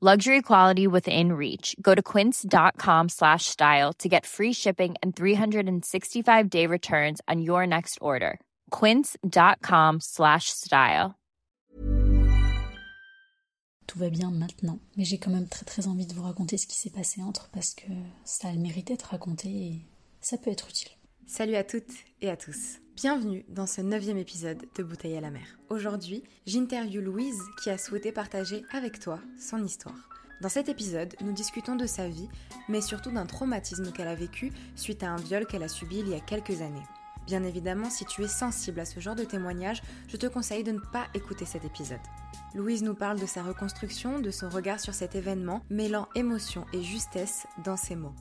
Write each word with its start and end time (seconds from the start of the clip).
Luxury 0.00 0.42
quality 0.42 0.86
within 0.86 1.32
reach. 1.32 1.74
Go 1.82 1.92
to 1.92 2.00
quince.com 2.00 3.08
slash 3.08 3.46
style 3.46 3.92
to 3.94 4.08
get 4.08 4.26
free 4.26 4.52
shipping 4.52 4.94
and 5.02 5.16
365 5.16 6.48
day 6.48 6.68
returns 6.68 7.20
on 7.26 7.40
your 7.40 7.66
next 7.66 7.98
order. 8.00 8.38
Quince.com 8.70 9.98
slash 10.00 10.50
style. 10.50 11.16
Tout 13.88 13.98
va 13.98 14.08
bien 14.08 14.30
maintenant, 14.30 14.78
mais 14.96 15.04
j'ai 15.04 15.18
quand 15.18 15.32
même 15.32 15.48
très 15.48 15.64
très 15.64 15.88
envie 15.88 16.06
de 16.06 16.14
vous 16.14 16.22
raconter 16.22 16.58
ce 16.58 16.68
qui 16.68 16.76
s'est 16.76 16.90
passé 16.90 17.20
entre 17.20 17.48
parce 17.48 17.74
que 17.74 17.90
ça 18.22 18.50
a 18.50 18.52
le 18.52 18.60
mérite 18.60 18.86
d'être 18.86 19.10
raconté 19.10 19.48
et 19.48 19.82
ça 20.20 20.38
peut 20.38 20.52
être 20.52 20.68
utile. 20.68 20.90
Salut 21.26 21.56
à 21.56 21.64
toutes 21.64 21.90
et 22.20 22.30
à 22.30 22.36
tous. 22.36 22.78
Bienvenue 23.00 23.44
dans 23.48 23.68
ce 23.68 23.80
neuvième 23.80 24.18
épisode 24.18 24.66
de 24.74 24.82
Bouteille 24.82 25.16
à 25.16 25.20
la 25.20 25.30
mer. 25.30 25.46
Aujourd'hui, 25.68 26.24
j'interviewe 26.46 27.00
Louise 27.00 27.40
qui 27.62 27.70
a 27.70 27.78
souhaité 27.78 28.10
partager 28.10 28.64
avec 28.72 28.98
toi 28.98 29.20
son 29.38 29.62
histoire. 29.62 30.08
Dans 30.40 30.48
cet 30.48 30.68
épisode, 30.68 31.14
nous 31.20 31.30
discutons 31.30 31.76
de 31.76 31.86
sa 31.86 32.08
vie, 32.08 32.28
mais 32.68 32.80
surtout 32.80 33.12
d'un 33.12 33.24
traumatisme 33.24 33.92
qu'elle 33.92 34.08
a 34.08 34.16
vécu 34.16 34.50
suite 34.74 35.04
à 35.04 35.10
un 35.10 35.16
viol 35.16 35.46
qu'elle 35.46 35.62
a 35.62 35.68
subi 35.68 36.00
il 36.00 36.08
y 36.08 36.14
a 36.14 36.18
quelques 36.18 36.60
années. 36.60 36.82
Bien 37.24 37.44
évidemment, 37.44 37.88
si 37.88 38.04
tu 38.04 38.24
es 38.24 38.28
sensible 38.28 38.80
à 38.80 38.84
ce 38.84 38.98
genre 38.98 39.14
de 39.14 39.22
témoignage, 39.22 39.80
je 40.08 40.16
te 40.16 40.26
conseille 40.26 40.64
de 40.64 40.72
ne 40.72 40.80
pas 40.80 41.06
écouter 41.14 41.44
cet 41.44 41.64
épisode. 41.64 42.00
Louise 42.56 42.82
nous 42.82 42.96
parle 42.96 43.20
de 43.20 43.26
sa 43.26 43.44
reconstruction, 43.44 44.18
de 44.18 44.32
son 44.32 44.48
regard 44.48 44.80
sur 44.80 44.92
cet 44.92 45.14
événement, 45.14 45.62
mêlant 45.70 46.08
émotion 46.16 46.66
et 46.72 46.82
justesse 46.82 47.46
dans 47.62 47.76
ses 47.76 47.94
mots. 47.94 48.16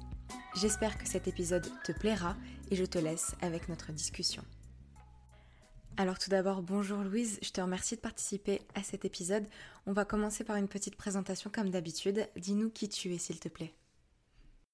J'espère 0.54 1.00
que 1.00 1.08
cet 1.08 1.28
épisode 1.28 1.68
te 1.84 1.94
plaira 1.94 2.36
et 2.70 2.76
je 2.76 2.86
te 2.86 3.00
laisse 3.00 3.36
avec 3.42 3.70
notre 3.70 3.92
discussion. 3.92 4.44
Alors 6.00 6.20
tout 6.20 6.30
d'abord, 6.30 6.62
bonjour 6.62 7.00
Louise, 7.00 7.40
je 7.42 7.50
te 7.50 7.60
remercie 7.60 7.96
de 7.96 8.02
participer 8.02 8.62
à 8.76 8.84
cet 8.84 9.04
épisode. 9.04 9.44
On 9.88 9.94
va 9.94 10.06
commencer 10.06 10.44
par 10.44 10.56
une 10.56 10.68
petite 10.68 10.96
présentation 10.96 11.50
comme 11.52 11.72
d'habitude. 11.72 12.28
Dis-nous 12.36 12.70
qui 12.70 12.88
tu 12.88 13.16
es 13.16 13.18
s'il 13.18 13.40
te 13.40 13.50
plaît. 13.50 13.74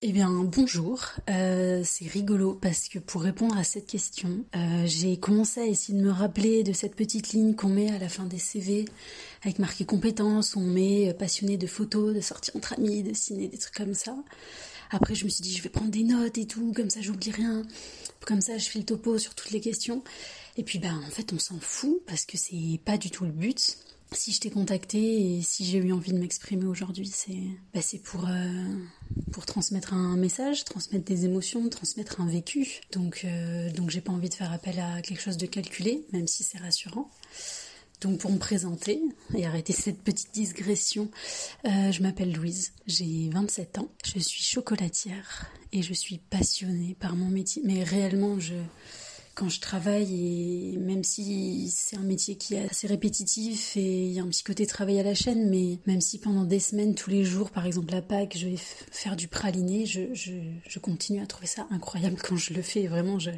Eh 0.02 0.12
bien, 0.12 0.30
bonjour. 0.30 1.02
Euh, 1.30 1.82
c'est 1.86 2.08
rigolo 2.08 2.60
parce 2.62 2.90
que 2.90 3.00
pour 3.00 3.24
répondre 3.24 3.58
à 3.58 3.64
cette 3.64 3.88
question, 3.88 4.44
euh, 4.54 4.84
j'ai 4.86 5.16
commencé 5.16 5.62
à 5.62 5.66
essayer 5.66 5.98
de 5.98 6.04
me 6.04 6.12
rappeler 6.12 6.62
de 6.64 6.74
cette 6.74 6.94
petite 6.94 7.30
ligne 7.30 7.56
qu'on 7.56 7.70
met 7.70 7.90
à 7.90 8.00
la 8.00 8.10
fin 8.10 8.26
des 8.26 8.38
CV 8.38 8.84
avec 9.44 9.60
marqué 9.60 9.86
compétences, 9.86 10.58
on 10.58 10.62
met 10.62 11.10
euh, 11.10 11.14
passionné 11.14 11.56
de 11.56 11.68
photos, 11.68 12.14
de 12.14 12.20
sorties 12.20 12.52
entre 12.54 12.74
amis, 12.74 13.02
de 13.02 13.14
ciné, 13.14 13.48
des 13.48 13.58
trucs 13.58 13.76
comme 13.76 13.94
ça. 13.94 14.14
Après, 14.94 15.16
je 15.16 15.26
me 15.26 15.30
suis 15.30 15.42
dit, 15.42 15.56
je 15.56 15.62
vais 15.62 15.70
prendre 15.70 15.92
des 15.92 16.04
notes 16.04 16.38
et 16.38 16.46
tout, 16.46 16.72
comme 16.74 16.90
ça, 16.90 17.02
j'oublie 17.02 17.32
rien. 17.32 17.64
Comme 18.26 18.42
ça, 18.42 18.58
je 18.58 18.70
fais 18.70 18.80
le 18.80 18.86
topo 18.86 19.18
sur 19.18 19.36
toutes 19.36 19.52
les 19.52 19.60
questions. 19.60 20.04
Et 20.56 20.64
puis, 20.64 20.80
ben, 20.80 21.02
en 21.06 21.10
fait, 21.10 21.34
on 21.34 21.40
s'en 21.40 21.60
fout 21.60 22.02
parce 22.06 22.26
que 22.26 22.38
c'est 22.38 22.80
pas 22.86 22.98
du 22.98 23.10
tout 23.10 23.26
le 23.26 23.32
but 23.32 23.78
si 24.16 24.32
je 24.32 24.40
t'ai 24.40 24.50
contacté 24.50 25.38
et 25.38 25.42
si 25.42 25.66
j'ai 25.66 25.78
eu 25.80 25.92
envie 25.92 26.14
de 26.14 26.20
m'exprimer 26.20 26.66
aujourd'hui, 26.66 27.10
c'est 27.12 27.34
bah 27.74 27.80
pour, 28.04 28.28
euh, 28.28 28.76
pour 29.32 29.46
transmettre 29.46 29.94
un 29.94 30.16
message, 30.18 30.64
transmettre 30.66 31.06
des 31.06 31.26
émotions, 31.26 31.68
transmettre 31.70 32.22
un 32.22 32.28
vécu. 32.28 32.82
Donc, 32.92 33.22
euh, 33.26 33.72
donc 33.72 33.90
j'ai 33.90 34.02
pas 34.02 34.12
envie 34.12 34.30
de 34.30 34.34
faire 34.34 34.52
appel 34.52 34.80
à 34.80 35.02
quelque 35.02 35.22
chose 35.22 35.38
de 35.38 35.46
calculé, 35.46 36.06
même 36.12 36.28
si 36.28 36.44
c'est 36.44 36.58
rassurant. 36.58 37.10
Donc 38.04 38.20
pour 38.20 38.32
me 38.32 38.38
présenter 38.38 39.02
et 39.34 39.46
arrêter 39.46 39.72
cette 39.72 40.02
petite 40.02 40.34
digression, 40.34 41.10
euh, 41.66 41.92
je 41.92 42.02
m'appelle 42.02 42.34
Louise, 42.34 42.74
j'ai 42.86 43.30
27 43.32 43.78
ans, 43.78 43.88
je 44.04 44.20
suis 44.20 44.44
chocolatière 44.44 45.50
et 45.72 45.82
je 45.82 45.94
suis 45.94 46.18
passionnée 46.18 46.98
par 47.00 47.16
mon 47.16 47.30
métier. 47.30 47.62
Mais 47.66 47.84
réellement, 47.84 48.40
je 48.40 48.56
quand 49.36 49.50
je 49.50 49.60
travaille 49.60 50.74
et 50.74 50.78
même 50.78 51.04
si 51.04 51.72
c'est 51.76 51.98
un 51.98 52.04
métier 52.04 52.36
qui 52.36 52.54
est 52.54 52.70
assez 52.70 52.86
répétitif 52.86 53.76
et 53.76 54.06
il 54.06 54.12
y 54.12 54.20
a 54.20 54.24
un 54.24 54.28
petit 54.28 54.44
côté 54.44 54.68
travail 54.68 55.00
à 55.00 55.04
la 55.04 55.16
chaîne, 55.16 55.50
mais 55.50 55.80
même 55.88 56.02
si 56.02 56.20
pendant 56.20 56.44
des 56.44 56.60
semaines, 56.60 56.94
tous 56.94 57.10
les 57.10 57.24
jours, 57.24 57.50
par 57.50 57.66
exemple 57.66 57.96
à 57.96 58.02
Pâques, 58.02 58.38
je 58.38 58.50
vais 58.50 58.58
faire 58.58 59.16
du 59.16 59.28
praliné, 59.28 59.86
je, 59.86 60.14
je, 60.14 60.80
continue 60.80 61.22
à 61.22 61.26
trouver 61.26 61.48
ça 61.48 61.66
incroyable 61.72 62.18
quand 62.22 62.36
je 62.36 62.54
le 62.54 62.62
fais. 62.62 62.86
Vraiment, 62.86 63.18
je 63.18 63.32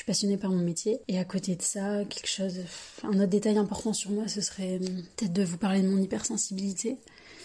suis 0.00 0.06
passionnée 0.06 0.38
par 0.38 0.50
mon 0.50 0.62
métier. 0.62 1.00
Et 1.08 1.18
à 1.18 1.24
côté 1.24 1.56
de 1.56 1.62
ça, 1.62 2.04
quelque 2.06 2.28
chose, 2.28 2.60
un 3.02 3.18
autre 3.18 3.26
détail 3.26 3.58
important 3.58 3.92
sur 3.92 4.10
moi, 4.10 4.28
ce 4.28 4.40
serait 4.40 4.76
hum, 4.76 5.02
peut-être 5.16 5.32
de 5.32 5.44
vous 5.44 5.58
parler 5.58 5.82
de 5.82 5.88
mon 5.88 5.98
hypersensibilité. 5.98 6.96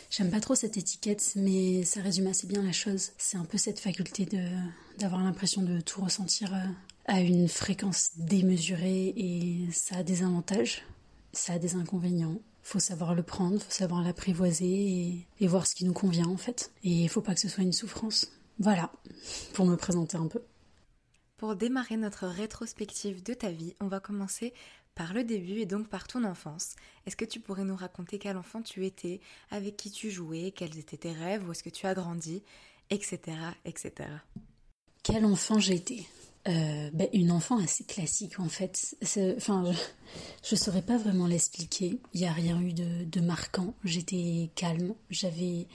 J'aime 0.10 0.30
pas 0.30 0.40
trop 0.40 0.56
cette 0.56 0.78
étiquette, 0.78 1.34
mais 1.36 1.84
ça 1.84 2.02
résume 2.02 2.28
assez 2.28 2.48
bien 2.48 2.62
la 2.62 2.72
chose. 2.72 3.12
C'est 3.18 3.38
un 3.38 3.44
peu 3.44 3.58
cette 3.58 3.80
faculté 3.80 4.26
de 4.26 4.40
d'avoir 5.00 5.22
l'impression 5.22 5.62
de 5.62 5.82
tout 5.82 6.00
ressentir 6.00 6.54
euh, 6.54 6.68
à 7.06 7.20
une 7.20 7.50
fréquence 7.50 8.12
démesurée 8.16 9.14
et 9.18 9.68
ça 9.74 9.98
a 9.98 10.04
des 10.04 10.24
avantages, 10.24 10.84
ça 11.34 11.54
a 11.54 11.60
des 11.60 11.76
inconvénients. 11.76 12.40
Faut 12.64 12.80
savoir 12.80 13.14
le 13.14 13.24
prendre, 13.24 13.60
faut 13.60 13.72
savoir 13.72 14.02
l'apprivoiser 14.02 15.26
et, 15.42 15.48
voir 15.48 15.68
ce 15.68 15.76
qui 15.76 15.84
nous 15.84 15.94
convient 15.94 16.28
en 16.28 16.38
fait. 16.38 16.72
Et 16.86 16.92
il 16.92 17.10
faut 17.10 17.22
pas 17.22 17.34
que 17.34 17.42
ce 17.42 17.50
soit 17.50 17.64
une 17.64 17.74
souffrance. 17.74 18.32
Voilà, 18.60 18.94
pour 19.54 19.66
me 19.66 19.76
présenter 19.76 20.16
un 20.16 20.28
peu. 20.28 20.40
Pour 21.46 21.56
démarrer 21.56 21.96
notre 21.96 22.26
rétrospective 22.26 23.22
de 23.22 23.36
ta 23.36 23.52
vie, 23.52 23.76
on 23.80 23.86
va 23.86 24.00
commencer 24.00 24.52
par 24.96 25.14
le 25.14 25.24
début 25.24 25.60
et 25.60 25.68
donc 25.68 25.90
par 25.90 26.08
ton 26.08 26.24
enfance. 26.24 26.76
Est-ce 27.06 27.16
que 27.16 27.24
tu 27.24 27.40
pourrais 27.40 27.66
nous 27.66 27.76
raconter 27.76 28.18
quel 28.18 28.36
enfant 28.36 28.64
tu 28.64 28.84
étais, 28.84 29.20
avec 29.52 29.78
qui 29.78 29.92
tu 29.92 30.10
jouais, 30.10 30.50
quels 30.50 30.76
étaient 30.80 30.98
tes 30.98 31.12
rêves, 31.12 31.48
où 31.48 31.52
est-ce 31.52 31.62
que 31.62 31.70
tu 31.70 31.86
as 31.86 31.94
grandi, 31.94 32.42
etc. 32.90 33.20
etc. 33.64 34.10
Quel 35.04 35.24
enfant 35.24 35.60
j'étais? 35.60 36.08
Euh, 36.48 36.90
ben, 36.94 37.08
une 37.12 37.32
enfant 37.32 37.58
assez 37.58 37.84
classique 37.84 38.40
en 38.40 38.50
fait. 38.50 38.96
Enfin, 39.38 39.72
je 40.44 40.56
ne 40.56 40.60
saurais 40.60 40.84
pas 40.84 40.98
vraiment 40.98 41.26
l'expliquer. 41.26 42.00
Il 42.14 42.22
n'y 42.22 42.28
a 42.28 42.32
rien 42.32 42.62
eu 42.62 42.72
de, 42.74 43.04
de 43.04 43.20
marquant. 43.20 43.74
J'étais 43.84 44.52
calme, 44.56 44.94
j'avais 45.10 45.68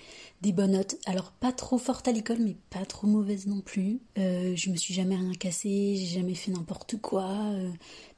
des 0.43 0.53
bonnes 0.53 0.73
notes. 0.73 0.97
Alors 1.07 1.33
pas 1.33 1.53
trop 1.53 1.79
forte 1.79 2.07
à 2.07 2.13
l'école, 2.13 2.39
mais 2.39 2.57
pas 2.71 2.85
trop 2.85 3.09
mauvaise 3.09 3.47
non 3.47 3.61
plus. 3.61 4.01
Euh, 4.19 4.55
je 4.55 4.71
me 4.71 4.77
suis 4.77 4.95
jamais 4.95 5.17
rien 5.17 5.33
cassé, 5.33 5.97
j'ai 5.97 6.19
jamais 6.21 6.35
fait 6.35 6.53
n'importe 6.53 7.01
quoi. 7.01 7.29
Euh, 7.53 7.71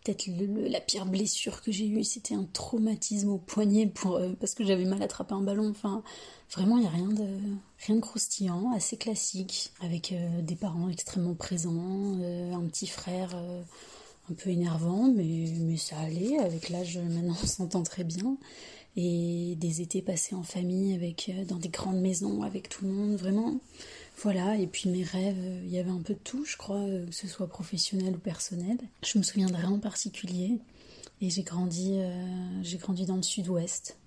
peut-être 0.02 0.26
la 0.68 0.80
pire 0.80 1.06
blessure 1.06 1.62
que 1.62 1.70
j'ai 1.70 1.86
eue, 1.86 2.04
c'était 2.04 2.34
un 2.34 2.46
traumatisme 2.52 3.30
au 3.30 3.38
poignet 3.38 3.92
euh, 4.06 4.34
parce 4.38 4.54
que 4.54 4.64
j'avais 4.64 4.84
mal 4.84 5.02
attrapé 5.02 5.34
un 5.34 5.42
ballon. 5.42 5.68
Enfin, 5.70 6.02
vraiment, 6.50 6.76
il 6.78 6.82
n'y 6.82 6.86
a 6.86 6.90
rien 6.90 7.08
de 7.08 7.26
rien 7.86 7.96
de 7.96 8.00
croustillant, 8.00 8.72
assez 8.74 8.96
classique, 8.96 9.72
avec 9.80 10.12
euh, 10.12 10.42
des 10.42 10.56
parents 10.56 10.88
extrêmement 10.88 11.34
présents, 11.34 12.16
euh, 12.20 12.52
un 12.52 12.66
petit 12.66 12.86
frère 12.86 13.30
un 14.30 14.34
peu 14.34 14.50
énervant, 14.50 15.10
mais, 15.12 15.46
mais 15.60 15.76
ça 15.76 15.98
allait. 15.98 16.38
Avec 16.38 16.68
l'âge, 16.68 16.98
maintenant, 16.98 17.36
on 17.42 17.46
s'entend 17.46 17.82
très 17.82 18.04
bien. 18.04 18.36
Et 18.94 19.54
des 19.56 19.80
étés 19.80 20.02
passés 20.02 20.34
en 20.34 20.42
famille, 20.42 20.94
avec 20.94 21.30
dans 21.48 21.56
des 21.56 21.70
grandes 21.70 22.00
maisons, 22.00 22.42
avec 22.42 22.68
tout 22.68 22.84
le 22.84 22.92
monde, 22.92 23.16
vraiment. 23.16 23.58
Voilà, 24.22 24.56
et 24.56 24.68
puis 24.68 24.88
mes 24.88 25.02
rêves, 25.02 25.62
il 25.64 25.70
y 25.70 25.78
avait 25.78 25.90
un 25.90 26.00
peu 26.00 26.14
de 26.14 26.18
tout, 26.20 26.44
je 26.44 26.56
crois, 26.56 26.84
que 27.06 27.10
ce 27.12 27.26
soit 27.26 27.48
professionnel 27.48 28.14
ou 28.14 28.18
personnel. 28.18 28.78
Je 29.04 29.18
me 29.18 29.24
souviendrai 29.24 29.64
en 29.64 29.80
particulier. 29.80 30.60
Et 31.20 31.30
j'ai 31.30 31.42
grandi, 31.42 31.96
euh, 31.98 32.62
grandi 32.78 33.04
dans 33.04 33.16
le 33.16 33.22
sud-ouest 33.22 33.98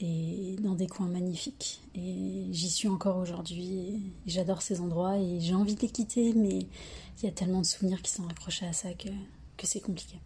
et 0.00 0.56
dans 0.60 0.74
des 0.74 0.86
coins 0.86 1.08
magnifiques. 1.08 1.80
Et 1.94 2.48
j'y 2.50 2.70
suis 2.70 2.88
encore 2.88 3.16
aujourd'hui. 3.16 4.12
J'adore 4.26 4.60
ces 4.60 4.80
endroits 4.80 5.18
et 5.18 5.40
j'ai 5.40 5.54
envie 5.54 5.74
de 5.74 5.80
les 5.80 5.90
quitter, 5.90 6.34
mais 6.34 6.58
il 6.58 7.24
y 7.24 7.26
a 7.26 7.32
tellement 7.32 7.60
de 7.60 7.66
souvenirs 7.66 8.02
qui 8.02 8.10
sont 8.10 8.28
accrochés 8.28 8.66
à 8.66 8.74
ça 8.74 8.92
que, 8.92 9.08
que 9.56 9.66
c'est 9.66 9.80
compliqué. 9.80 10.18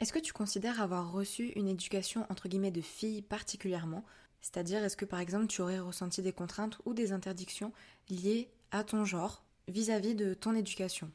Est-ce 0.00 0.12
que 0.12 0.18
tu 0.18 0.32
considères 0.32 0.80
avoir 0.80 1.12
reçu 1.12 1.52
une 1.56 1.68
éducation 1.68 2.26
entre 2.30 2.48
guillemets 2.48 2.70
de 2.70 2.82
fille 2.82 3.22
particulièrement 3.22 4.04
c'est-à-dire, 4.40 4.84
est-ce 4.84 4.96
que 4.96 5.04
par 5.04 5.20
exemple 5.20 5.46
tu 5.46 5.60
aurais 5.60 5.78
ressenti 5.78 6.22
des 6.22 6.32
contraintes 6.32 6.78
ou 6.84 6.94
des 6.94 7.12
interdictions 7.12 7.72
liées 8.08 8.48
à 8.70 8.84
ton 8.84 9.04
genre 9.04 9.44
vis-à-vis 9.68 10.14
de 10.14 10.34
ton 10.34 10.54
éducation? 10.54 11.10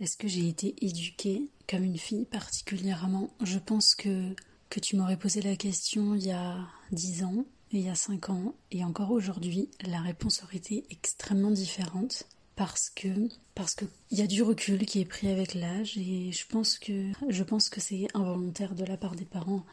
Est-ce 0.00 0.16
que 0.16 0.28
j'ai 0.28 0.48
été 0.48 0.74
éduquée 0.84 1.50
comme 1.68 1.84
une 1.84 1.98
fille 1.98 2.24
particulièrement? 2.24 3.34
Je 3.42 3.58
pense 3.58 3.94
que, 3.94 4.34
que 4.70 4.80
tu 4.80 4.96
m'aurais 4.96 5.18
posé 5.18 5.42
la 5.42 5.56
question 5.56 6.14
il 6.14 6.24
y 6.24 6.32
a 6.32 6.66
dix 6.90 7.22
ans, 7.22 7.44
et 7.72 7.78
il 7.78 7.84
y 7.84 7.90
a 7.90 7.94
cinq 7.94 8.30
ans, 8.30 8.54
et 8.70 8.82
encore 8.82 9.10
aujourd'hui, 9.10 9.68
la 9.82 10.00
réponse 10.00 10.42
aurait 10.42 10.56
été 10.56 10.84
extrêmement 10.90 11.50
différente 11.50 12.26
parce 12.56 12.90
que 12.90 13.08
parce 13.54 13.74
que 13.74 13.84
il 14.10 14.18
y 14.18 14.22
a 14.22 14.26
du 14.26 14.42
recul 14.42 14.84
qui 14.84 15.00
est 15.00 15.06
pris 15.06 15.28
avec 15.28 15.54
l'âge 15.54 15.96
et 15.96 16.30
je 16.30 16.46
pense 16.46 16.78
que 16.78 17.10
je 17.28 17.42
pense 17.42 17.70
que 17.70 17.80
c'est 17.80 18.06
involontaire 18.12 18.74
de 18.74 18.84
la 18.84 18.98
part 18.98 19.14
des 19.14 19.24
parents 19.24 19.64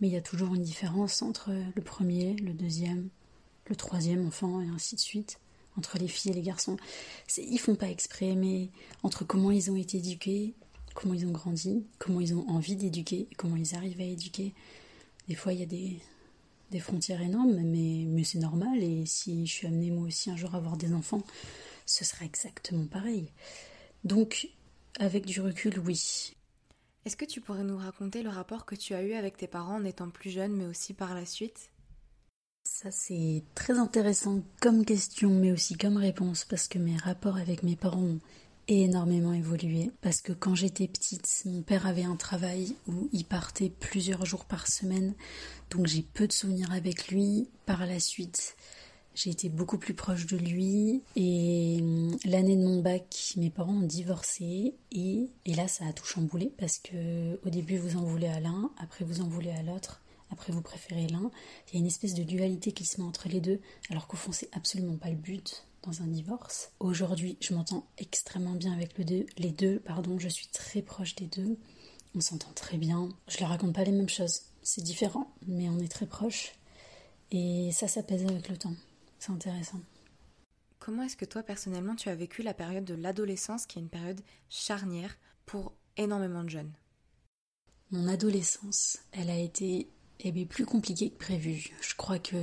mais 0.00 0.08
il 0.08 0.12
y 0.12 0.16
a 0.16 0.22
toujours 0.22 0.54
une 0.54 0.62
différence 0.62 1.22
entre 1.22 1.50
le 1.74 1.82
premier, 1.82 2.34
le 2.36 2.52
deuxième, 2.52 3.08
le 3.66 3.76
troisième 3.76 4.26
enfant 4.26 4.60
et 4.60 4.68
ainsi 4.68 4.94
de 4.96 5.00
suite 5.00 5.38
entre 5.76 5.98
les 5.98 6.08
filles 6.08 6.32
et 6.32 6.34
les 6.34 6.42
garçons. 6.42 6.76
Ils 7.36 7.58
font 7.58 7.74
pas 7.74 7.88
exprès 7.88 8.34
mais 8.34 8.70
entre 9.02 9.24
comment 9.24 9.50
ils 9.50 9.70
ont 9.70 9.76
été 9.76 9.98
éduqués, 9.98 10.54
comment 10.94 11.14
ils 11.14 11.26
ont 11.26 11.32
grandi, 11.32 11.84
comment 11.98 12.20
ils 12.20 12.34
ont 12.34 12.48
envie 12.48 12.76
d'éduquer 12.76 13.28
comment 13.36 13.56
ils 13.56 13.74
arrivent 13.74 14.00
à 14.00 14.04
éduquer. 14.04 14.54
Des 15.28 15.34
fois 15.34 15.52
il 15.52 15.60
y 15.60 15.62
a 15.62 15.66
des 15.66 16.00
des 16.70 16.80
frontières 16.80 17.22
énormes, 17.22 17.60
mais, 17.62 18.04
mais 18.06 18.24
c'est 18.24 18.38
normal. 18.38 18.82
Et 18.82 19.06
si 19.06 19.46
je 19.46 19.52
suis 19.52 19.66
amenée 19.66 19.90
moi 19.90 20.08
aussi 20.08 20.30
un 20.30 20.36
jour 20.36 20.54
à 20.54 20.58
avoir 20.58 20.76
des 20.76 20.92
enfants, 20.92 21.22
ce 21.86 22.04
sera 22.04 22.24
exactement 22.24 22.86
pareil. 22.86 23.30
Donc, 24.02 24.48
avec 24.98 25.24
du 25.24 25.40
recul, 25.40 25.78
oui. 25.78 26.34
Est-ce 27.04 27.16
que 27.16 27.26
tu 27.26 27.42
pourrais 27.42 27.64
nous 27.64 27.76
raconter 27.76 28.22
le 28.22 28.30
rapport 28.30 28.64
que 28.64 28.74
tu 28.74 28.94
as 28.94 29.02
eu 29.02 29.12
avec 29.12 29.36
tes 29.36 29.46
parents 29.46 29.76
en 29.76 29.84
étant 29.84 30.08
plus 30.08 30.30
jeune, 30.30 30.56
mais 30.56 30.64
aussi 30.64 30.94
par 30.94 31.14
la 31.14 31.26
suite? 31.26 31.70
Ça, 32.66 32.90
c'est 32.90 33.42
très 33.54 33.78
intéressant 33.78 34.42
comme 34.62 34.86
question, 34.86 35.28
mais 35.28 35.52
aussi 35.52 35.76
comme 35.76 35.98
réponse, 35.98 36.46
parce 36.46 36.66
que 36.66 36.78
mes 36.78 36.96
rapports 36.96 37.36
avec 37.36 37.62
mes 37.62 37.76
parents 37.76 38.02
ont 38.02 38.20
énormément 38.68 39.34
évolué. 39.34 39.90
Parce 40.00 40.22
que 40.22 40.32
quand 40.32 40.54
j'étais 40.54 40.88
petite, 40.88 41.42
mon 41.44 41.60
père 41.60 41.86
avait 41.86 42.04
un 42.04 42.16
travail 42.16 42.74
où 42.88 43.10
il 43.12 43.26
partait 43.26 43.68
plusieurs 43.68 44.24
jours 44.24 44.46
par 44.46 44.66
semaine, 44.66 45.12
donc 45.70 45.86
j'ai 45.86 46.00
peu 46.00 46.26
de 46.26 46.32
souvenirs 46.32 46.72
avec 46.72 47.08
lui. 47.08 47.50
Par 47.66 47.84
la 47.84 48.00
suite, 48.00 48.56
j'ai 49.14 49.30
été 49.30 49.48
beaucoup 49.48 49.78
plus 49.78 49.94
proche 49.94 50.26
de 50.26 50.36
lui 50.36 51.02
et 51.16 51.78
hum, 51.80 52.16
l'année 52.24 52.56
de 52.56 52.64
mon 52.64 52.80
bac, 52.80 53.34
mes 53.36 53.50
parents 53.50 53.74
ont 53.74 53.86
divorcé 53.86 54.74
et, 54.92 55.30
et 55.46 55.54
là 55.54 55.68
ça 55.68 55.86
a 55.86 55.92
tout 55.92 56.04
chamboulé 56.04 56.52
parce 56.58 56.78
que 56.78 57.38
au 57.44 57.50
début 57.50 57.78
vous 57.78 57.96
en 57.96 58.02
voulez 58.02 58.26
à 58.26 58.40
l'un, 58.40 58.70
après 58.78 59.04
vous 59.04 59.20
en 59.20 59.28
voulez 59.28 59.50
à 59.50 59.62
l'autre, 59.62 60.02
après 60.30 60.52
vous 60.52 60.62
préférez 60.62 61.06
l'un. 61.06 61.30
Il 61.68 61.74
y 61.74 61.76
a 61.76 61.80
une 61.80 61.86
espèce 61.86 62.14
de 62.14 62.22
dualité 62.22 62.72
qui 62.72 62.84
se 62.84 63.00
met 63.00 63.06
entre 63.06 63.28
les 63.28 63.40
deux 63.40 63.60
alors 63.90 64.06
qu'au 64.06 64.16
fond 64.16 64.32
c'est 64.32 64.50
absolument 64.52 64.96
pas 64.96 65.10
le 65.10 65.16
but 65.16 65.64
dans 65.82 66.02
un 66.02 66.06
divorce. 66.06 66.72
Aujourd'hui 66.80 67.36
je 67.40 67.54
m'entends 67.54 67.86
extrêmement 67.98 68.54
bien 68.54 68.72
avec 68.72 68.98
les 68.98 69.50
deux, 69.50 69.78
pardon, 69.78 70.18
je 70.18 70.28
suis 70.28 70.48
très 70.48 70.82
proche 70.82 71.14
des 71.14 71.26
deux. 71.26 71.56
On 72.16 72.20
s'entend 72.20 72.52
très 72.54 72.76
bien. 72.76 73.08
Je 73.26 73.40
leur 73.40 73.48
raconte 73.48 73.74
pas 73.74 73.82
les 73.82 73.90
mêmes 73.90 74.08
choses. 74.08 74.42
C'est 74.62 74.84
différent, 74.84 75.32
mais 75.48 75.68
on 75.68 75.80
est 75.80 75.90
très 75.90 76.06
proches. 76.06 76.52
Et 77.32 77.70
ça 77.72 77.88
s'apaise 77.88 78.24
avec 78.24 78.48
le 78.48 78.56
temps. 78.56 78.74
C'est 79.24 79.32
intéressant. 79.32 79.80
Comment 80.78 81.04
est-ce 81.04 81.16
que 81.16 81.24
toi 81.24 81.42
personnellement 81.42 81.94
tu 81.94 82.10
as 82.10 82.14
vécu 82.14 82.42
la 82.42 82.52
période 82.52 82.84
de 82.84 82.92
l'adolescence 82.92 83.64
qui 83.64 83.78
est 83.78 83.82
une 83.82 83.88
période 83.88 84.20
charnière 84.50 85.16
pour 85.46 85.72
énormément 85.96 86.44
de 86.44 86.50
jeunes? 86.50 86.72
Mon 87.90 88.06
adolescence, 88.06 88.98
elle 89.12 89.30
a 89.30 89.38
été 89.38 89.88
eh 90.20 90.30
bien, 90.30 90.44
plus 90.44 90.66
compliquée 90.66 91.08
que 91.08 91.16
prévu. 91.16 91.72
Je 91.80 91.94
crois 91.94 92.18
que 92.18 92.36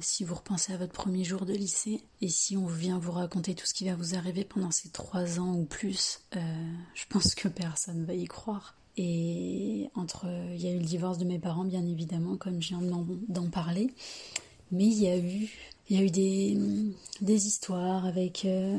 si 0.00 0.24
vous 0.24 0.34
repensez 0.34 0.72
à 0.72 0.78
votre 0.78 0.94
premier 0.94 1.24
jour 1.24 1.44
de 1.44 1.52
lycée 1.52 2.00
et 2.22 2.28
si 2.30 2.56
on 2.56 2.66
vient 2.66 2.98
vous 2.98 3.12
raconter 3.12 3.54
tout 3.54 3.66
ce 3.66 3.74
qui 3.74 3.84
va 3.84 3.94
vous 3.94 4.14
arriver 4.14 4.46
pendant 4.46 4.70
ces 4.70 4.88
trois 4.88 5.38
ans 5.40 5.54
ou 5.54 5.66
plus, 5.66 6.20
euh, 6.36 6.72
je 6.94 7.04
pense 7.10 7.34
que 7.34 7.48
personne 7.48 8.00
ne 8.00 8.06
va 8.06 8.14
y 8.14 8.24
croire. 8.24 8.78
Et 8.96 9.90
entre, 9.94 10.24
il 10.54 10.62
y 10.62 10.68
a 10.68 10.72
eu 10.72 10.78
le 10.78 10.86
divorce 10.86 11.18
de 11.18 11.26
mes 11.26 11.38
parents, 11.38 11.64
bien 11.64 11.84
évidemment, 11.84 12.38
comme 12.38 12.62
je 12.62 12.68
viens 12.68 13.04
d'en 13.28 13.50
parler, 13.50 13.92
mais 14.74 14.84
il 14.84 15.02
y 15.02 15.08
a 15.08 15.16
eu 15.16 15.48
il 15.90 15.96
y 15.96 16.00
a 16.00 16.02
eu 16.02 16.10
des, 16.10 16.56
des 17.20 17.46
histoires 17.46 18.06
avec. 18.06 18.44
Euh, 18.44 18.78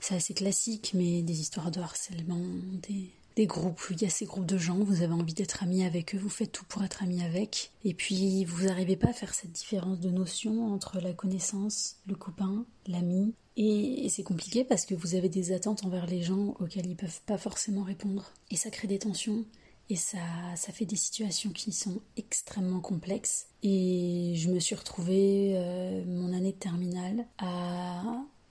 c'est 0.00 0.14
assez 0.14 0.34
classique, 0.34 0.92
mais 0.94 1.22
des 1.22 1.40
histoires 1.40 1.70
de 1.70 1.80
harcèlement, 1.80 2.44
des, 2.88 3.10
des 3.36 3.46
groupes. 3.46 3.80
Il 3.90 4.00
y 4.02 4.04
a 4.04 4.10
ces 4.10 4.26
groupes 4.26 4.46
de 4.46 4.58
gens, 4.58 4.78
vous 4.78 5.02
avez 5.02 5.12
envie 5.12 5.34
d'être 5.34 5.62
ami 5.62 5.84
avec 5.84 6.14
eux, 6.14 6.18
vous 6.18 6.28
faites 6.28 6.52
tout 6.52 6.64
pour 6.66 6.84
être 6.84 7.02
ami 7.02 7.22
avec. 7.22 7.72
Et 7.84 7.94
puis, 7.94 8.44
vous 8.44 8.66
n'arrivez 8.66 8.96
pas 8.96 9.08
à 9.08 9.12
faire 9.12 9.34
cette 9.34 9.52
différence 9.52 10.00
de 10.00 10.10
notion 10.10 10.72
entre 10.72 11.00
la 11.00 11.12
connaissance, 11.12 11.96
le 12.06 12.14
copain, 12.14 12.64
l'ami. 12.86 13.34
Et, 13.56 14.08
c'est 14.08 14.22
compliqué 14.22 14.64
parce 14.64 14.84
que 14.84 14.94
vous 14.94 15.14
avez 15.14 15.28
des 15.28 15.52
attentes 15.52 15.84
envers 15.84 16.06
les 16.06 16.22
gens 16.22 16.54
auxquelles 16.58 16.86
ils 16.86 16.96
peuvent 16.96 17.20
pas 17.26 17.38
forcément 17.38 17.82
répondre. 17.82 18.32
Et 18.50 18.56
ça 18.56 18.70
crée 18.70 18.88
des 18.88 18.98
tensions. 18.98 19.44
Et 19.90 19.96
ça, 19.96 20.18
ça 20.56 20.72
fait 20.72 20.86
des 20.86 20.96
situations 20.96 21.50
qui 21.50 21.72
sont 21.72 22.00
extrêmement 22.16 22.80
complexes. 22.80 23.48
Et 23.62 24.32
je 24.36 24.50
me 24.50 24.58
suis 24.60 24.74
retrouvée, 24.74 25.52
euh, 25.56 26.04
mon 26.06 26.32
année 26.32 26.52
de 26.52 26.58
terminale, 26.58 27.26
à, 27.38 28.02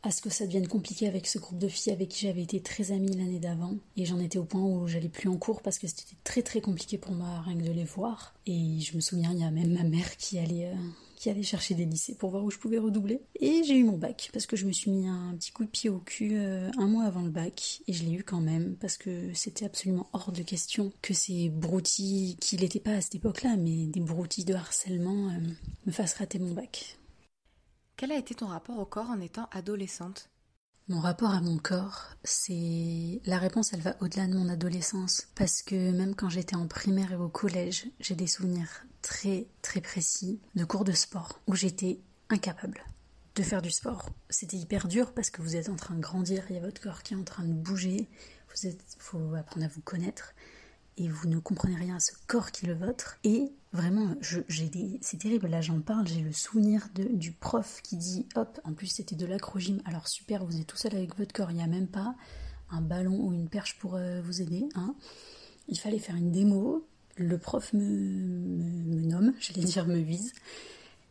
à 0.03 0.12
ce 0.12 0.21
que 0.21 0.30
ça 0.30 0.45
devienne 0.45 0.68
compliqué 0.68 1.07
avec 1.07 1.27
ce 1.27 1.39
groupe 1.39 1.57
de 1.57 1.68
filles 1.68 1.94
avec 1.94 2.09
qui 2.09 2.27
j'avais 2.27 2.44
été 2.44 2.62
très 2.62 2.91
amie 2.91 3.15
l'année 3.15 3.39
d'avant. 3.39 3.75
Et 3.97 4.06
j'en 4.06 4.19
étais 4.19 4.38
au 4.38 4.44
point 4.44 4.62
où 4.62 4.88
j'allais 4.88 5.09
plus 5.09 5.30
en 5.30 5.38
cours 5.38 5.62
parce 5.62 5.80
que 5.80 5.88
c'était 5.88 6.15
très 6.24 6.44
très 6.44 6.62
compliqué 6.62 6.97
pour 6.97 7.13
moi 7.13 7.41
rien 7.41 7.57
que 7.57 7.63
de 7.63 7.71
les 7.71 7.86
voir. 7.86 8.36
Et 8.45 8.79
je 8.81 8.95
me 8.95 9.01
souviens, 9.01 9.31
il 9.31 9.39
y 9.39 9.44
a 9.44 9.50
même 9.50 9.74
ma 9.74 9.83
mère 9.83 10.18
qui 10.18 10.38
allait, 10.38 10.68
euh, 10.68 10.75
qui 11.24 11.30
allait 11.30 11.42
chercher 11.42 11.74
des 11.74 11.86
lycées 11.86 12.16
pour 12.16 12.31
voir 12.31 12.44
où 12.44 12.52
je 12.52 12.58
pouvais 12.58 12.78
redoubler. 12.78 13.22
Et 13.40 13.64
j'ai 13.64 13.78
eu 13.78 13.86
mon 13.86 13.98
bac 13.98 14.30
parce 14.34 14.46
que 14.46 14.58
je 14.58 14.66
me 14.66 14.74
suis 14.74 14.92
mis 14.92 15.08
un 15.08 15.34
petit 15.38 15.54
coup 15.54 15.64
de 15.64 15.70
pied 15.70 15.90
au 15.90 16.00
cul 16.00 16.31
euh, 16.34 16.70
un 16.78 16.88
mois 16.88 17.06
avant 17.06 17.22
le 17.22 17.30
bac. 17.30 17.81
Et 17.88 17.94
je 17.94 18.04
l'ai 18.04 18.12
eu 18.12 18.24
quand 18.25 18.42
même 18.42 18.75
parce 18.75 18.98
que 18.98 19.34
c'était 19.34 19.64
absolument 19.64 20.10
hors 20.12 20.34
de 20.34 20.42
question 20.42 20.92
que 21.02 21.14
ces 21.14 21.48
broutilles, 21.48 22.36
qui 22.42 22.58
n'étaient 22.58 22.81
pas 22.81 22.96
à 22.96 23.00
cette 23.00 23.16
époque-là, 23.16 23.56
mais 23.56 23.86
des 23.86 24.02
broutilles 24.02 24.44
de 24.44 24.54
harcèlement, 24.54 25.30
euh, 25.30 25.40
me 25.86 25.94
fassent 25.94 26.16
rater 26.16 26.40
mon 26.40 26.52
bac. 26.54 26.98
Quel 27.96 28.12
a 28.12 28.18
été 28.18 28.36
ton 28.36 28.48
rapport 28.48 28.78
au 28.78 28.86
corps 28.86 29.10
en 29.10 29.22
étant 29.22 29.48
adolescente? 29.54 30.30
Mon 30.89 31.00
rapport 31.00 31.31
à 31.31 31.41
mon 31.41 31.57
corps, 31.57 32.09
c'est 32.24 33.21
la 33.25 33.38
réponse, 33.38 33.74
elle 33.74 33.81
va 33.81 33.95
au-delà 34.01 34.27
de 34.27 34.33
mon 34.33 34.50
adolescence 34.50 35.27
parce 35.35 35.62
que 35.62 35.91
même 35.91 36.13
quand 36.13 36.30
j'étais 36.30 36.56
en 36.56 36.68
primaire 36.68 37.13
et 37.13 37.15
au 37.15 37.30
collège, 37.30 37.88
j'ai 38.00 38.15
des 38.15 38.27
souvenirs 38.27 38.85
très 39.01 39.47
très 39.62 39.81
précis 39.81 40.41
de 40.56 40.65
cours 40.65 40.83
de 40.83 40.91
sport 40.91 41.39
où 41.47 41.56
j'étais 41.56 42.00
incapable 42.30 42.83
de 43.35 43.44
faire 43.44 43.62
du 43.62 43.71
sport. 43.71 44.09
C'était 44.30 44.57
hyper 44.57 44.88
dur 44.88 45.13
parce 45.13 45.30
que 45.30 45.41
vous 45.41 45.56
êtes 45.56 45.69
en 45.69 45.75
train 45.75 45.96
de 45.96 46.01
grandir, 46.01 46.43
il 46.50 46.55
y 46.55 46.60
a 46.60 46.62
votre 46.62 46.81
corps 46.81 47.01
qui 47.01 47.13
est 47.13 47.17
en 47.17 47.24
train 47.24 47.43
de 47.43 47.53
bouger, 47.53 48.10
vous 48.53 48.67
êtes 48.67 48.84
faut 49.00 49.36
apprendre 49.36 49.65
à 49.65 49.69
vous 49.69 49.81
connaître 49.81 50.34
et 50.97 51.07
vous 51.07 51.27
ne 51.27 51.39
comprenez 51.39 51.75
rien 51.75 51.95
à 51.95 52.00
ce 52.00 52.12
corps 52.27 52.51
qui 52.51 52.65
est 52.65 52.69
le 52.69 52.75
vôtre. 52.75 53.17
Et 53.23 53.51
vraiment, 53.71 54.15
j'ai 54.21 54.69
des, 54.69 55.00
c'est 55.01 55.17
terrible, 55.17 55.47
là 55.47 55.62
j'en 55.62 55.81
parle, 55.81 56.07
j'ai 56.07 56.21
le 56.21 56.31
souvenir 56.31 56.88
du 56.95 57.31
prof 57.31 57.81
qui 57.83 57.97
dit 57.97 58.27
hop, 58.35 58.59
en 58.63 58.73
plus 58.73 58.88
c'était 58.88 59.15
de 59.15 59.25
l'acrogym, 59.25 59.81
alors 59.85 60.07
super, 60.07 60.45
vous 60.45 60.59
êtes 60.59 60.67
tout 60.67 60.77
seul 60.77 60.95
avec 60.95 61.17
votre 61.17 61.33
corps, 61.33 61.51
il 61.51 61.57
n'y 61.57 61.63
a 61.63 61.67
même 61.67 61.88
pas 61.88 62.15
un 62.69 62.81
ballon 62.81 63.19
ou 63.19 63.33
une 63.33 63.50
perche 63.50 63.77
pour 63.79 63.95
euh, 63.95 64.21
vous 64.21 64.41
aider. 64.41 64.67
Hein. 64.75 64.95
Il 65.67 65.79
fallait 65.79 66.00
faire 66.00 66.15
une 66.15 66.31
démo, 66.31 66.88
le 67.15 67.38
prof 67.38 67.73
me 67.73 67.81
nomme, 67.81 69.33
j'allais 69.39 69.65
dire 69.65 69.88
me 69.88 70.00
vise. 70.00 70.33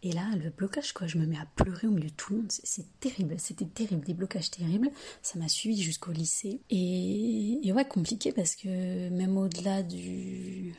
Et 0.04 0.12
là, 0.12 0.28
le 0.36 0.50
blocage, 0.50 0.92
quoi, 0.92 1.06
je 1.06 1.16
me 1.16 1.26
mets 1.26 1.38
à 1.38 1.46
pleurer 1.54 1.86
au 1.86 1.92
milieu 1.92 2.08
de 2.08 2.14
tout 2.14 2.32
le 2.32 2.40
monde. 2.40 2.50
C'est 2.50 2.98
terrible, 2.98 3.36
c'était 3.38 3.66
terrible, 3.66 4.04
des 4.04 4.14
blocages 4.14 4.50
terribles. 4.50 4.90
Ça 5.22 5.38
m'a 5.38 5.48
suivi 5.48 5.80
jusqu'au 5.80 6.10
lycée. 6.10 6.60
Et, 6.70 7.72
ouais, 7.72 7.84
compliqué 7.84 8.32
parce 8.32 8.56
que 8.56 9.08
même 9.10 9.36
au-delà 9.36 9.82
du. 9.82 10.74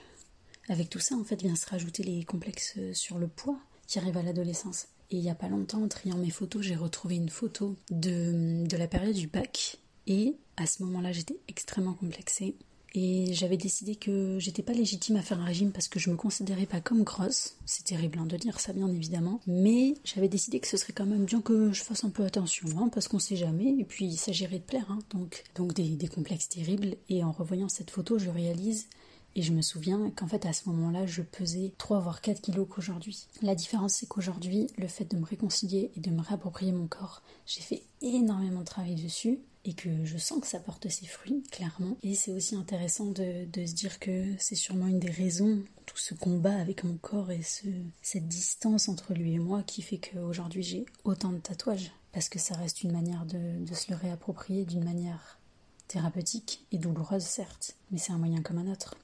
Avec 0.68 0.90
tout 0.90 1.00
ça, 1.00 1.16
en 1.16 1.24
fait, 1.24 1.42
vient 1.42 1.56
se 1.56 1.70
rajouter 1.70 2.04
les 2.04 2.24
complexes 2.24 2.78
sur 2.94 3.18
le 3.18 3.28
poids 3.28 3.60
qui 3.88 4.00
arrivent 4.00 4.18
à 4.18 4.24
l'adolescence. 4.24 4.88
Et 5.10 5.18
il 5.18 5.22
n'y 5.22 5.30
a 5.30 5.36
pas 5.36 5.50
longtemps, 5.50 5.84
en 5.84 5.88
triant 5.88 6.18
mes 6.18 6.30
photos, 6.30 6.62
j'ai 6.62 6.76
retrouvé 6.76 7.16
une 7.16 7.30
photo 7.30 7.76
de, 7.92 8.66
de 8.66 8.78
la 8.78 8.88
période 8.88 9.16
du 9.16 9.28
bac. 9.28 9.78
Et 10.08 10.36
à 10.58 10.66
ce 10.66 10.84
moment-là, 10.84 11.12
j'étais 11.14 11.38
extrêmement 11.48 11.94
complexée. 11.94 12.56
Et 12.96 13.34
j'avais 13.34 13.58
décidé 13.58 13.96
que 13.96 14.38
j'étais 14.40 14.62
pas 14.62 14.74
légitime 14.74 15.16
à 15.16 15.24
faire 15.24 15.40
un 15.40 15.46
régime 15.46 15.72
parce 15.72 15.88
que 15.88 16.00
je 16.00 16.12
me 16.12 16.16
considérais 16.16 16.68
pas 16.68 16.80
comme 16.80 17.04
grosse. 17.04 17.56
C'est 17.66 17.86
terrible 17.86 18.20
hein, 18.20 18.28
de 18.28 18.38
dire 18.38 18.60
ça, 18.60 18.72
bien 18.72 18.88
évidemment. 18.88 19.40
Mais 19.48 19.96
j'avais 20.04 20.28
décidé 20.28 20.60
que 20.60 20.68
ce 20.68 20.78
serait 20.78 20.94
quand 20.94 21.08
même 21.08 21.26
bien 21.26 21.42
que 21.42 21.72
je 21.72 21.84
fasse 21.84 22.04
un 22.04 22.12
peu 22.12 22.24
attention, 22.24 22.68
hein, 22.78 22.90
parce 22.94 23.08
qu'on 23.08 23.20
sait 23.20 23.36
jamais. 23.36 23.76
Et 23.80 23.84
puis 23.84 24.06
il 24.06 24.18
s'agirait 24.18 24.60
de 24.60 24.64
plaire, 24.64 24.92
hein, 24.92 25.00
donc, 25.12 25.44
des, 25.74 25.90
des 25.90 26.08
complexes 26.08 26.50
terribles. 26.50 26.96
Et 27.10 27.24
en 27.24 27.32
revoyant 27.32 27.70
cette 27.70 27.90
photo, 27.90 28.20
je 28.20 28.30
réalise 28.30 28.88
et 29.36 29.42
je 29.42 29.52
me 29.52 29.62
souviens 29.62 30.12
qu'en 30.12 30.28
fait, 30.28 30.46
à 30.46 30.54
ce 30.54 30.70
moment-là, 30.70 31.08
je 31.08 31.24
pesais 31.24 31.74
3 31.78 32.00
voire 32.00 32.22
4 32.22 32.42
kilos 32.42 32.68
qu'aujourd'hui. 32.70 33.26
La 33.42 33.56
différence, 33.56 33.94
c'est 33.94 34.06
qu'aujourd'hui, 34.06 34.68
le 34.78 34.88
fait 34.88 35.06
de 35.06 35.18
me 35.18 35.26
réconcilier 35.26 35.92
et 35.96 36.00
de 36.00 36.12
me 36.12 36.22
réapproprier 36.22 36.72
mon 36.72 36.88
corps, 36.88 37.24
j'ai 37.48 37.62
fait 37.62 37.84
énormément 38.02 38.60
de 38.60 38.66
travail 38.66 38.96
dessus. 38.96 39.40
Et 39.66 39.74
que 39.74 40.04
je 40.04 40.18
sens 40.18 40.42
que 40.42 40.48
ça 40.48 40.60
porte 40.60 40.90
ses 40.90 41.06
fruits, 41.06 41.44
clairement. 41.52 41.98
Et 42.04 42.16
c'est 42.16 42.32
aussi 42.32 42.56
intéressant 42.56 43.06
de, 43.06 43.48
se 43.54 43.74
dire 43.74 44.00
que 44.00 44.26
c'est 44.38 44.56
sûrement 44.56 44.88
une 44.88 45.00
des 45.00 45.10
raisons, 45.10 45.64
tout 45.86 45.98
ce 45.98 46.14
combat 46.14 46.56
avec 46.56 46.84
mon 46.84 46.98
corps 46.98 47.32
et 47.32 47.42
ce, 47.42 47.68
cette 48.02 48.28
distance 48.28 48.90
entre 48.90 49.14
lui 49.14 49.34
et 49.34 49.40
moi 49.40 49.64
qui 49.64 49.82
fait 49.82 49.98
qu'aujourd'hui 50.00 50.64
j'ai 50.64 50.86
autant 51.04 51.32
de 51.32 51.40
tatouages. 51.40 51.92
Parce 52.12 52.30
que 52.30 52.40
ça 52.40 52.56
reste 52.56 52.84
une 52.84 52.92
manière 52.92 53.26
de, 53.26 53.66
de 53.66 53.74
se 53.74 53.92
le 53.92 53.98
réapproprier 53.98 54.66
d'une 54.66 54.84
manière 54.84 55.40
thérapeutique 55.88 56.66
et 56.72 56.78
douloureuse, 56.78 57.24
certes, 57.24 57.76
mais 57.92 57.98
c'est 57.98 58.12
un 58.12 58.18
moyen 58.18 58.42
comme 58.42 58.58
un 58.58 58.72
autre. 58.72 58.96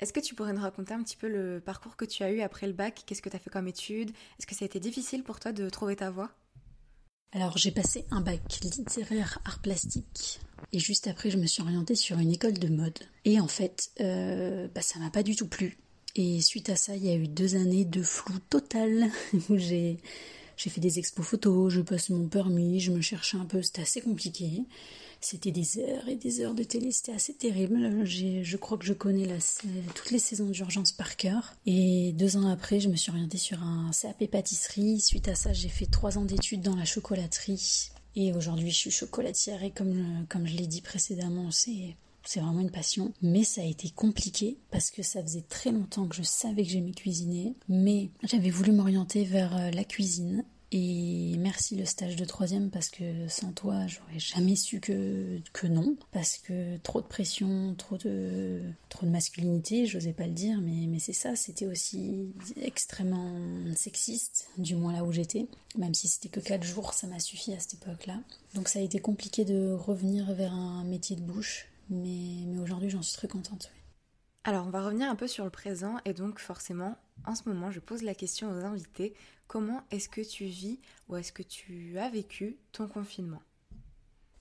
Est-ce 0.00 0.14
que 0.14 0.20
tu 0.20 0.34
pourrais 0.34 0.54
nous 0.54 0.62
raconter 0.62 0.94
un 0.94 1.02
petit 1.02 1.16
peu 1.16 1.28
le 1.28 1.60
parcours 1.60 1.94
que 1.96 2.06
tu 2.06 2.22
as 2.22 2.32
eu 2.32 2.40
après 2.40 2.66
le 2.66 2.72
bac? 2.72 3.02
Qu'est-ce 3.04 3.20
que 3.20 3.28
tu 3.28 3.36
as 3.36 3.38
fait 3.38 3.50
comme 3.50 3.68
études? 3.68 4.10
Est-ce 4.38 4.46
que 4.46 4.54
ça 4.54 4.64
a 4.64 4.66
été 4.66 4.80
difficile 4.80 5.22
pour 5.22 5.40
toi 5.40 5.52
de 5.52 5.68
trouver 5.68 5.96
ta 5.96 6.10
voie? 6.10 6.30
Alors 7.32 7.58
j'ai 7.58 7.70
passé 7.70 8.04
un 8.10 8.20
bac 8.20 8.60
littéraire 8.62 9.38
art 9.44 9.60
plastique 9.60 10.40
et 10.72 10.78
juste 10.78 11.06
après 11.06 11.30
je 11.30 11.38
me 11.38 11.46
suis 11.46 11.62
orientée 11.62 11.94
sur 11.94 12.18
une 12.18 12.32
école 12.32 12.58
de 12.58 12.68
mode. 12.68 12.98
Et 13.24 13.40
en 13.40 13.48
fait, 13.48 13.90
euh, 14.00 14.68
bah, 14.74 14.82
ça 14.82 14.98
m'a 14.98 15.10
pas 15.10 15.22
du 15.22 15.36
tout 15.36 15.48
plu. 15.48 15.78
Et 16.16 16.40
suite 16.40 16.70
à 16.70 16.76
ça, 16.76 16.96
il 16.96 17.04
y 17.04 17.10
a 17.10 17.14
eu 17.14 17.28
deux 17.28 17.54
années 17.54 17.84
de 17.84 18.02
flou 18.02 18.34
total 18.48 19.10
où 19.48 19.56
j'ai 19.56 19.98
j'ai 20.56 20.68
fait 20.68 20.80
des 20.80 20.98
expos 20.98 21.24
photos, 21.24 21.72
je 21.72 21.80
passe 21.80 22.10
mon 22.10 22.28
permis, 22.28 22.80
je 22.80 22.92
me 22.92 23.00
cherchais 23.00 23.38
un 23.38 23.46
peu, 23.46 23.62
c'était 23.62 23.80
assez 23.80 24.02
compliqué. 24.02 24.64
C'était 25.20 25.50
des 25.50 25.78
heures 25.78 26.08
et 26.08 26.16
des 26.16 26.40
heures 26.40 26.54
de 26.54 26.62
télé, 26.62 26.92
c'était 26.92 27.12
assez 27.12 27.34
terrible. 27.34 28.04
Je 28.06 28.56
crois 28.56 28.78
que 28.78 28.86
je 28.86 28.94
connais 28.94 29.26
la, 29.26 29.36
toutes 29.94 30.10
les 30.10 30.18
saisons 30.18 30.48
d'urgence 30.48 30.92
par 30.92 31.16
cœur. 31.16 31.54
Et 31.66 32.12
deux 32.12 32.36
ans 32.36 32.48
après, 32.48 32.80
je 32.80 32.88
me 32.88 32.96
suis 32.96 33.10
orientée 33.10 33.38
sur 33.38 33.62
un 33.62 33.90
CAP 33.90 34.26
pâtisserie. 34.30 35.00
Suite 35.00 35.28
à 35.28 35.34
ça, 35.34 35.52
j'ai 35.52 35.68
fait 35.68 35.86
trois 35.86 36.16
ans 36.16 36.24
d'études 36.24 36.62
dans 36.62 36.76
la 36.76 36.84
chocolaterie. 36.86 37.90
Et 38.16 38.32
aujourd'hui, 38.32 38.70
je 38.70 38.76
suis 38.76 38.90
chocolatière 38.90 39.62
et 39.62 39.70
comme, 39.70 40.26
comme 40.28 40.46
je 40.46 40.56
l'ai 40.56 40.66
dit 40.66 40.80
précédemment, 40.80 41.50
c'est 41.50 41.96
c'est 42.24 42.40
vraiment 42.40 42.60
une 42.60 42.70
passion, 42.70 43.12
mais 43.22 43.44
ça 43.44 43.62
a 43.62 43.64
été 43.64 43.88
compliqué 43.90 44.58
parce 44.70 44.90
que 44.90 45.02
ça 45.02 45.22
faisait 45.22 45.44
très 45.48 45.72
longtemps 45.72 46.06
que 46.06 46.14
je 46.14 46.22
savais 46.22 46.64
que 46.64 46.68
j'aimais 46.68 46.92
cuisiner, 46.92 47.54
mais 47.68 48.10
j'avais 48.24 48.50
voulu 48.50 48.72
m'orienter 48.72 49.24
vers 49.24 49.56
euh, 49.56 49.70
la 49.70 49.84
cuisine 49.84 50.44
et 50.72 51.34
merci 51.38 51.74
le 51.74 51.84
stage 51.84 52.14
de 52.14 52.24
troisième 52.24 52.70
parce 52.70 52.90
que 52.90 53.26
sans 53.26 53.52
toi, 53.52 53.88
j'aurais 53.88 54.20
jamais 54.20 54.54
su 54.54 54.78
que, 54.78 55.40
que 55.52 55.66
non. 55.66 55.96
Parce 56.12 56.38
que 56.38 56.76
trop 56.78 57.00
de 57.00 57.06
pression, 57.06 57.74
trop 57.76 57.96
de, 57.98 58.62
trop 58.88 59.04
de 59.04 59.10
masculinité, 59.10 59.86
j'osais 59.86 60.12
pas 60.12 60.26
le 60.26 60.32
dire, 60.32 60.60
mais, 60.60 60.86
mais 60.86 61.00
c'est 61.00 61.12
ça, 61.12 61.34
c'était 61.34 61.66
aussi 61.66 62.32
extrêmement 62.60 63.34
sexiste, 63.74 64.48
du 64.58 64.76
moins 64.76 64.92
là 64.92 65.02
où 65.02 65.10
j'étais. 65.10 65.48
Même 65.76 65.94
si 65.94 66.06
c'était 66.06 66.28
que 66.28 66.40
quatre 66.40 66.64
jours, 66.64 66.94
ça 66.94 67.08
m'a 67.08 67.18
suffi 67.18 67.52
à 67.52 67.58
cette 67.58 67.74
époque-là. 67.74 68.20
Donc 68.54 68.68
ça 68.68 68.78
a 68.78 68.82
été 68.82 69.00
compliqué 69.00 69.44
de 69.44 69.72
revenir 69.72 70.32
vers 70.34 70.52
un 70.52 70.84
métier 70.84 71.16
de 71.16 71.22
bouche, 71.22 71.66
mais, 71.88 72.44
mais 72.46 72.60
aujourd'hui 72.60 72.90
j'en 72.90 73.02
suis 73.02 73.16
très 73.16 73.28
contente. 73.28 73.72
Alors 74.44 74.66
on 74.66 74.70
va 74.70 74.84
revenir 74.84 75.10
un 75.10 75.16
peu 75.16 75.26
sur 75.26 75.44
le 75.44 75.50
présent 75.50 75.96
et 76.04 76.14
donc 76.14 76.38
forcément 76.38 76.96
en 77.26 77.34
ce 77.34 77.42
moment 77.46 77.70
je 77.70 77.78
pose 77.78 78.02
la 78.02 78.14
question 78.14 78.50
aux 78.50 78.64
invités 78.64 79.14
comment 79.50 79.82
est-ce 79.90 80.08
que 80.08 80.20
tu 80.20 80.44
vis 80.44 80.78
ou 81.08 81.16
est-ce 81.16 81.32
que 81.32 81.42
tu 81.42 81.98
as 81.98 82.08
vécu 82.08 82.56
ton 82.70 82.86
confinement? 82.86 83.42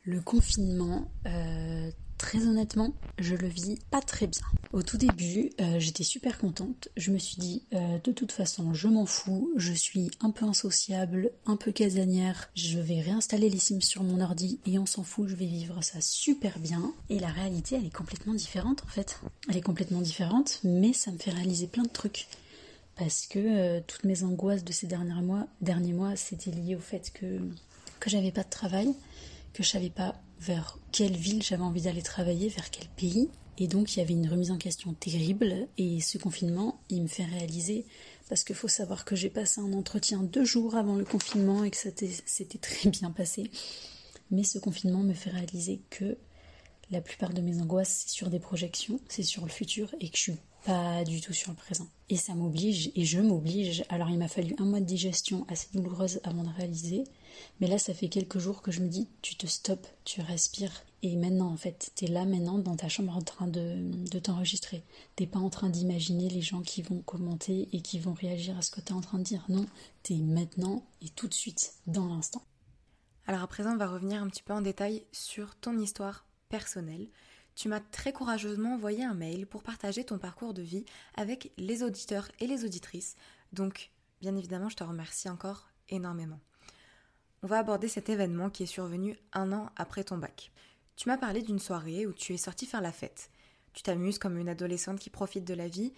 Le 0.03 0.21
confinement, 0.21 1.09
euh, 1.25 1.89
très 2.19 2.45
honnêtement, 2.45 2.93
je 3.17 3.33
le 3.33 3.47
vis 3.47 3.79
pas 3.89 4.01
très 4.01 4.27
bien. 4.27 4.45
Au 4.71 4.83
tout 4.83 4.97
début, 4.97 5.49
euh, 5.61 5.79
j'étais 5.79 6.03
super 6.03 6.37
contente. 6.37 6.89
Je 6.95 7.09
me 7.09 7.17
suis 7.17 7.37
dit, 7.37 7.63
euh, 7.73 7.97
de 8.03 8.11
toute 8.11 8.31
façon, 8.31 8.75
je 8.75 8.87
m'en 8.87 9.07
fous. 9.07 9.51
Je 9.55 9.73
suis 9.73 10.11
un 10.21 10.29
peu 10.29 10.45
insociable, 10.45 11.31
un 11.47 11.55
peu 11.55 11.71
casanière. 11.71 12.51
Je 12.53 12.77
vais 12.77 13.01
réinstaller 13.01 13.49
les 13.49 13.57
Sims 13.57 13.81
sur 13.81 14.03
mon 14.03 14.21
ordi 14.21 14.59
et 14.67 14.77
on 14.77 14.85
s'en 14.85 15.01
fout. 15.01 15.27
Je 15.27 15.35
vais 15.35 15.47
vivre 15.47 15.83
ça 15.83 16.01
super 16.01 16.59
bien. 16.59 16.93
Et 17.09 17.17
la 17.17 17.29
réalité, 17.29 17.77
elle 17.77 17.85
est 17.87 17.95
complètement 17.95 18.35
différente 18.35 18.83
en 18.83 18.89
fait. 18.89 19.19
Elle 19.49 19.57
est 19.57 19.61
complètement 19.61 20.01
différente, 20.01 20.59
mais 20.63 20.93
ça 20.93 21.11
me 21.11 21.17
fait 21.17 21.31
réaliser 21.31 21.65
plein 21.65 21.83
de 21.83 21.89
trucs 21.89 22.27
parce 22.99 23.27
que 23.27 23.39
euh, 23.39 23.79
toutes 23.87 24.03
mes 24.03 24.23
angoisses 24.23 24.65
de 24.65 24.73
ces 24.73 24.85
derniers 24.85 25.21
mois, 25.21 25.47
derniers 25.61 25.93
mois 25.93 26.17
c'était 26.17 26.51
lié 26.51 26.75
au 26.75 26.79
fait 26.79 27.11
que, 27.13 27.39
que 28.01 28.09
j'avais 28.09 28.33
pas 28.33 28.43
de 28.43 28.49
travail, 28.49 28.93
que 29.53 29.63
je 29.63 29.69
savais 29.69 29.89
pas 29.89 30.21
vers 30.41 30.77
quelle 30.91 31.15
ville 31.15 31.41
j'avais 31.41 31.63
envie 31.63 31.83
d'aller 31.83 32.01
travailler, 32.01 32.49
vers 32.49 32.69
quel 32.69 32.89
pays. 32.89 33.29
Et 33.57 33.67
donc 33.67 33.95
il 33.95 33.99
y 33.99 34.01
avait 34.01 34.13
une 34.13 34.27
remise 34.27 34.51
en 34.51 34.57
question 34.57 34.93
terrible. 34.93 35.67
Et 35.77 36.01
ce 36.01 36.17
confinement, 36.17 36.81
il 36.89 37.01
me 37.01 37.07
fait 37.07 37.23
réaliser, 37.23 37.85
parce 38.27 38.43
qu'il 38.43 38.55
faut 38.55 38.67
savoir 38.67 39.05
que 39.05 39.15
j'ai 39.15 39.29
passé 39.29 39.61
un 39.61 39.71
entretien 39.71 40.21
deux 40.21 40.45
jours 40.45 40.75
avant 40.75 40.95
le 40.95 41.05
confinement 41.05 41.63
et 41.63 41.71
que 41.71 41.77
c'était 41.77 42.57
très 42.57 42.89
bien 42.89 43.11
passé. 43.11 43.49
Mais 44.29 44.43
ce 44.43 44.59
confinement 44.59 45.03
me 45.03 45.13
fait 45.13 45.29
réaliser 45.29 45.81
que 45.89 46.17
la 46.91 46.99
plupart 46.99 47.33
de 47.33 47.41
mes 47.41 47.61
angoisses, 47.61 48.03
c'est 48.05 48.09
sur 48.09 48.29
des 48.29 48.39
projections, 48.39 48.99
c'est 49.07 49.23
sur 49.23 49.43
le 49.43 49.51
futur 49.51 49.95
et 50.01 50.09
que 50.09 50.17
je 50.17 50.21
suis 50.21 50.37
pas 50.65 51.03
du 51.03 51.21
tout 51.21 51.33
sur 51.33 51.51
le 51.51 51.57
présent. 51.57 51.87
Et 52.09 52.17
ça 52.17 52.33
m'oblige, 52.33 52.91
et 52.95 53.05
je 53.05 53.19
m'oblige. 53.19 53.83
Alors 53.89 54.09
il 54.09 54.17
m'a 54.17 54.27
fallu 54.27 54.55
un 54.57 54.65
mois 54.65 54.79
de 54.79 54.85
digestion 54.85 55.45
assez 55.47 55.67
douloureuse 55.73 56.19
avant 56.23 56.43
de 56.43 56.49
réaliser, 56.49 57.03
mais 57.59 57.67
là 57.67 57.77
ça 57.77 57.93
fait 57.93 58.09
quelques 58.09 58.39
jours 58.39 58.61
que 58.61 58.71
je 58.71 58.81
me 58.81 58.87
dis, 58.87 59.07
tu 59.21 59.35
te 59.35 59.47
stops, 59.47 59.87
tu 60.05 60.21
respires, 60.21 60.83
et 61.01 61.15
maintenant 61.15 61.51
en 61.51 61.57
fait, 61.57 61.91
t'es 61.95 62.07
là 62.07 62.25
maintenant 62.25 62.57
dans 62.57 62.75
ta 62.75 62.89
chambre 62.89 63.15
en 63.15 63.21
train 63.21 63.47
de, 63.47 63.91
de 64.09 64.19
t'enregistrer. 64.19 64.83
T'es 65.15 65.27
pas 65.27 65.39
en 65.39 65.49
train 65.49 65.69
d'imaginer 65.69 66.29
les 66.29 66.41
gens 66.41 66.61
qui 66.61 66.81
vont 66.81 67.01
commenter 67.01 67.69
et 67.71 67.81
qui 67.81 67.99
vont 67.99 68.13
réagir 68.13 68.57
à 68.57 68.61
ce 68.61 68.71
que 68.71 68.81
t'es 68.81 68.93
en 68.93 69.01
train 69.01 69.19
de 69.19 69.23
dire. 69.23 69.45
Non, 69.49 69.65
t'es 70.03 70.15
maintenant 70.15 70.83
et 71.01 71.09
tout 71.09 71.27
de 71.27 71.33
suite, 71.33 71.73
dans 71.87 72.07
l'instant. 72.07 72.41
Alors 73.27 73.43
à 73.43 73.47
présent, 73.47 73.73
on 73.73 73.77
va 73.77 73.87
revenir 73.87 74.23
un 74.23 74.27
petit 74.27 74.41
peu 74.41 74.53
en 74.53 74.61
détail 74.61 75.03
sur 75.11 75.55
ton 75.55 75.77
histoire 75.77 76.25
personnelle 76.49 77.07
tu 77.59 77.67
m'as 77.67 77.81
très 77.81 78.13
courageusement 78.13 78.75
envoyé 78.75 79.03
un 79.03 79.13
mail 79.13 79.45
pour 79.45 79.63
partager 79.63 80.05
ton 80.05 80.17
parcours 80.17 80.53
de 80.53 80.61
vie 80.61 80.85
avec 81.15 81.51
les 81.57 81.83
auditeurs 81.83 82.29
et 82.39 82.47
les 82.47 82.63
auditrices. 82.63 83.17
Donc, 83.51 83.91
bien 84.21 84.33
évidemment, 84.37 84.69
je 84.69 84.77
te 84.77 84.83
remercie 84.85 85.27
encore 85.27 85.67
énormément. 85.89 86.39
On 87.43 87.47
va 87.47 87.57
aborder 87.57 87.89
cet 87.89 88.07
événement 88.07 88.49
qui 88.49 88.63
est 88.63 88.65
survenu 88.65 89.17
un 89.33 89.51
an 89.51 89.71
après 89.75 90.05
ton 90.05 90.17
bac. 90.17 90.53
Tu 90.95 91.09
m'as 91.09 91.17
parlé 91.17 91.41
d'une 91.41 91.59
soirée 91.59 92.05
où 92.05 92.13
tu 92.13 92.33
es 92.33 92.37
sortie 92.37 92.65
faire 92.65 92.79
la 92.79 92.93
fête. 92.93 93.29
Tu 93.73 93.83
t'amuses 93.83 94.19
comme 94.19 94.37
une 94.37 94.47
adolescente 94.47 94.99
qui 94.99 95.09
profite 95.09 95.43
de 95.43 95.53
la 95.53 95.67
vie, 95.67 95.91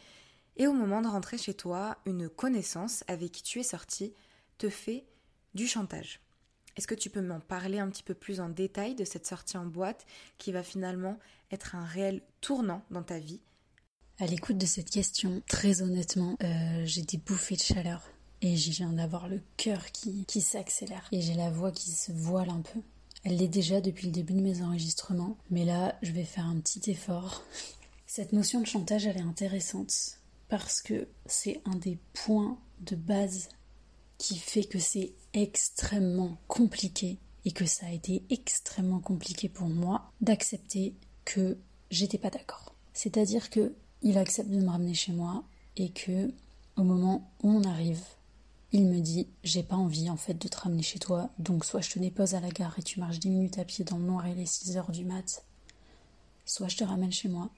et 0.57 0.65
au 0.65 0.73
moment 0.73 1.03
de 1.03 1.09
rentrer 1.09 1.37
chez 1.37 1.53
toi, 1.53 1.95
une 2.07 2.27
connaissance 2.27 3.03
avec 3.07 3.31
qui 3.33 3.43
tu 3.43 3.59
es 3.59 3.63
sortie 3.63 4.15
te 4.57 4.67
fait 4.67 5.05
du 5.53 5.67
chantage. 5.67 6.21
Est-ce 6.75 6.87
que 6.87 6.95
tu 6.95 7.09
peux 7.09 7.21
m'en 7.21 7.39
parler 7.39 7.79
un 7.79 7.89
petit 7.89 8.03
peu 8.03 8.13
plus 8.13 8.39
en 8.39 8.49
détail 8.49 8.95
de 8.95 9.03
cette 9.03 9.27
sortie 9.27 9.57
en 9.57 9.65
boîte 9.65 10.05
qui 10.37 10.51
va 10.51 10.63
finalement 10.63 11.19
être 11.51 11.75
un 11.75 11.85
réel 11.85 12.21
tournant 12.39 12.81
dans 12.91 13.03
ta 13.03 13.19
vie 13.19 13.39
À 14.19 14.25
l'écoute 14.25 14.57
de 14.57 14.65
cette 14.65 14.89
question, 14.89 15.41
très 15.47 15.81
honnêtement, 15.81 16.37
euh, 16.43 16.83
j'ai 16.85 17.01
des 17.01 17.17
bouffées 17.17 17.55
de 17.55 17.61
chaleur 17.61 18.01
et 18.41 18.55
j'ai 18.55 18.71
viens 18.71 18.93
d'avoir 18.93 19.27
le 19.27 19.41
cœur 19.57 19.91
qui, 19.91 20.25
qui 20.25 20.41
s'accélère 20.41 21.07
et 21.11 21.21
j'ai 21.21 21.35
la 21.35 21.51
voix 21.51 21.71
qui 21.71 21.91
se 21.91 22.11
voile 22.11 22.49
un 22.49 22.61
peu. 22.61 22.79
Elle 23.23 23.37
l'est 23.37 23.47
déjà 23.47 23.81
depuis 23.81 24.07
le 24.07 24.11
début 24.11 24.33
de 24.33 24.41
mes 24.41 24.63
enregistrements, 24.63 25.37
mais 25.51 25.63
là, 25.63 25.95
je 26.01 26.11
vais 26.11 26.23
faire 26.23 26.45
un 26.45 26.59
petit 26.59 26.89
effort. 26.89 27.43
Cette 28.07 28.33
notion 28.33 28.59
de 28.61 28.65
chantage, 28.65 29.05
elle 29.05 29.17
est 29.17 29.21
intéressante 29.21 30.17
parce 30.49 30.81
que 30.81 31.07
c'est 31.27 31.61
un 31.65 31.75
des 31.75 31.97
points 32.13 32.57
de 32.81 32.95
base 32.95 33.47
qui 34.17 34.37
fait 34.37 34.65
que 34.65 34.79
c'est 34.79 35.13
extrêmement 35.33 36.37
compliqué 36.47 37.19
et 37.45 37.51
que 37.51 37.65
ça 37.65 37.85
a 37.85 37.91
été 37.91 38.23
extrêmement 38.29 38.99
compliqué 38.99 39.49
pour 39.49 39.67
moi 39.67 40.11
d'accepter 40.19 40.93
que 41.33 41.57
j'étais 41.89 42.17
pas 42.17 42.29
d'accord. 42.29 42.75
C'est-à-dire 42.93 43.49
que 43.49 43.73
il 44.01 44.17
accepte 44.17 44.49
de 44.49 44.59
me 44.59 44.69
ramener 44.69 44.93
chez 44.93 45.11
moi 45.11 45.43
et 45.77 45.89
que 45.89 46.31
au 46.75 46.83
moment 46.83 47.29
où 47.43 47.51
on 47.51 47.63
arrive, 47.63 48.03
il 48.71 48.85
me 48.85 48.99
dit 48.99 49.27
j'ai 49.43 49.63
pas 49.63 49.75
envie 49.75 50.09
en 50.09 50.17
fait 50.17 50.33
de 50.33 50.47
te 50.47 50.57
ramener 50.57 50.81
chez 50.81 50.99
toi, 50.99 51.29
donc 51.39 51.65
soit 51.65 51.81
je 51.81 51.91
te 51.91 51.99
dépose 51.99 52.35
à 52.35 52.39
la 52.39 52.49
gare 52.49 52.75
et 52.79 52.83
tu 52.83 52.99
marches 52.99 53.19
10 53.19 53.29
minutes 53.29 53.57
à 53.59 53.65
pied 53.65 53.85
dans 53.85 53.97
le 53.97 54.05
noir 54.05 54.25
et 54.27 54.35
les 54.35 54.45
6 54.45 54.77
heures 54.77 54.91
du 54.91 55.05
mat, 55.05 55.43
soit 56.45 56.67
je 56.67 56.77
te 56.77 56.83
ramène 56.83 57.11
chez 57.11 57.29
moi. 57.29 57.49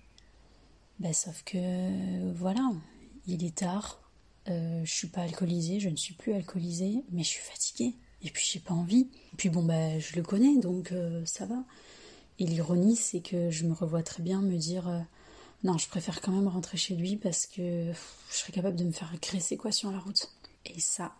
Ben 0.99 1.13
sauf 1.13 1.43
que 1.43 2.31
voilà, 2.33 2.71
il 3.27 3.43
est 3.43 3.55
tard, 3.55 3.99
euh, 4.49 4.81
je 4.83 4.91
suis 4.91 5.07
pas 5.07 5.21
alcoolisée, 5.21 5.79
je 5.79 5.89
ne 5.89 5.95
suis 5.95 6.13
plus 6.13 6.33
alcoolisée, 6.33 7.03
mais 7.11 7.23
je 7.23 7.29
suis 7.29 7.41
fatiguée. 7.41 7.95
Et 8.25 8.29
puis 8.29 8.47
j'ai 8.49 8.59
pas 8.59 8.73
envie. 8.73 9.07
Et 9.33 9.35
puis 9.37 9.49
bon 9.49 9.63
bah 9.63 9.99
je 9.99 10.15
le 10.15 10.23
connais, 10.23 10.57
donc 10.57 10.91
euh, 10.91 11.25
ça 11.25 11.45
va. 11.45 11.63
Et 12.39 12.45
l'ironie, 12.45 12.95
c'est 12.95 13.21
que 13.21 13.49
je 13.51 13.65
me 13.65 13.73
revois 13.73 14.03
très 14.03 14.23
bien 14.23 14.41
me 14.41 14.57
dire 14.57 14.87
euh, 14.87 14.99
non, 15.63 15.77
je 15.77 15.87
préfère 15.87 16.21
quand 16.21 16.31
même 16.31 16.47
rentrer 16.47 16.77
chez 16.77 16.95
lui 16.95 17.15
parce 17.15 17.45
que 17.45 17.91
je 18.31 18.35
serais 18.35 18.51
capable 18.51 18.75
de 18.75 18.83
me 18.83 18.91
faire 18.91 19.11
agresser 19.13 19.57
quoi 19.57 19.71
sur 19.71 19.91
la 19.91 19.99
route. 19.99 20.29
Et 20.65 20.79
ça, 20.79 21.13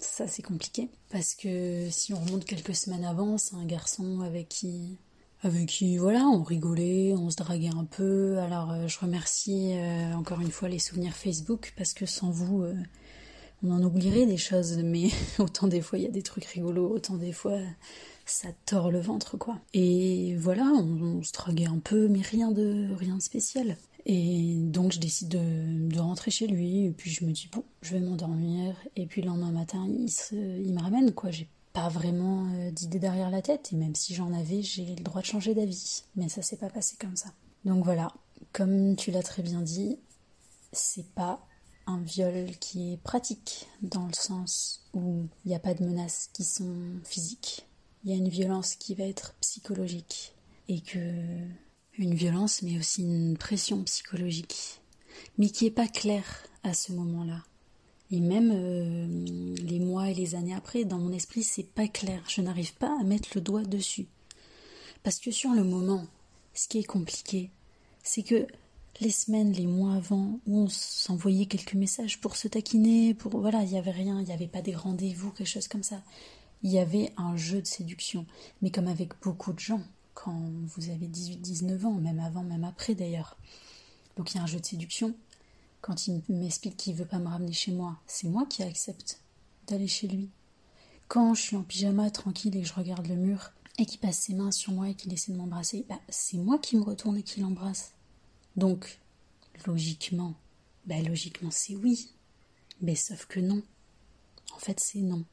ça 0.00 0.26
c'est 0.26 0.42
compliqué. 0.42 0.88
Parce 1.10 1.34
que 1.34 1.88
si 1.90 2.12
on 2.12 2.20
remonte 2.20 2.44
quelques 2.44 2.74
semaines 2.74 3.04
avant, 3.04 3.38
c'est 3.38 3.54
un 3.54 3.64
garçon 3.64 4.20
avec 4.20 4.48
qui 4.48 4.96
avec 5.42 5.66
qui 5.66 5.98
voilà 5.98 6.24
on 6.26 6.42
rigolait, 6.42 7.12
on 7.12 7.30
se 7.30 7.36
draguait 7.36 7.74
un 7.74 7.84
peu. 7.84 8.38
Alors 8.38 8.72
euh, 8.72 8.88
je 8.88 8.98
remercie 8.98 9.72
euh, 9.74 10.14
encore 10.14 10.40
une 10.40 10.50
fois 10.50 10.68
les 10.68 10.78
souvenirs 10.78 11.14
Facebook 11.14 11.72
parce 11.76 11.92
que 11.92 12.06
sans 12.06 12.30
vous 12.30 12.64
on 13.62 13.70
en 13.70 13.82
oublierait 13.82 14.26
des 14.26 14.36
choses, 14.36 14.78
mais 14.78 15.10
autant 15.38 15.68
des 15.68 15.80
fois 15.80 15.98
il 15.98 16.04
y 16.04 16.08
a 16.08 16.10
des 16.10 16.22
trucs 16.22 16.44
rigolos, 16.46 16.90
autant 16.90 17.16
des 17.16 17.32
fois 17.32 17.58
ça 18.26 18.48
tord 18.66 18.90
le 18.90 19.00
ventre 19.00 19.36
quoi. 19.36 19.58
Et 19.72 20.36
voilà, 20.36 20.64
on, 20.64 21.22
se 21.22 21.32
draguait 21.32 21.66
un 21.66 21.78
peu, 21.78 22.08
mais 22.08 22.20
rien 22.20 22.50
de 22.50 22.88
rien 22.94 23.16
de 23.16 23.22
spécial. 23.22 23.76
Et 24.04 24.56
donc 24.58 24.92
je 24.92 25.00
décide 25.00 25.28
de, 25.28 25.98
rentrer 25.98 26.30
chez 26.30 26.46
lui, 26.46 26.84
et 26.84 26.92
puis 26.92 27.10
je 27.10 27.24
me 27.24 27.32
dis 27.32 27.48
bon, 27.50 27.64
je 27.82 27.94
vais 27.94 28.00
m'endormir, 28.00 28.76
et 28.94 29.06
puis 29.06 29.22
le 29.22 29.28
lendemain 29.28 29.52
matin 29.52 29.86
il, 29.88 30.10
il 30.32 30.74
me 30.74 30.80
ramène 30.80 31.12
quoi. 31.12 31.30
J'ai 31.30 31.48
pas 31.72 31.88
vraiment 31.88 32.48
euh, 32.54 32.70
d'idée 32.70 32.98
derrière 32.98 33.30
la 33.30 33.42
tête, 33.42 33.72
et 33.72 33.76
même 33.76 33.94
si 33.94 34.14
j'en 34.14 34.32
avais, 34.32 34.62
j'ai 34.62 34.84
le 34.84 35.02
droit 35.02 35.20
de 35.20 35.26
changer 35.26 35.54
d'avis. 35.54 36.04
Mais 36.14 36.28
ça 36.28 36.42
s'est 36.42 36.56
pas 36.56 36.70
passé 36.70 36.96
comme 36.98 37.16
ça. 37.16 37.28
Donc 37.64 37.84
voilà, 37.84 38.12
comme 38.52 38.96
tu 38.96 39.10
l'as 39.10 39.22
très 39.22 39.42
bien 39.42 39.60
dit, 39.60 39.98
c'est 40.72 41.06
pas 41.14 41.46
un 41.86 41.98
viol 41.98 42.50
qui 42.60 42.94
est 42.94 42.96
pratique 42.96 43.68
dans 43.82 44.06
le 44.06 44.14
sens 44.14 44.86
où 44.94 45.26
il 45.44 45.48
n'y 45.48 45.54
a 45.54 45.60
pas 45.60 45.74
de 45.74 45.84
menaces 45.84 46.30
qui 46.32 46.44
sont 46.44 46.74
physiques. 47.04 47.65
Il 48.06 48.12
y 48.12 48.14
a 48.14 48.18
une 48.18 48.28
violence 48.28 48.76
qui 48.76 48.94
va 48.94 49.04
être 49.04 49.34
psychologique 49.40 50.32
et 50.68 50.80
que 50.80 50.98
une 51.98 52.14
violence 52.14 52.62
mais 52.62 52.78
aussi 52.78 53.02
une 53.02 53.36
pression 53.36 53.82
psychologique 53.82 54.80
mais 55.38 55.50
qui 55.50 55.66
est 55.66 55.72
pas 55.72 55.88
claire 55.88 56.46
à 56.62 56.72
ce 56.72 56.92
moment-là. 56.92 57.42
Et 58.12 58.20
même 58.20 58.52
euh, 58.54 59.54
les 59.56 59.80
mois 59.80 60.08
et 60.08 60.14
les 60.14 60.36
années 60.36 60.54
après, 60.54 60.84
dans 60.84 60.98
mon 60.98 61.12
esprit, 61.12 61.42
c'est 61.42 61.66
pas 61.66 61.88
clair. 61.88 62.22
Je 62.28 62.40
n'arrive 62.40 62.74
pas 62.74 62.96
à 63.00 63.02
mettre 63.02 63.30
le 63.34 63.40
doigt 63.40 63.64
dessus. 63.64 64.06
Parce 65.02 65.18
que 65.18 65.32
sur 65.32 65.50
le 65.50 65.64
moment, 65.64 66.06
ce 66.54 66.68
qui 66.68 66.78
est 66.78 66.84
compliqué, 66.84 67.50
c'est 68.04 68.22
que 68.22 68.46
les 69.00 69.10
semaines, 69.10 69.52
les 69.52 69.66
mois 69.66 69.94
avant, 69.94 70.38
où 70.46 70.60
on 70.60 70.68
s'envoyait 70.68 71.46
quelques 71.46 71.74
messages 71.74 72.20
pour 72.20 72.36
se 72.36 72.46
taquiner, 72.46 73.14
pour 73.14 73.38
voilà, 73.40 73.62
il 73.62 73.70
n'y 73.70 73.78
avait 73.78 73.90
rien, 73.90 74.20
il 74.20 74.26
n'y 74.26 74.32
avait 74.32 74.46
pas 74.46 74.62
des 74.62 74.74
rendez-vous, 74.74 75.32
quelque 75.32 75.48
chose 75.48 75.68
comme 75.68 75.82
ça. 75.82 76.02
Il 76.62 76.70
y 76.70 76.78
avait 76.78 77.12
un 77.16 77.36
jeu 77.36 77.60
de 77.60 77.66
séduction, 77.66 78.26
mais 78.62 78.70
comme 78.70 78.88
avec 78.88 79.20
beaucoup 79.20 79.52
de 79.52 79.58
gens, 79.58 79.82
quand 80.14 80.50
vous 80.64 80.88
avez 80.88 81.06
18-19 81.06 81.84
ans, 81.84 81.92
même 81.92 82.18
avant, 82.20 82.42
même 82.42 82.64
après 82.64 82.94
d'ailleurs. 82.94 83.36
Donc 84.16 84.32
il 84.32 84.38
y 84.38 84.40
a 84.40 84.42
un 84.42 84.46
jeu 84.46 84.58
de 84.58 84.66
séduction. 84.66 85.14
Quand 85.82 86.08
il 86.08 86.22
m'explique 86.28 86.76
qu'il 86.76 86.94
veut 86.94 87.04
pas 87.04 87.18
me 87.18 87.28
ramener 87.28 87.52
chez 87.52 87.70
moi, 87.70 87.96
c'est 88.06 88.28
moi 88.28 88.46
qui 88.46 88.62
accepte 88.62 89.20
d'aller 89.66 89.86
chez 89.86 90.08
lui. 90.08 90.30
Quand 91.08 91.34
je 91.34 91.42
suis 91.42 91.56
en 91.56 91.62
pyjama 91.62 92.10
tranquille 92.10 92.56
et 92.56 92.62
que 92.62 92.66
je 92.68 92.74
regarde 92.74 93.06
le 93.06 93.14
mur 93.14 93.52
et 93.78 93.86
qu'il 93.86 94.00
passe 94.00 94.18
ses 94.18 94.34
mains 94.34 94.50
sur 94.50 94.72
moi 94.72 94.88
et 94.88 94.94
qu'il 94.94 95.12
essaie 95.12 95.32
de 95.32 95.36
m'embrasser, 95.36 95.84
bah, 95.88 96.00
c'est 96.08 96.38
moi 96.38 96.58
qui 96.58 96.76
me 96.76 96.82
retourne 96.82 97.16
et 97.18 97.22
qui 97.22 97.40
l'embrasse. 97.40 97.92
Donc, 98.56 98.98
logiquement, 99.66 100.34
ben 100.86 101.06
logiquement 101.06 101.50
c'est 101.50 101.76
oui. 101.76 102.10
Mais 102.80 102.94
sauf 102.94 103.26
que 103.26 103.40
non. 103.40 103.62
En 104.54 104.58
fait, 104.58 104.80
c'est 104.80 105.00
non. 105.00 105.24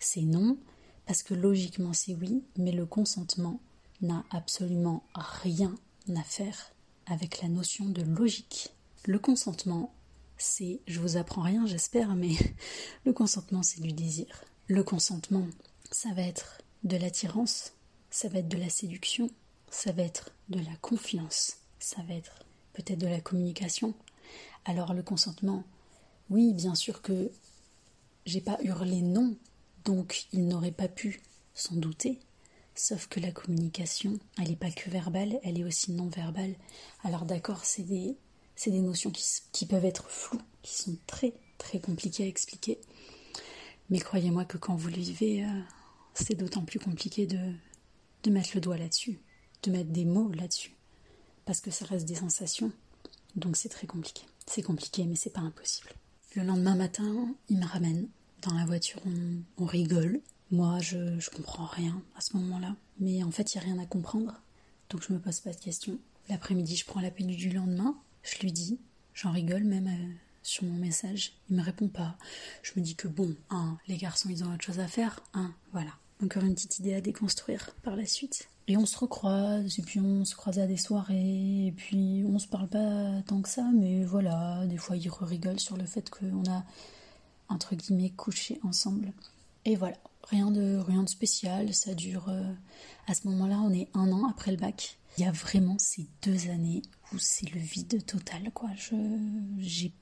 C'est 0.00 0.22
non 0.22 0.58
parce 1.06 1.22
que 1.22 1.34
logiquement 1.34 1.92
c'est 1.92 2.14
oui, 2.14 2.42
mais 2.56 2.72
le 2.72 2.86
consentement 2.86 3.60
n'a 4.00 4.24
absolument 4.30 5.04
rien 5.14 5.74
à 6.16 6.22
faire 6.22 6.72
avec 7.06 7.42
la 7.42 7.48
notion 7.48 7.86
de 7.86 8.02
logique. 8.02 8.70
Le 9.06 9.18
consentement, 9.18 9.92
c'est, 10.38 10.80
je 10.86 11.00
vous 11.00 11.16
apprends 11.16 11.42
rien 11.42 11.66
j'espère, 11.66 12.14
mais 12.14 12.32
le 13.04 13.12
consentement 13.12 13.62
c'est 13.62 13.80
du 13.80 13.92
désir. 13.92 14.44
Le 14.66 14.82
consentement, 14.82 15.46
ça 15.90 16.12
va 16.14 16.22
être 16.22 16.62
de 16.84 16.96
l'attirance, 16.96 17.72
ça 18.10 18.28
va 18.28 18.38
être 18.38 18.48
de 18.48 18.56
la 18.56 18.70
séduction, 18.70 19.30
ça 19.70 19.92
va 19.92 20.02
être 20.02 20.30
de 20.48 20.60
la 20.60 20.76
confiance, 20.80 21.58
ça 21.78 22.02
va 22.08 22.14
être 22.14 22.44
peut-être 22.72 22.98
de 22.98 23.06
la 23.06 23.20
communication. 23.20 23.94
Alors 24.64 24.94
le 24.94 25.02
consentement, 25.02 25.64
oui, 26.30 26.54
bien 26.54 26.74
sûr 26.74 27.02
que 27.02 27.30
j'ai 28.24 28.40
pas 28.40 28.58
hurlé 28.62 29.02
non, 29.02 29.36
donc 29.84 30.26
il 30.32 30.46
n'aurait 30.46 30.72
pas 30.72 30.88
pu 30.88 31.20
s'en 31.54 31.76
douter. 31.76 32.18
Sauf 32.74 33.08
que 33.08 33.20
la 33.20 33.32
communication, 33.32 34.18
elle 34.38 34.48
n'est 34.48 34.56
pas 34.56 34.70
que 34.70 34.88
verbale, 34.88 35.38
elle 35.42 35.58
est 35.58 35.64
aussi 35.64 35.92
non 35.92 36.08
verbale. 36.08 36.54
Alors 37.04 37.24
d'accord, 37.24 37.64
c'est 37.64 37.82
des, 37.82 38.16
des 38.66 38.80
notions 38.80 39.10
qui, 39.10 39.24
qui 39.52 39.66
peuvent 39.66 39.84
être 39.84 40.08
floues, 40.08 40.40
qui 40.62 40.74
sont 40.74 40.96
très 41.06 41.34
très 41.58 41.78
compliquées 41.78 42.24
à 42.24 42.28
expliquer. 42.28 42.80
Mais 43.90 43.98
croyez-moi 43.98 44.44
que 44.44 44.56
quand 44.56 44.76
vous 44.76 44.88
le 44.88 44.94
vivez, 44.94 45.44
euh, 45.44 45.60
c'est 46.14 46.34
d'autant 46.36 46.64
plus 46.64 46.78
compliqué 46.78 47.26
de, 47.26 47.52
de 48.22 48.30
mettre 48.30 48.50
le 48.54 48.60
doigt 48.60 48.78
là-dessus, 48.78 49.18
de 49.62 49.70
mettre 49.70 49.90
des 49.90 50.04
mots 50.04 50.32
là-dessus 50.32 50.74
parce 51.44 51.60
que 51.60 51.72
ça 51.72 51.84
reste 51.84 52.06
des 52.06 52.14
sensations. 52.14 52.70
Donc 53.34 53.56
c'est 53.56 53.68
très 53.68 53.88
compliqué. 53.88 54.22
C'est 54.46 54.62
compliqué, 54.62 55.04
mais 55.04 55.16
c'est 55.16 55.30
pas 55.32 55.40
impossible. 55.40 55.90
Le 56.36 56.44
lendemain 56.44 56.76
matin, 56.76 57.34
il 57.48 57.58
me 57.58 57.66
ramène. 57.66 58.08
Dans 58.42 58.54
la 58.54 58.64
voiture, 58.64 59.00
on, 59.58 59.64
rigole. 59.64 60.20
Moi, 60.50 60.78
je, 60.80 61.18
je 61.18 61.30
comprends 61.30 61.66
rien 61.66 62.02
à 62.16 62.20
ce 62.20 62.36
moment-là. 62.36 62.74
Mais 62.98 63.22
en 63.22 63.30
fait, 63.30 63.54
il 63.54 63.58
n'y 63.58 63.64
a 63.64 63.72
rien 63.72 63.82
à 63.82 63.86
comprendre. 63.86 64.40
Donc 64.88 65.02
je 65.06 65.12
me 65.12 65.18
pose 65.18 65.40
pas 65.40 65.52
de 65.52 65.60
questions. 65.60 65.98
L'après-midi, 66.28 66.76
je 66.76 66.84
prends 66.84 67.00
la 67.00 67.10
peine 67.10 67.28
du 67.28 67.50
lendemain. 67.50 67.96
Je 68.22 68.38
lui 68.40 68.52
dis. 68.52 68.78
J'en 69.14 69.32
rigole 69.32 69.64
même 69.64 69.88
euh, 69.88 70.14
sur 70.42 70.64
mon 70.64 70.78
message. 70.78 71.32
Il 71.50 71.56
me 71.56 71.62
répond 71.62 71.88
pas. 71.88 72.16
Je 72.62 72.72
me 72.76 72.82
dis 72.82 72.94
que 72.94 73.08
bon, 73.08 73.34
hein, 73.50 73.76
les 73.88 73.96
garçons, 73.96 74.28
ils 74.30 74.44
ont 74.44 74.52
autre 74.52 74.64
chose 74.64 74.80
à 74.80 74.88
faire. 74.88 75.20
Hein, 75.34 75.52
voilà. 75.72 75.92
Encore 76.22 76.44
une 76.44 76.54
petite 76.54 76.78
idée 76.78 76.94
à 76.94 77.00
déconstruire 77.00 77.74
par 77.82 77.96
la 77.96 78.06
suite. 78.06 78.48
Et 78.68 78.76
on 78.76 78.86
se 78.86 78.96
recroise, 78.96 79.78
et 79.78 79.82
puis 79.82 79.98
on 79.98 80.24
se 80.24 80.36
croise 80.36 80.58
à 80.60 80.66
des 80.66 80.76
soirées, 80.76 81.66
et 81.66 81.72
puis 81.76 82.22
on 82.24 82.38
se 82.38 82.46
parle 82.46 82.68
pas 82.68 83.20
tant 83.26 83.42
que 83.42 83.48
ça, 83.48 83.68
mais 83.74 84.04
voilà, 84.04 84.64
des 84.66 84.76
fois 84.76 84.96
il 84.96 85.10
rigole 85.10 85.58
sur 85.58 85.76
le 85.76 85.86
fait 85.86 86.08
qu'on 86.08 86.44
a, 86.48 86.64
entre 87.50 87.74
guillemets, 87.74 88.10
couché 88.10 88.58
ensemble. 88.62 89.12
Et 89.64 89.76
voilà, 89.76 89.96
rien 90.24 90.50
de, 90.50 90.78
rien 90.78 91.02
de 91.02 91.08
spécial, 91.08 91.74
ça 91.74 91.94
dure. 91.94 92.28
Euh, 92.28 92.52
à 93.06 93.14
ce 93.14 93.28
moment-là, 93.28 93.60
on 93.60 93.72
est 93.72 93.88
un 93.94 94.10
an 94.12 94.26
après 94.28 94.50
le 94.50 94.56
bac. 94.56 94.98
Il 95.18 95.24
y 95.24 95.26
a 95.26 95.32
vraiment 95.32 95.76
ces 95.78 96.06
deux 96.22 96.48
années 96.48 96.82
où 97.12 97.18
c'est 97.18 97.52
le 97.52 97.60
vide 97.60 98.04
total, 98.06 98.50
quoi. 98.54 98.70
Je, 98.76 98.94
j'ai 99.58 99.92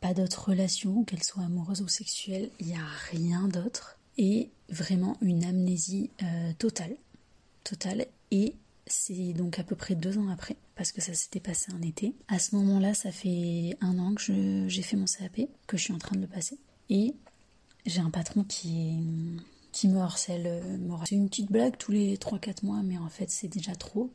pas 0.00 0.14
d'autres 0.14 0.50
relations, 0.50 1.04
qu'elles 1.04 1.24
soient 1.24 1.44
amoureuses 1.44 1.82
ou 1.82 1.88
sexuelles, 1.88 2.50
il 2.60 2.68
n'y 2.68 2.76
a 2.76 2.86
rien 3.10 3.48
d'autre. 3.48 3.98
Et 4.16 4.50
vraiment 4.68 5.16
une 5.20 5.44
amnésie 5.44 6.10
euh, 6.22 6.52
totale 6.58 6.96
total. 7.64 8.06
Et 8.30 8.56
c'est 8.86 9.32
donc 9.32 9.58
à 9.58 9.64
peu 9.64 9.76
près 9.76 9.94
deux 9.94 10.18
ans 10.18 10.28
après, 10.28 10.56
parce 10.74 10.92
que 10.92 11.00
ça 11.00 11.14
s'était 11.14 11.40
passé 11.40 11.72
un 11.72 11.82
été. 11.82 12.14
À 12.28 12.38
ce 12.38 12.56
moment-là, 12.56 12.94
ça 12.94 13.12
fait 13.12 13.76
un 13.80 13.98
an 13.98 14.14
que 14.14 14.66
j'ai 14.68 14.82
fait 14.82 14.96
mon 14.96 15.04
CAP, 15.06 15.48
que 15.66 15.76
je 15.76 15.84
suis 15.84 15.92
en 15.92 15.98
train 15.98 16.16
de 16.16 16.22
le 16.22 16.26
passer. 16.26 16.58
Et 16.90 17.14
j'ai 17.86 18.00
un 18.00 18.10
patron 18.10 18.44
qui, 18.44 18.98
qui 19.72 19.88
me 19.88 20.00
harcèle. 20.00 20.62
C'est 21.06 21.14
une 21.14 21.28
petite 21.28 21.50
blague 21.50 21.78
tous 21.78 21.92
les 21.92 22.16
3-4 22.16 22.64
mois, 22.66 22.82
mais 22.82 22.98
en 22.98 23.08
fait, 23.08 23.30
c'est 23.30 23.48
déjà 23.48 23.74
trop. 23.74 24.10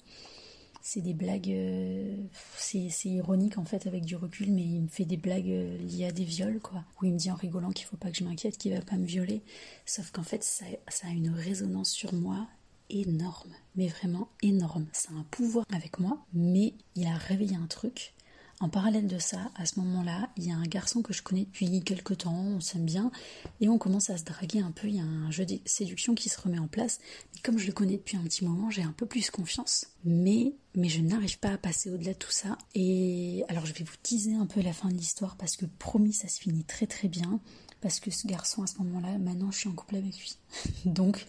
C'est 0.82 1.02
des 1.02 1.16
blagues. 1.16 1.50
Euh, 1.50 2.16
c'est 2.58 2.90
ironique 3.06 3.58
en 3.58 3.66
fait 3.66 3.88
avec 3.88 4.06
du 4.06 4.16
recul, 4.16 4.52
mais 4.52 4.62
il 4.62 4.82
me 4.82 4.88
fait 4.88 5.06
des 5.06 5.18
blagues 5.18 5.50
euh, 5.50 5.78
liées 5.80 6.06
à 6.06 6.12
des 6.12 6.26
viols, 6.26 6.60
quoi. 6.60 6.84
Où 7.02 7.06
il 7.06 7.14
me 7.14 7.18
dit 7.18 7.32
en 7.32 7.36
rigolant 7.36 7.72
qu'il 7.72 7.88
faut 7.88 7.98
pas 7.98 8.12
que 8.12 8.18
je 8.18 8.24
m'inquiète, 8.24 8.58
qu'il 8.58 8.74
va 8.74 8.82
pas 8.82 8.98
me 8.98 9.06
violer. 9.06 9.42
Sauf 9.88 10.12
qu'en 10.12 10.22
fait, 10.22 10.44
ça, 10.44 10.66
ça 10.90 11.08
a 11.08 11.12
une 11.12 11.32
résonance 11.32 11.90
sur 11.90 12.14
moi 12.14 12.48
énorme, 12.90 13.52
mais 13.76 13.88
vraiment 13.88 14.30
énorme. 14.44 14.86
Ça 14.92 15.10
a 15.14 15.18
un 15.18 15.26
pouvoir 15.32 15.66
avec 15.74 16.00
moi, 16.00 16.24
mais 16.34 16.74
il 16.96 17.08
a 17.08 17.16
réveillé 17.16 17.56
un 17.56 17.68
truc. 17.68 18.15
En 18.62 18.70
parallèle 18.70 19.08
de 19.08 19.20
ça, 19.20 19.52
à 19.56 19.66
ce 19.66 19.80
moment-là, 19.82 20.30
il 20.38 20.48
y 20.48 20.52
a 20.52 20.56
un 20.56 20.64
garçon 20.64 21.02
que 21.02 21.12
je 21.12 21.22
connais 21.22 21.44
depuis 21.44 21.84
quelques 21.84 22.20
temps, 22.20 22.34
on 22.34 22.62
s'aime 22.62 22.86
bien, 22.86 23.12
et 23.60 23.68
on 23.68 23.78
commence 23.78 24.10
à 24.10 24.18
se 24.18 24.24
draguer 24.24 24.60
un 24.60 24.72
peu, 24.72 24.88
il 24.88 24.96
y 24.96 25.00
a 25.00 25.04
un 25.04 25.30
jeu 25.30 25.46
de 25.46 25.60
séduction 25.66 26.16
qui 26.16 26.30
se 26.30 26.40
remet 26.40 26.58
en 26.58 26.68
place. 26.68 27.00
Mais 27.34 27.42
comme 27.42 27.58
je 27.58 27.68
le 27.68 27.74
connais 27.74 27.98
depuis 27.98 28.16
un 28.16 28.24
petit 28.24 28.46
moment, 28.46 28.70
j'ai 28.70 28.84
un 28.84 28.94
peu 28.94 29.06
plus 29.06 29.30
confiance. 29.30 29.88
Mais, 30.06 30.54
mais 30.74 30.88
je 30.88 31.02
n'arrive 31.02 31.38
pas 31.40 31.50
à 31.50 31.58
passer 31.58 31.90
au-delà 31.90 32.14
de 32.14 32.18
tout 32.18 32.32
ça. 32.32 32.58
Et 32.76 33.44
alors 33.50 33.66
je 33.66 33.74
vais 33.74 33.84
vous 33.84 33.98
teaser 34.02 34.36
un 34.36 34.46
peu 34.46 34.62
la 34.62 34.74
fin 34.74 34.88
de 34.88 34.96
l'histoire, 34.96 35.36
parce 35.36 35.58
que 35.58 35.66
promis, 35.66 36.14
ça 36.14 36.30
se 36.30 36.40
finit 36.40 36.64
très 36.64 36.88
très 36.88 37.10
bien. 37.10 37.42
Parce 37.82 38.00
que 38.00 38.10
ce 38.10 38.26
garçon, 38.26 38.64
à 38.64 38.68
ce 38.68 38.78
moment-là, 38.78 39.18
maintenant 39.18 39.52
je 39.52 39.60
suis 39.60 39.70
en 39.70 39.74
couple 39.74 39.98
avec 39.98 40.18
lui. 40.18 40.38
Donc, 40.86 41.28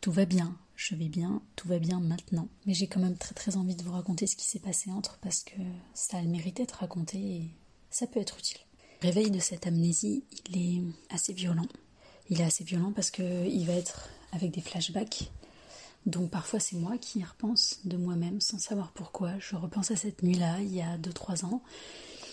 tout 0.00 0.10
va 0.10 0.24
bien, 0.24 0.56
je 0.76 0.94
vais 0.94 1.08
bien, 1.08 1.42
tout 1.56 1.68
va 1.68 1.78
bien 1.78 2.00
maintenant. 2.00 2.48
Mais 2.66 2.74
j'ai 2.74 2.86
quand 2.86 3.00
même 3.00 3.16
très 3.16 3.34
très 3.34 3.56
envie 3.56 3.76
de 3.76 3.82
vous 3.82 3.92
raconter 3.92 4.26
ce 4.26 4.36
qui 4.36 4.46
s'est 4.46 4.58
passé 4.58 4.90
entre 4.90 5.18
parce 5.18 5.42
que 5.42 5.60
ça 5.94 6.18
a 6.18 6.22
le 6.22 6.28
mérite 6.28 6.56
d'être 6.56 6.72
raconté 6.72 7.18
et 7.18 7.50
ça 7.90 8.06
peut 8.06 8.20
être 8.20 8.38
utile. 8.38 8.58
Le 9.02 9.08
réveil 9.08 9.30
de 9.30 9.38
cette 9.38 9.66
amnésie, 9.66 10.24
il 10.48 10.58
est 10.58 10.82
assez 11.14 11.32
violent. 11.32 11.66
Il 12.30 12.40
est 12.40 12.44
assez 12.44 12.64
violent 12.64 12.92
parce 12.92 13.10
qu'il 13.10 13.66
va 13.66 13.74
être 13.74 14.08
avec 14.32 14.50
des 14.50 14.60
flashbacks. 14.60 15.30
Donc 16.06 16.30
parfois 16.30 16.60
c'est 16.60 16.76
moi 16.76 16.98
qui 16.98 17.20
y 17.20 17.24
repense 17.24 17.80
de 17.84 17.96
moi-même 17.96 18.40
sans 18.40 18.58
savoir 18.58 18.92
pourquoi. 18.92 19.38
Je 19.38 19.56
repense 19.56 19.90
à 19.90 19.96
cette 19.96 20.22
nuit-là, 20.22 20.60
il 20.60 20.74
y 20.74 20.82
a 20.82 20.98
2-3 20.98 21.44
ans. 21.44 21.62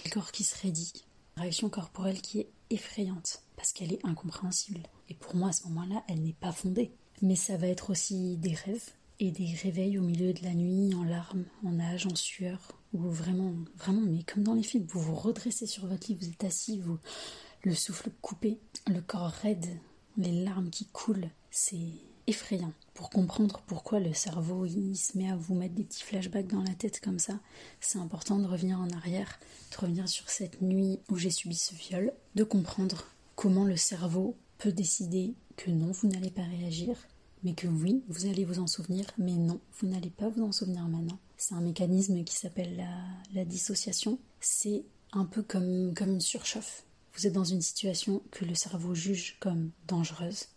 Le 0.06 0.10
corps 0.10 0.32
qui 0.32 0.44
se 0.44 0.58
raidit. 0.62 1.06
Réaction 1.38 1.70
corporelle 1.70 2.22
qui 2.22 2.40
est 2.40 2.50
effrayante 2.70 3.44
parce 3.56 3.72
qu'elle 3.72 3.94
est 3.94 4.06
incompréhensible. 4.06 4.82
Et 5.10 5.14
pour 5.14 5.36
moi 5.36 5.50
à 5.50 5.54
ce 5.54 5.64
moment-là, 5.68 6.04
elle 6.08 6.22
n'est 6.22 6.34
pas 6.34 6.52
fondée. 6.52 6.92
Mais 7.22 7.36
ça 7.36 7.58
va 7.58 7.68
être 7.68 7.90
aussi 7.92 8.38
des 8.38 8.54
rêves 8.54 8.90
et 9.20 9.32
des 9.32 9.54
réveils 9.54 10.00
au 10.00 10.02
milieu 10.02 10.34
de 10.34 10.44
la 10.44 10.54
nuit, 10.54 10.96
en 10.96 11.04
larmes, 11.04 11.46
en 11.64 11.74
nage, 11.74 12.08
en 12.08 12.16
sueur, 12.16 12.80
où 12.94 13.00
vraiment, 13.10 13.54
vraiment, 13.78 14.02
mais 14.02 14.24
comme 14.24 14.44
dans 14.44 14.56
les 14.56 14.64
films, 14.64 14.88
vous 14.90 15.00
vous 15.00 15.16
redressez 15.16 15.68
sur 15.68 15.86
votre 15.86 16.08
lit, 16.08 16.18
vous 16.20 16.28
êtes 16.28 16.44
assis, 16.44 16.80
vous, 16.80 16.98
le 17.64 17.76
souffle 17.76 18.10
coupé, 18.22 18.60
le 18.88 19.02
corps 19.02 19.30
raide, 19.30 19.68
les 20.18 20.44
larmes 20.44 20.72
qui 20.72 20.86
coulent. 20.88 21.30
C'est 21.52 21.78
effrayant. 22.28 22.74
Pour 22.94 23.10
comprendre 23.10 23.62
pourquoi 23.68 24.00
le 24.00 24.14
cerveau 24.14 24.66
il 24.66 24.96
se 24.96 25.18
met 25.18 25.30
à 25.30 25.36
vous 25.36 25.54
mettre 25.54 25.76
des 25.76 25.84
petits 25.84 26.04
flashbacks 26.04 26.48
dans 26.48 26.64
la 26.64 26.74
tête 26.74 27.00
comme 27.00 27.20
ça, 27.20 27.40
c'est 27.80 28.00
important 28.00 28.40
de 28.40 28.48
revenir 28.48 28.80
en 28.80 28.90
arrière, 28.90 29.40
de 29.72 29.78
revenir 29.78 30.08
sur 30.10 30.30
cette 30.30 30.62
nuit 30.62 31.00
où 31.10 31.18
j'ai 31.18 31.30
subi 31.30 31.56
ce 31.56 31.76
viol, 31.76 32.14
de 32.36 32.44
comprendre 32.44 33.06
comment 33.36 33.66
le 33.66 33.78
cerveau 33.78 34.36
peut 34.58 34.72
décider 34.72 35.36
que 35.58 35.72
non, 35.72 35.92
vous 35.92 36.08
n'allez 36.08 36.32
pas 36.32 36.44
réagir, 36.44 36.96
mais 37.44 37.54
que 37.54 37.68
oui, 37.68 38.04
vous 38.08 38.26
allez 38.26 38.46
vous 38.46 38.60
en 38.60 38.68
souvenir, 38.68 39.06
mais 39.18 39.34
non, 39.34 39.60
vous 39.80 39.88
n'allez 39.88 40.10
pas 40.10 40.30
vous 40.30 40.44
en 40.44 40.52
souvenir 40.52 40.88
maintenant. 40.88 41.20
C'est 41.38 41.56
un 41.56 41.62
mécanisme 41.62 42.24
qui 42.24 42.36
s'appelle 42.36 42.86
la, 43.34 43.46
dissociation. 43.46 44.20
C'est 44.40 44.84
un 45.12 45.26
peu 45.26 45.42
comme, 45.42 45.94
comme 45.96 46.12
une 46.12 46.22
surchauffe. 46.22 46.84
Vous 47.16 47.28
êtes 47.28 47.34
dans 47.34 47.44
une 47.44 47.62
situation 47.62 48.22
que 48.32 48.46
le 48.46 48.56
cerveau 48.56 48.94
juge 48.94 49.38
comme 49.40 49.72
dangereuse. 49.88 50.48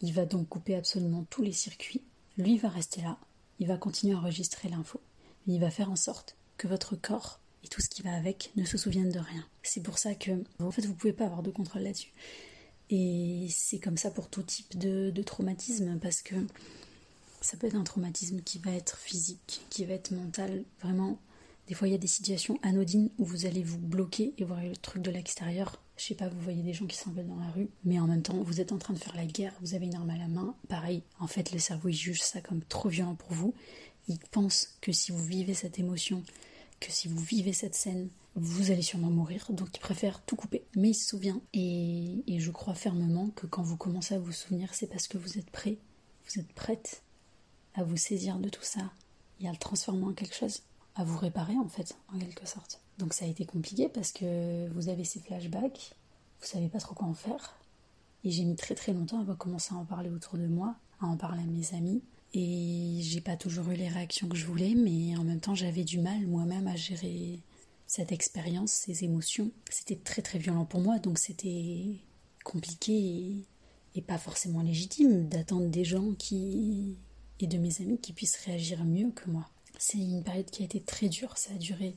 Il 0.00 0.12
va 0.12 0.26
donc 0.26 0.48
couper 0.48 0.74
absolument 0.74 1.24
tous 1.30 1.42
les 1.42 1.52
circuits. 1.52 2.02
Lui 2.36 2.58
va 2.58 2.68
rester 2.68 3.00
là. 3.00 3.16
Il 3.60 3.68
va 3.68 3.76
continuer 3.76 4.14
à 4.14 4.18
enregistrer 4.18 4.68
l'info. 4.68 5.00
Il 5.46 5.60
va 5.60 5.70
faire 5.70 5.90
en 5.90 5.96
sorte 5.96 6.36
que 6.56 6.66
votre 6.66 6.96
corps 6.96 7.40
et 7.62 7.68
tout 7.68 7.80
ce 7.80 7.88
qui 7.88 8.02
va 8.02 8.12
avec 8.12 8.50
ne 8.56 8.64
se 8.64 8.76
souviennent 8.76 9.12
de 9.12 9.18
rien. 9.18 9.46
C'est 9.62 9.82
pour 9.82 9.98
ça 9.98 10.14
que, 10.14 10.32
en 10.58 10.70
fait, 10.70 10.84
vous 10.84 10.94
pouvez 10.94 11.12
pas 11.12 11.26
avoir 11.26 11.42
de 11.42 11.50
contrôle 11.50 11.82
là-dessus. 11.82 12.12
Et 12.90 13.46
c'est 13.50 13.78
comme 13.78 13.96
ça 13.96 14.10
pour 14.10 14.28
tout 14.28 14.42
type 14.42 14.76
de, 14.78 15.22
traumatisme, 15.22 15.98
parce 16.00 16.22
que 16.22 16.34
ça 17.40 17.56
peut 17.56 17.66
être 17.66 17.76
un 17.76 17.84
traumatisme 17.84 18.40
qui 18.42 18.58
va 18.58 18.72
être 18.72 18.98
physique, 18.98 19.62
qui 19.70 19.84
va 19.84 19.94
être 19.94 20.12
mental. 20.12 20.64
Vraiment, 20.82 21.18
des 21.66 21.74
fois, 21.74 21.88
il 21.88 21.92
y 21.92 21.94
a 21.94 21.98
des 21.98 22.06
situations 22.06 22.58
anodines 22.62 23.10
où 23.18 23.24
vous 23.24 23.46
allez 23.46 23.62
vous 23.62 23.78
bloquer 23.78 24.34
et 24.38 24.44
voir 24.44 24.62
le 24.62 24.76
truc 24.76 25.02
de 25.02 25.10
l'extérieur. 25.10 25.80
Je 25.96 26.04
sais 26.04 26.14
pas, 26.14 26.28
vous 26.28 26.40
voyez 26.40 26.62
des 26.62 26.72
gens 26.72 26.86
qui 26.86 26.96
s'envolent 26.96 27.28
dans 27.28 27.38
la 27.38 27.50
rue, 27.50 27.68
mais 27.84 28.00
en 28.00 28.06
même 28.06 28.22
temps, 28.22 28.42
vous 28.42 28.60
êtes 28.60 28.72
en 28.72 28.78
train 28.78 28.94
de 28.94 28.98
faire 28.98 29.16
la 29.16 29.26
guerre, 29.26 29.54
vous 29.60 29.74
avez 29.74 29.86
une 29.86 29.94
arme 29.94 30.10
à 30.10 30.18
la 30.18 30.28
main. 30.28 30.54
Pareil, 30.68 31.02
en 31.20 31.26
fait, 31.26 31.52
le 31.52 31.58
cerveau, 31.58 31.88
il 31.88 31.94
juge 31.94 32.20
ça 32.20 32.40
comme 32.40 32.62
trop 32.64 32.88
violent 32.88 33.14
pour 33.14 33.32
vous. 33.32 33.54
Il 34.08 34.18
pense 34.30 34.76
que 34.80 34.92
si 34.92 35.12
vous 35.12 35.24
vivez 35.24 35.54
cette 35.54 35.78
émotion, 35.78 36.22
que 36.80 36.90
si 36.90 37.08
vous 37.08 37.20
vivez 37.20 37.52
cette 37.52 37.74
scène, 37.74 38.08
vous 38.36 38.70
allez 38.70 38.82
sûrement 38.82 39.10
mourir, 39.10 39.46
donc 39.50 39.68
il 39.74 39.80
préfère 39.80 40.20
tout 40.22 40.36
couper. 40.36 40.64
Mais 40.76 40.90
il 40.90 40.94
se 40.94 41.08
souvient, 41.08 41.40
et, 41.52 42.22
je 42.26 42.50
crois 42.50 42.74
fermement 42.74 43.30
que 43.30 43.46
quand 43.46 43.62
vous 43.62 43.76
commencez 43.76 44.14
à 44.14 44.18
vous 44.18 44.32
souvenir, 44.32 44.74
c'est 44.74 44.88
parce 44.88 45.06
que 45.06 45.18
vous 45.18 45.38
êtes 45.38 45.50
prêt, 45.50 45.78
vous 46.26 46.40
êtes 46.40 46.52
prête 46.52 47.02
à 47.74 47.84
vous 47.84 47.96
saisir 47.96 48.38
de 48.38 48.48
tout 48.48 48.62
ça 48.62 48.92
et 49.40 49.48
à 49.48 49.52
le 49.52 49.58
transformer 49.58 50.04
en 50.04 50.12
quelque 50.12 50.34
chose, 50.34 50.62
à 50.94 51.04
vous 51.04 51.18
réparer 51.18 51.56
en 51.56 51.68
fait, 51.68 51.96
en 52.12 52.18
quelque 52.18 52.46
sorte. 52.46 52.80
Donc 52.98 53.12
ça 53.14 53.24
a 53.24 53.28
été 53.28 53.44
compliqué 53.44 53.88
parce 53.88 54.12
que 54.12 54.68
vous 54.68 54.88
avez 54.88 55.04
ces 55.04 55.20
flashbacks, 55.20 55.94
vous 56.40 56.46
savez 56.46 56.68
pas 56.68 56.78
trop 56.78 56.94
quoi 56.94 57.06
en 57.06 57.14
faire, 57.14 57.56
et 58.24 58.30
j'ai 58.30 58.44
mis 58.44 58.56
très 58.56 58.74
très 58.74 58.92
longtemps 58.92 59.28
à 59.28 59.34
commencer 59.34 59.74
à 59.74 59.78
en 59.78 59.84
parler 59.84 60.10
autour 60.10 60.38
de 60.38 60.46
moi, 60.46 60.76
à 61.00 61.06
en 61.06 61.16
parler 61.16 61.42
à 61.42 61.46
mes 61.46 61.74
amis, 61.74 62.02
et 62.32 62.98
j'ai 63.00 63.20
pas 63.20 63.36
toujours 63.36 63.70
eu 63.70 63.74
les 63.74 63.88
réactions 63.88 64.28
que 64.28 64.36
je 64.36 64.46
voulais, 64.46 64.74
mais 64.74 65.16
en 65.16 65.24
même 65.24 65.40
temps 65.40 65.54
j'avais 65.54 65.84
du 65.84 65.98
mal 66.00 66.26
moi-même 66.26 66.66
à 66.66 66.76
gérer 66.76 67.40
cette 67.94 68.10
expérience, 68.10 68.72
ces 68.72 69.04
émotions. 69.04 69.52
C'était 69.70 69.94
très 69.94 70.20
très 70.20 70.40
violent 70.40 70.64
pour 70.64 70.80
moi, 70.80 70.98
donc 70.98 71.18
c'était 71.18 72.00
compliqué 72.42 73.46
et, 73.94 74.02
pas 74.02 74.18
forcément 74.18 74.62
légitime 74.62 75.28
d'attendre 75.28 75.68
des 75.68 75.84
gens 75.84 76.12
qui 76.18 76.96
et 77.38 77.46
de 77.46 77.56
mes 77.56 77.80
amis 77.80 77.98
qui 77.98 78.12
puissent 78.12 78.40
réagir 78.44 78.84
mieux 78.84 79.10
que 79.12 79.30
moi. 79.30 79.48
C'est 79.78 79.98
une 79.98 80.24
période 80.24 80.50
qui 80.50 80.62
a 80.62 80.64
été 80.64 80.80
très 80.80 81.08
dure, 81.08 81.38
ça 81.38 81.52
a 81.54 81.56
duré 81.56 81.94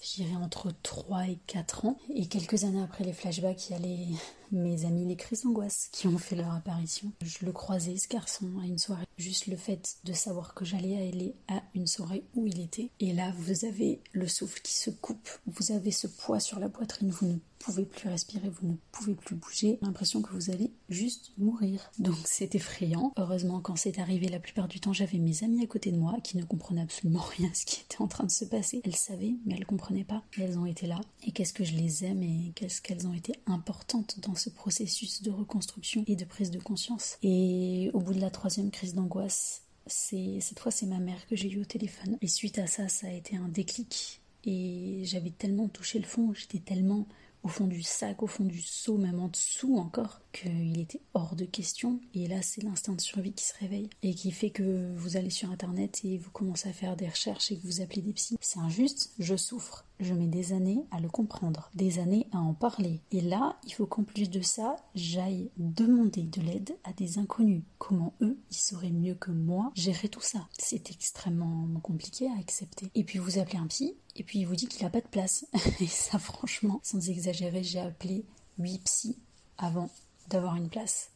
je 0.00 0.22
entre 0.36 0.72
3 0.82 1.26
et 1.26 1.38
4 1.46 1.84
ans. 1.84 1.98
Et 2.14 2.26
quelques 2.26 2.64
années 2.64 2.82
après 2.82 3.04
les 3.04 3.12
flashbacks, 3.12 3.68
il 3.68 3.72
y 3.72 3.74
a 3.74 3.78
les, 3.78 4.06
mes 4.52 4.84
amis 4.84 5.06
les 5.06 5.16
crises 5.16 5.42
d'angoisse 5.42 5.88
qui 5.92 6.06
ont 6.08 6.18
fait 6.18 6.36
leur 6.36 6.52
apparition. 6.52 7.12
Je 7.22 7.44
le 7.44 7.52
croisais, 7.52 7.96
ce 7.96 8.08
garçon, 8.08 8.46
à 8.62 8.66
une 8.66 8.78
soirée. 8.78 9.06
Juste 9.18 9.46
le 9.46 9.56
fait 9.56 9.96
de 10.04 10.12
savoir 10.12 10.54
que 10.54 10.64
j'allais 10.64 11.08
aller 11.08 11.34
à 11.48 11.62
une 11.74 11.86
soirée 11.86 12.24
où 12.34 12.46
il 12.46 12.60
était. 12.60 12.90
Et 13.00 13.12
là, 13.12 13.32
vous 13.38 13.64
avez 13.64 14.00
le 14.12 14.26
souffle 14.26 14.60
qui 14.62 14.74
se 14.74 14.90
coupe. 14.90 15.28
Vous 15.46 15.72
avez 15.72 15.90
ce 15.90 16.06
poids 16.06 16.40
sur 16.40 16.58
la 16.58 16.68
poitrine. 16.68 17.10
Vous 17.10 17.26
ne 17.26 17.38
pouvez 17.58 17.84
plus 17.84 18.08
respirer, 18.08 18.48
vous 18.48 18.68
ne 18.68 18.76
pouvez 18.90 19.14
plus 19.14 19.36
bouger. 19.36 19.78
L'impression 19.82 20.22
que 20.22 20.32
vous 20.32 20.50
allez 20.50 20.72
juste 20.88 21.32
mourir. 21.38 21.90
Donc 21.98 22.16
c'est 22.24 22.54
effrayant. 22.54 23.12
Heureusement, 23.18 23.60
quand 23.60 23.76
c'est 23.76 23.98
arrivé, 23.98 24.28
la 24.28 24.40
plupart 24.40 24.68
du 24.68 24.80
temps, 24.80 24.92
j'avais 24.92 25.18
mes 25.18 25.44
amis 25.44 25.62
à 25.62 25.66
côté 25.66 25.92
de 25.92 25.98
moi 25.98 26.16
qui 26.24 26.36
ne 26.36 26.44
comprenaient 26.44 26.82
absolument 26.82 27.20
rien 27.36 27.50
à 27.50 27.54
ce 27.54 27.66
qui 27.66 27.82
était 27.82 28.00
en 28.00 28.08
train 28.08 28.24
de 28.24 28.30
se 28.30 28.44
passer. 28.44 28.80
Elles 28.84 28.96
savaient, 28.96 29.34
mais 29.44 29.54
elles 29.56 29.66
comprenaient 29.66 30.04
pas. 30.04 30.22
Elles 30.38 30.58
ont 30.58 30.66
été 30.66 30.86
là. 30.86 31.00
Et 31.24 31.32
qu'est-ce 31.32 31.52
que 31.52 31.64
je 31.64 31.74
les 31.74 32.04
aime 32.04 32.22
et 32.22 32.52
qu'est-ce 32.54 32.80
qu'elles 32.80 33.06
ont 33.06 33.14
été 33.14 33.34
importantes 33.46 34.18
dans 34.20 34.34
ce 34.40 34.50
processus 34.50 35.22
de 35.22 35.30
reconstruction 35.30 36.04
et 36.06 36.16
de 36.16 36.24
prise 36.24 36.50
de 36.50 36.58
conscience. 36.58 37.18
Et 37.22 37.90
au 37.92 38.00
bout 38.00 38.14
de 38.14 38.20
la 38.20 38.30
troisième 38.30 38.70
crise 38.70 38.94
d'angoisse, 38.94 39.62
c'est 39.86 40.38
cette 40.40 40.58
fois 40.58 40.72
c'est 40.72 40.86
ma 40.86 40.98
mère 40.98 41.26
que 41.26 41.36
j'ai 41.36 41.50
eu 41.50 41.60
au 41.60 41.64
téléphone. 41.64 42.16
Et 42.20 42.28
suite 42.28 42.58
à 42.58 42.66
ça, 42.66 42.88
ça 42.88 43.06
a 43.06 43.12
été 43.12 43.36
un 43.36 43.48
déclic. 43.48 44.20
Et 44.44 45.02
j'avais 45.04 45.30
tellement 45.30 45.68
touché 45.68 45.98
le 45.98 46.06
fond, 46.06 46.32
j'étais 46.32 46.60
tellement 46.60 47.06
au 47.42 47.48
fond 47.48 47.66
du 47.66 47.82
sac, 47.82 48.22
au 48.22 48.26
fond 48.26 48.44
du 48.44 48.60
seau, 48.60 48.98
même 48.98 49.18
en 49.18 49.28
dessous 49.28 49.76
encore, 49.78 50.20
qu'il 50.32 50.78
était 50.78 51.00
hors 51.14 51.36
de 51.36 51.44
question. 51.44 52.00
Et 52.14 52.26
là, 52.26 52.42
c'est 52.42 52.62
l'instinct 52.62 52.94
de 52.94 53.00
survie 53.00 53.32
qui 53.32 53.44
se 53.44 53.54
réveille 53.58 53.88
et 54.02 54.14
qui 54.14 54.30
fait 54.30 54.50
que 54.50 54.92
vous 54.96 55.16
allez 55.16 55.30
sur 55.30 55.50
Internet 55.50 56.00
et 56.04 56.18
vous 56.18 56.30
commencez 56.30 56.68
à 56.68 56.72
faire 56.72 56.96
des 56.96 57.08
recherches 57.08 57.50
et 57.50 57.56
que 57.56 57.66
vous 57.66 57.80
appelez 57.80 58.02
des 58.02 58.12
psys. 58.12 58.36
C'est 58.40 58.58
injuste, 58.58 59.12
je 59.18 59.36
souffre. 59.36 59.86
Je 60.00 60.14
mets 60.14 60.26
des 60.26 60.54
années 60.54 60.86
à 60.90 60.98
le 60.98 61.08
comprendre, 61.08 61.70
des 61.74 61.98
années 61.98 62.26
à 62.32 62.38
en 62.38 62.54
parler. 62.54 63.00
Et 63.10 63.20
là, 63.20 63.58
il 63.64 63.72
faut 63.74 63.86
qu'en 63.86 64.02
plus 64.02 64.30
de 64.30 64.40
ça, 64.40 64.76
j'aille 64.94 65.50
demander 65.58 66.22
de 66.22 66.40
l'aide 66.40 66.74
à 66.84 66.94
des 66.94 67.18
inconnus. 67.18 67.62
Comment 67.78 68.14
eux, 68.22 68.38
ils 68.50 68.56
sauraient 68.56 68.90
mieux 68.90 69.14
que 69.14 69.30
moi 69.30 69.70
gérer 69.74 70.08
tout 70.08 70.22
ça? 70.22 70.48
C'est 70.58 70.90
extrêmement 70.90 71.68
compliqué 71.80 72.28
à 72.28 72.40
accepter. 72.40 72.90
Et 72.94 73.04
puis 73.04 73.18
vous 73.18 73.38
appelez 73.38 73.58
un 73.58 73.66
psy, 73.66 73.94
et 74.16 74.24
puis 74.24 74.38
il 74.38 74.46
vous 74.46 74.56
dit 74.56 74.68
qu'il 74.68 74.82
n'a 74.84 74.90
pas 74.90 75.02
de 75.02 75.08
place. 75.08 75.46
et 75.80 75.86
ça, 75.86 76.18
franchement, 76.18 76.80
sans 76.82 77.10
exagérer, 77.10 77.62
j'ai 77.62 77.80
appelé 77.80 78.24
8 78.58 78.84
psys 78.84 79.18
avant 79.58 79.90
d'avoir 80.28 80.56
une 80.56 80.70
place. 80.70 81.10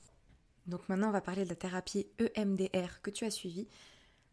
Donc 0.67 0.87
maintenant, 0.89 1.09
on 1.09 1.13
va 1.13 1.21
parler 1.21 1.45
de 1.45 1.49
la 1.49 1.57
thérapie 1.57 2.07
EMDR 2.19 3.01
que 3.03 3.11
tu 3.11 3.25
as 3.25 3.31
suivie. 3.31 3.67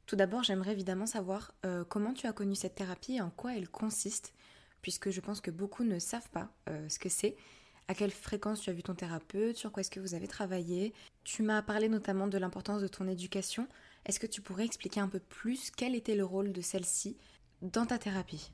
Tout 0.05 0.15
d'abord, 0.15 0.43
j'aimerais 0.43 0.71
évidemment 0.71 1.05
savoir 1.05 1.53
euh, 1.65 1.83
comment 1.85 2.13
tu 2.13 2.27
as 2.27 2.33
connu 2.33 2.55
cette 2.55 2.75
thérapie 2.75 3.15
et 3.15 3.21
en 3.21 3.29
quoi 3.29 3.55
elle 3.55 3.69
consiste, 3.69 4.33
puisque 4.81 5.09
je 5.09 5.21
pense 5.21 5.41
que 5.41 5.51
beaucoup 5.51 5.83
ne 5.83 5.99
savent 5.99 6.29
pas 6.31 6.49
euh, 6.69 6.87
ce 6.89 6.99
que 6.99 7.09
c'est. 7.09 7.35
À 7.87 7.93
quelle 7.93 8.11
fréquence 8.11 8.61
tu 8.61 8.69
as 8.69 8.73
vu 8.73 8.83
ton 8.83 8.93
thérapeute 8.93 9.57
Sur 9.57 9.71
quoi 9.71 9.81
est-ce 9.81 9.91
que 9.91 9.99
vous 9.99 10.13
avez 10.13 10.27
travaillé 10.27 10.93
Tu 11.23 11.43
m'as 11.43 11.61
parlé 11.61 11.89
notamment 11.89 12.27
de 12.27 12.37
l'importance 12.37 12.81
de 12.81 12.87
ton 12.87 13.07
éducation. 13.07 13.67
Est-ce 14.05 14.19
que 14.19 14.27
tu 14.27 14.41
pourrais 14.41 14.65
expliquer 14.65 14.99
un 14.99 15.07
peu 15.07 15.19
plus 15.19 15.71
quel 15.71 15.95
était 15.95 16.15
le 16.15 16.23
rôle 16.23 16.53
de 16.53 16.61
celle-ci 16.61 17.17
dans 17.61 17.85
ta 17.85 17.97
thérapie? 17.97 18.51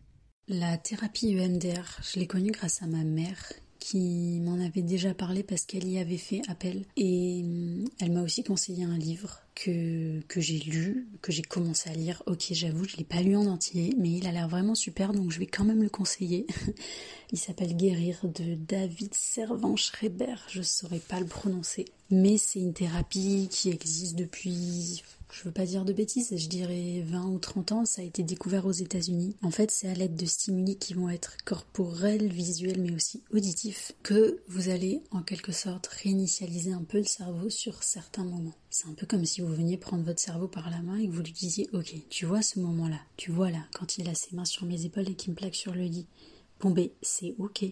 La 0.48 0.78
thérapie 0.78 1.38
EMDR, 1.38 2.00
je 2.02 2.20
l'ai 2.20 2.28
connue 2.28 2.52
grâce 2.52 2.82
à 2.82 2.88
ma 2.88 3.04
mère 3.04 3.52
qui 3.80 4.40
m'en 4.42 4.60
avait 4.64 4.82
déjà 4.82 5.14
parlé 5.14 5.44
parce 5.44 5.66
qu'elle 5.66 5.88
y 5.88 6.00
avait 6.00 6.18
fait 6.18 6.42
appel 6.48 6.86
et 6.96 7.42
hum, 7.44 7.86
elle 8.00 8.12
m'a 8.12 8.22
aussi 8.22 8.44
conseillé 8.44 8.84
un 8.84 8.98
livre 8.98 9.42
que, 9.56 10.22
que 10.28 10.40
j'ai 10.40 10.60
lu, 10.60 11.08
que 11.22 11.32
j'ai 11.32 11.42
commencé 11.42 11.90
à 11.90 11.94
lire. 11.94 12.22
Ok, 12.28 12.48
j'avoue, 12.52 12.86
je 12.86 12.98
l'ai 12.98 13.04
pas 13.04 13.22
lu 13.22 13.36
en 13.36 13.48
entier, 13.48 13.94
mais 13.98 14.12
il 14.12 14.28
a 14.28 14.32
l'air 14.32 14.48
vraiment 14.48 14.76
super, 14.76 15.14
donc 15.14 15.32
je 15.32 15.40
vais 15.40 15.48
quand 15.48 15.64
même 15.66 15.82
le 15.82 15.90
conseiller. 15.90 16.46
il 17.32 17.38
s'appelle 17.40 17.76
Guérir 17.76 18.20
de 18.24 18.56
David 18.56 19.14
Servan-Schreiber, 19.14 20.36
je 20.50 20.62
saurais 20.62 21.00
pas 21.00 21.20
le 21.20 21.26
prononcer. 21.26 21.86
Mais 22.12 22.38
c'est 22.38 22.60
une 22.60 22.74
thérapie 22.74 23.48
qui 23.50 23.70
existe 23.70 24.16
depuis 24.16 25.04
je 25.32 25.44
veux 25.44 25.52
pas 25.52 25.66
dire 25.66 25.86
de 25.86 25.94
bêtises, 25.94 26.36
je 26.36 26.48
dirais 26.48 27.02
20 27.06 27.26
ou 27.26 27.38
30 27.38 27.72
ans, 27.74 27.86
ça 27.86 28.02
a 28.02 28.06
été 28.06 28.24
découvert 28.24 28.66
aux 28.66 28.72
États-Unis. 28.72 29.36
En 29.42 29.52
fait, 29.52 29.72
c'est 29.72 29.90
à 29.90 29.94
l'aide 29.94 30.16
de 30.16 30.26
stimuli 30.26 30.78
qui 30.78 30.94
vont 30.94 31.10
être 31.10 31.38
corporels, 31.44 32.28
visuels, 32.28 32.82
mais 32.82 32.94
aussi 32.94 33.24
auditifs, 33.34 33.92
que 34.04 34.42
vous 34.48 34.70
allez 34.70 35.04
en 35.12 35.22
quelque 35.22 35.52
sorte 35.52 35.88
réinitialiser 35.88 36.72
un 36.72 36.84
peu 36.84 37.00
le 37.00 37.04
cerveau 37.04 37.50
sur 37.50 37.84
certains 37.84 38.24
moments. 38.24 38.56
C'est 38.70 38.88
un 38.88 38.94
peu 38.94 39.06
comme 39.06 39.26
si 39.26 39.42
vous 39.42 39.54
veniez 39.54 39.78
prendre 39.78 40.04
votre 40.04 40.20
cerveau 40.20 40.48
par 40.48 40.70
la 40.70 40.82
main 40.82 40.98
et 40.98 41.08
que 41.08 41.14
vous 41.14 41.24
lui 41.24 41.34
disiez 41.34 41.70
Ok, 41.74 41.94
tu 42.10 42.26
vois 42.26 42.42
ce 42.42 42.60
moment-là, 42.60 43.00
tu 43.18 43.32
vois 43.32 43.52
là, 43.52 43.66
quand 43.74 43.98
il 43.98 44.10
a 44.10 44.16
ses 44.16 44.36
mains 44.36 44.46
sur 44.46 44.66
mes 44.66 44.86
épaules 44.86 45.10
et 45.10 45.16
qu'il 45.16 45.32
me 45.32 45.36
plaque 45.36 45.56
sur 45.56 45.74
le 45.74 45.84
lit. 45.84 46.08
Bon, 46.62 46.72
ben, 46.72 46.90
c'est 47.02 47.36
ok. 47.38 47.66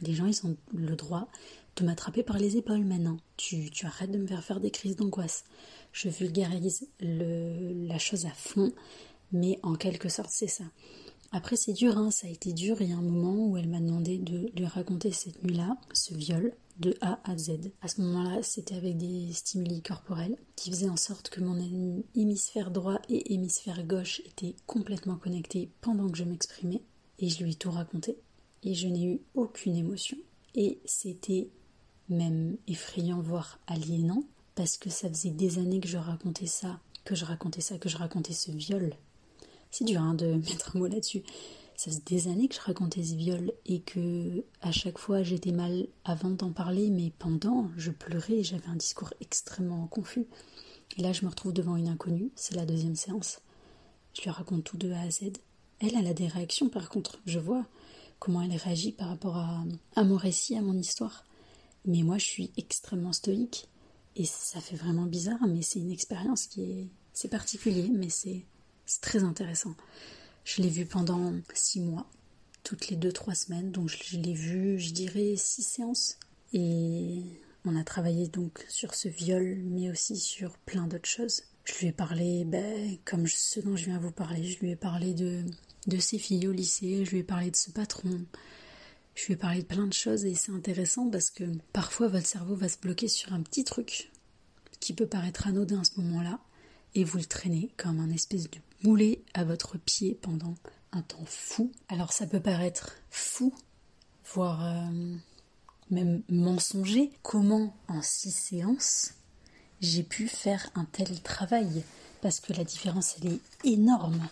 Les 0.00 0.14
gens, 0.14 0.26
ils 0.26 0.46
ont 0.46 0.56
le 0.74 0.96
droit 0.96 1.28
de 1.76 1.84
m'attraper 1.84 2.22
par 2.22 2.38
les 2.38 2.56
épaules 2.56 2.84
maintenant. 2.84 3.18
Tu, 3.36 3.70
tu 3.70 3.86
arrêtes 3.86 4.10
de 4.10 4.18
me 4.18 4.26
faire 4.26 4.42
faire 4.42 4.60
des 4.60 4.70
crises 4.70 4.96
d'angoisse 4.96 5.44
je 5.98 6.08
vulgarise 6.08 6.88
la 7.00 7.98
chose 7.98 8.26
à 8.26 8.30
fond, 8.30 8.72
mais 9.32 9.58
en 9.64 9.74
quelque 9.74 10.08
sorte 10.08 10.30
c'est 10.30 10.46
ça. 10.46 10.64
Après 11.32 11.56
c'est 11.56 11.72
dur, 11.72 11.98
hein, 11.98 12.10
ça 12.10 12.28
a 12.28 12.30
été 12.30 12.52
dur, 12.52 12.80
il 12.80 12.90
y 12.90 12.92
a 12.92 12.96
un 12.96 13.02
moment 13.02 13.48
où 13.48 13.56
elle 13.56 13.68
m'a 13.68 13.80
demandé 13.80 14.18
de 14.18 14.50
lui 14.56 14.66
raconter 14.66 15.10
cette 15.10 15.42
nuit-là, 15.42 15.76
ce 15.92 16.14
viol, 16.14 16.54
de 16.78 16.94
A 17.00 17.18
à 17.24 17.36
Z. 17.36 17.72
À 17.82 17.88
ce 17.88 18.00
moment-là, 18.02 18.40
c'était 18.42 18.76
avec 18.76 18.96
des 18.96 19.32
stimuli 19.32 19.82
corporels 19.82 20.36
qui 20.54 20.70
faisaient 20.70 20.88
en 20.88 20.96
sorte 20.96 21.28
que 21.28 21.40
mon 21.40 21.58
hémisphère 22.14 22.70
droit 22.70 23.00
et 23.08 23.34
hémisphère 23.34 23.84
gauche 23.84 24.22
étaient 24.24 24.54
complètement 24.66 25.16
connectés 25.16 25.72
pendant 25.80 26.08
que 26.08 26.16
je 26.16 26.22
m'exprimais, 26.22 26.82
et 27.18 27.28
je 27.28 27.42
lui 27.42 27.50
ai 27.50 27.54
tout 27.56 27.72
raconté, 27.72 28.16
et 28.62 28.74
je 28.74 28.86
n'ai 28.86 29.04
eu 29.04 29.20
aucune 29.34 29.74
émotion. 29.74 30.16
Et 30.54 30.78
c'était 30.84 31.50
même 32.08 32.56
effrayant, 32.68 33.20
voire 33.20 33.58
aliénant, 33.66 34.22
parce 34.58 34.76
que 34.76 34.90
ça 34.90 35.08
faisait 35.08 35.30
des 35.30 35.60
années 35.60 35.78
que 35.78 35.86
je 35.86 35.98
racontais 35.98 36.48
ça, 36.48 36.80
que 37.04 37.14
je 37.14 37.24
racontais 37.24 37.60
ça, 37.60 37.78
que 37.78 37.88
je 37.88 37.96
racontais 37.96 38.32
ce 38.32 38.50
viol. 38.50 38.92
C'est 39.70 39.84
dur 39.84 40.00
hein, 40.00 40.14
de 40.14 40.32
mettre 40.34 40.74
un 40.74 40.80
mot 40.80 40.88
là-dessus. 40.88 41.22
Ça 41.76 41.92
faisait 41.92 42.02
des 42.04 42.26
années 42.26 42.48
que 42.48 42.56
je 42.56 42.60
racontais 42.60 43.04
ce 43.04 43.14
viol 43.14 43.52
et 43.66 43.82
que 43.82 44.44
à 44.60 44.72
chaque 44.72 44.98
fois 44.98 45.22
j'étais 45.22 45.52
mal 45.52 45.86
avant 46.04 46.30
d'en 46.30 46.50
parler, 46.50 46.90
mais 46.90 47.12
pendant 47.20 47.70
je 47.76 47.92
pleurais 47.92 48.42
j'avais 48.42 48.66
un 48.66 48.74
discours 48.74 49.14
extrêmement 49.20 49.86
confus. 49.86 50.26
Et 50.96 51.02
là 51.02 51.12
je 51.12 51.24
me 51.24 51.30
retrouve 51.30 51.52
devant 51.52 51.76
une 51.76 51.86
inconnue, 51.86 52.32
c'est 52.34 52.56
la 52.56 52.66
deuxième 52.66 52.96
séance. 52.96 53.40
Je 54.12 54.22
lui 54.22 54.30
raconte 54.30 54.64
tout 54.64 54.76
de 54.76 54.90
A 54.90 55.02
à 55.02 55.10
Z. 55.12 55.34
Elle, 55.78 55.94
elle 55.94 56.08
a 56.08 56.14
des 56.14 56.26
réactions 56.26 56.68
par 56.68 56.88
contre, 56.88 57.20
je 57.26 57.38
vois 57.38 57.64
comment 58.18 58.42
elle 58.42 58.56
réagit 58.56 58.90
par 58.90 59.06
rapport 59.06 59.36
à 59.36 60.02
mon 60.02 60.16
récit, 60.16 60.56
à 60.56 60.62
mon 60.62 60.76
histoire. 60.76 61.24
Mais 61.84 62.02
moi 62.02 62.18
je 62.18 62.24
suis 62.24 62.50
extrêmement 62.56 63.12
stoïque 63.12 63.68
et 64.18 64.24
ça 64.24 64.60
fait 64.60 64.76
vraiment 64.76 65.06
bizarre, 65.06 65.46
mais 65.46 65.62
c'est 65.62 65.78
une 65.78 65.92
expérience 65.92 66.46
qui 66.46 66.62
est. 66.62 66.88
C'est 67.12 67.28
particulier, 67.28 67.88
mais 67.92 68.10
c'est 68.10 68.44
très 69.00 69.22
intéressant. 69.22 69.74
Je 70.44 70.60
l'ai 70.60 70.68
vu 70.68 70.86
pendant 70.86 71.32
six 71.54 71.80
mois, 71.80 72.06
toutes 72.64 72.88
les 72.88 72.96
deux, 72.96 73.12
trois 73.12 73.34
semaines, 73.34 73.70
donc 73.70 73.88
je, 73.88 74.16
l'ai 74.16 74.34
vu, 74.34 74.78
je 74.78 74.92
dirais, 74.92 75.34
six 75.36 75.62
séances. 75.62 76.18
Et 76.52 77.22
on 77.64 77.76
a 77.76 77.84
travaillé 77.84 78.28
donc 78.28 78.64
sur 78.68 78.94
ce 78.94 79.08
viol, 79.08 79.58
mais 79.64 79.90
aussi 79.90 80.16
sur 80.16 80.58
plein 80.58 80.86
d'autres 80.86 81.08
choses. 81.08 81.42
Je 81.64 81.78
lui 81.78 81.86
ai 81.88 81.92
parlé, 81.92 82.44
ben, 82.44 82.96
comme 83.04 83.26
ce 83.26 83.60
dont 83.60 83.76
je 83.76 83.86
viens 83.86 83.98
vous 83.98 84.12
parler, 84.12 84.42
je 84.42 84.58
lui 84.60 84.70
ai 84.70 84.76
parlé 84.76 85.12
de, 85.14 85.44
de 85.86 85.98
ses 85.98 86.18
filles 86.18 86.48
au 86.48 86.52
lycée, 86.52 87.04
je 87.04 87.10
lui 87.10 87.18
ai 87.18 87.24
parlé 87.24 87.50
de 87.50 87.56
ce 87.56 87.70
patron, 87.70 88.24
je 89.18 89.32
ai 89.32 89.36
parlé 89.36 89.62
de 89.62 89.66
plein 89.66 89.86
de 89.86 89.92
choses 89.92 90.24
et 90.24 90.34
c'est 90.34 90.52
intéressant 90.52 91.10
parce 91.10 91.30
que 91.30 91.44
parfois 91.72 92.06
votre 92.06 92.26
cerveau 92.26 92.54
va 92.54 92.68
se 92.68 92.78
bloquer 92.78 93.08
sur 93.08 93.32
un 93.32 93.42
petit 93.42 93.64
truc 93.64 94.12
qui 94.78 94.92
peut 94.92 95.08
paraître 95.08 95.48
anodin 95.48 95.80
à 95.80 95.84
ce 95.84 96.00
moment-là 96.00 96.38
et 96.94 97.02
vous 97.02 97.18
le 97.18 97.24
traînez 97.24 97.72
comme 97.76 97.98
un 97.98 98.10
espèce 98.10 98.48
de 98.48 98.58
boulet 98.82 99.22
à 99.34 99.44
votre 99.44 99.76
pied 99.76 100.16
pendant 100.22 100.54
un 100.92 101.02
temps 101.02 101.24
fou. 101.26 101.72
Alors 101.88 102.12
ça 102.12 102.26
peut 102.26 102.40
paraître 102.40 102.92
fou, 103.10 103.52
voire 104.34 104.64
euh, 104.64 105.16
même 105.90 106.22
mensonger. 106.28 107.10
Comment 107.22 107.76
en 107.88 108.02
six 108.02 108.30
séances 108.30 109.14
j'ai 109.80 110.04
pu 110.04 110.28
faire 110.28 110.70
un 110.76 110.84
tel 110.84 111.20
travail? 111.22 111.82
Parce 112.22 112.38
que 112.38 112.52
la 112.52 112.64
différence 112.64 113.16
elle 113.20 113.32
est 113.32 113.40
énorme. 113.64 114.28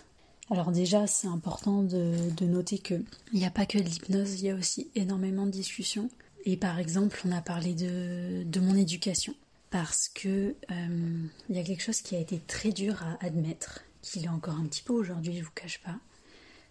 Alors 0.50 0.70
déjà 0.70 1.06
c'est 1.06 1.26
important 1.26 1.82
de, 1.82 2.44
noter 2.44 2.78
qu'il 2.78 3.04
n'y 3.32 3.46
a 3.46 3.50
pas 3.50 3.66
que 3.66 3.78
de 3.78 3.82
l'hypnose, 3.82 4.40
il 4.40 4.46
y 4.46 4.50
a 4.50 4.54
aussi 4.54 4.90
énormément 4.94 5.46
de 5.46 5.50
discussions. 5.50 6.08
Et 6.44 6.56
par 6.56 6.78
exemple 6.78 7.20
on 7.24 7.32
a 7.32 7.42
parlé 7.42 7.74
de, 7.74 8.44
de 8.44 8.60
mon 8.60 8.76
éducation 8.76 9.34
parce 9.70 10.08
que 10.08 10.54
euh, 10.70 11.26
il 11.48 11.56
y 11.56 11.58
a 11.58 11.64
quelque 11.64 11.82
chose 11.82 12.00
qui 12.00 12.16
a 12.16 12.20
été 12.20 12.40
très 12.46 12.70
dur 12.70 13.02
à 13.02 13.24
admettre, 13.24 13.80
qu'il 14.02 14.24
est 14.24 14.28
encore 14.28 14.54
un 14.54 14.64
petit 14.64 14.82
peu 14.82 14.92
aujourd'hui, 14.92 15.36
je 15.36 15.44
vous 15.44 15.50
cache 15.54 15.82
pas, 15.82 15.98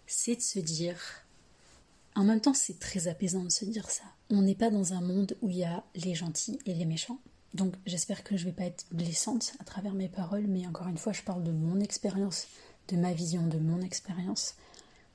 c'est 0.06 0.36
de 0.36 0.40
se 0.40 0.58
dire, 0.58 0.98
en 2.14 2.24
même 2.24 2.40
temps 2.40 2.54
c'est 2.54 2.78
très 2.78 3.08
apaisant 3.08 3.44
de 3.44 3.50
se 3.50 3.64
dire 3.64 3.90
ça. 3.90 4.04
On 4.30 4.42
n'est 4.42 4.54
pas 4.54 4.70
dans 4.70 4.92
un 4.92 5.00
monde 5.00 5.36
où 5.42 5.50
il 5.50 5.58
y 5.58 5.64
a 5.64 5.84
les 5.94 6.14
gentils 6.14 6.58
et 6.66 6.74
les 6.74 6.84
méchants. 6.84 7.20
Donc 7.54 7.74
j'espère 7.86 8.24
que 8.24 8.36
je 8.36 8.44
vais 8.44 8.52
pas 8.52 8.64
être 8.64 8.86
blessante 8.90 9.52
à 9.60 9.64
travers 9.64 9.94
mes 9.94 10.08
paroles, 10.08 10.46
mais 10.46 10.66
encore 10.66 10.88
une 10.88 10.98
fois 10.98 11.12
je 11.12 11.22
parle 11.22 11.44
de 11.44 11.52
mon 11.52 11.80
expérience, 11.80 12.48
de 12.88 12.96
ma 12.96 13.12
vision, 13.12 13.46
de 13.46 13.58
mon 13.58 13.80
expérience. 13.80 14.54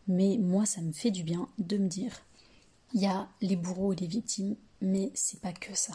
Mais 0.08 0.38
moi 0.38 0.66
ça 0.66 0.82
me 0.82 0.92
fait 0.92 1.12
du 1.12 1.24
bien 1.24 1.48
de 1.58 1.78
me 1.78 1.88
dire, 1.88 2.22
il 2.94 3.02
y 3.02 3.06
a 3.06 3.28
les 3.42 3.56
bourreaux 3.56 3.94
et 3.94 3.98
les 3.98 4.08
victimes, 4.08 4.56
mais 4.82 5.12
c'est 5.14 5.40
pas 5.40 5.54
que 5.54 5.76
ça. 5.76 5.94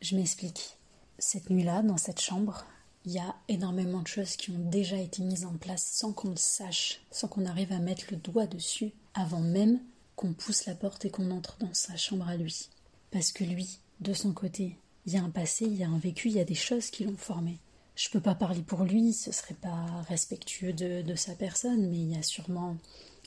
Je 0.00 0.16
m'explique 0.16 0.76
cette 1.20 1.50
nuit-là, 1.50 1.82
dans 1.82 1.96
cette 1.96 2.20
chambre, 2.20 2.64
il 3.04 3.12
y 3.12 3.18
a 3.18 3.34
énormément 3.48 4.00
de 4.00 4.06
choses 4.06 4.36
qui 4.36 4.50
ont 4.50 4.58
déjà 4.58 4.96
été 4.96 5.22
mises 5.22 5.44
en 5.44 5.54
place 5.56 5.84
sans 5.84 6.12
qu'on 6.12 6.30
le 6.30 6.36
sache, 6.36 7.00
sans 7.10 7.28
qu'on 7.28 7.46
arrive 7.46 7.72
à 7.72 7.78
mettre 7.78 8.06
le 8.10 8.16
doigt 8.16 8.46
dessus, 8.46 8.92
avant 9.14 9.40
même 9.40 9.80
qu'on 10.16 10.32
pousse 10.32 10.66
la 10.66 10.74
porte 10.74 11.04
et 11.04 11.10
qu'on 11.10 11.30
entre 11.30 11.56
dans 11.58 11.72
sa 11.72 11.96
chambre 11.96 12.28
à 12.28 12.36
lui. 12.36 12.68
Parce 13.10 13.32
que 13.32 13.44
lui, 13.44 13.78
de 14.00 14.12
son 14.12 14.32
côté, 14.32 14.76
il 15.06 15.14
y 15.14 15.16
a 15.16 15.22
un 15.22 15.30
passé, 15.30 15.64
il 15.64 15.76
y 15.76 15.84
a 15.84 15.88
un 15.88 15.98
vécu, 15.98 16.28
il 16.28 16.36
y 16.36 16.40
a 16.40 16.44
des 16.44 16.54
choses 16.54 16.90
qui 16.90 17.04
l'ont 17.04 17.16
formé. 17.16 17.58
Je 18.00 18.08
peux 18.08 18.20
pas 18.20 18.34
parler 18.34 18.62
pour 18.62 18.84
lui, 18.84 19.12
ce 19.12 19.30
serait 19.30 19.52
pas 19.52 19.84
respectueux 20.08 20.72
de, 20.72 21.02
de 21.02 21.14
sa 21.14 21.34
personne, 21.34 21.90
mais 21.90 21.98
il 21.98 22.12
y 22.12 22.16
a 22.16 22.22
sûrement 22.22 22.78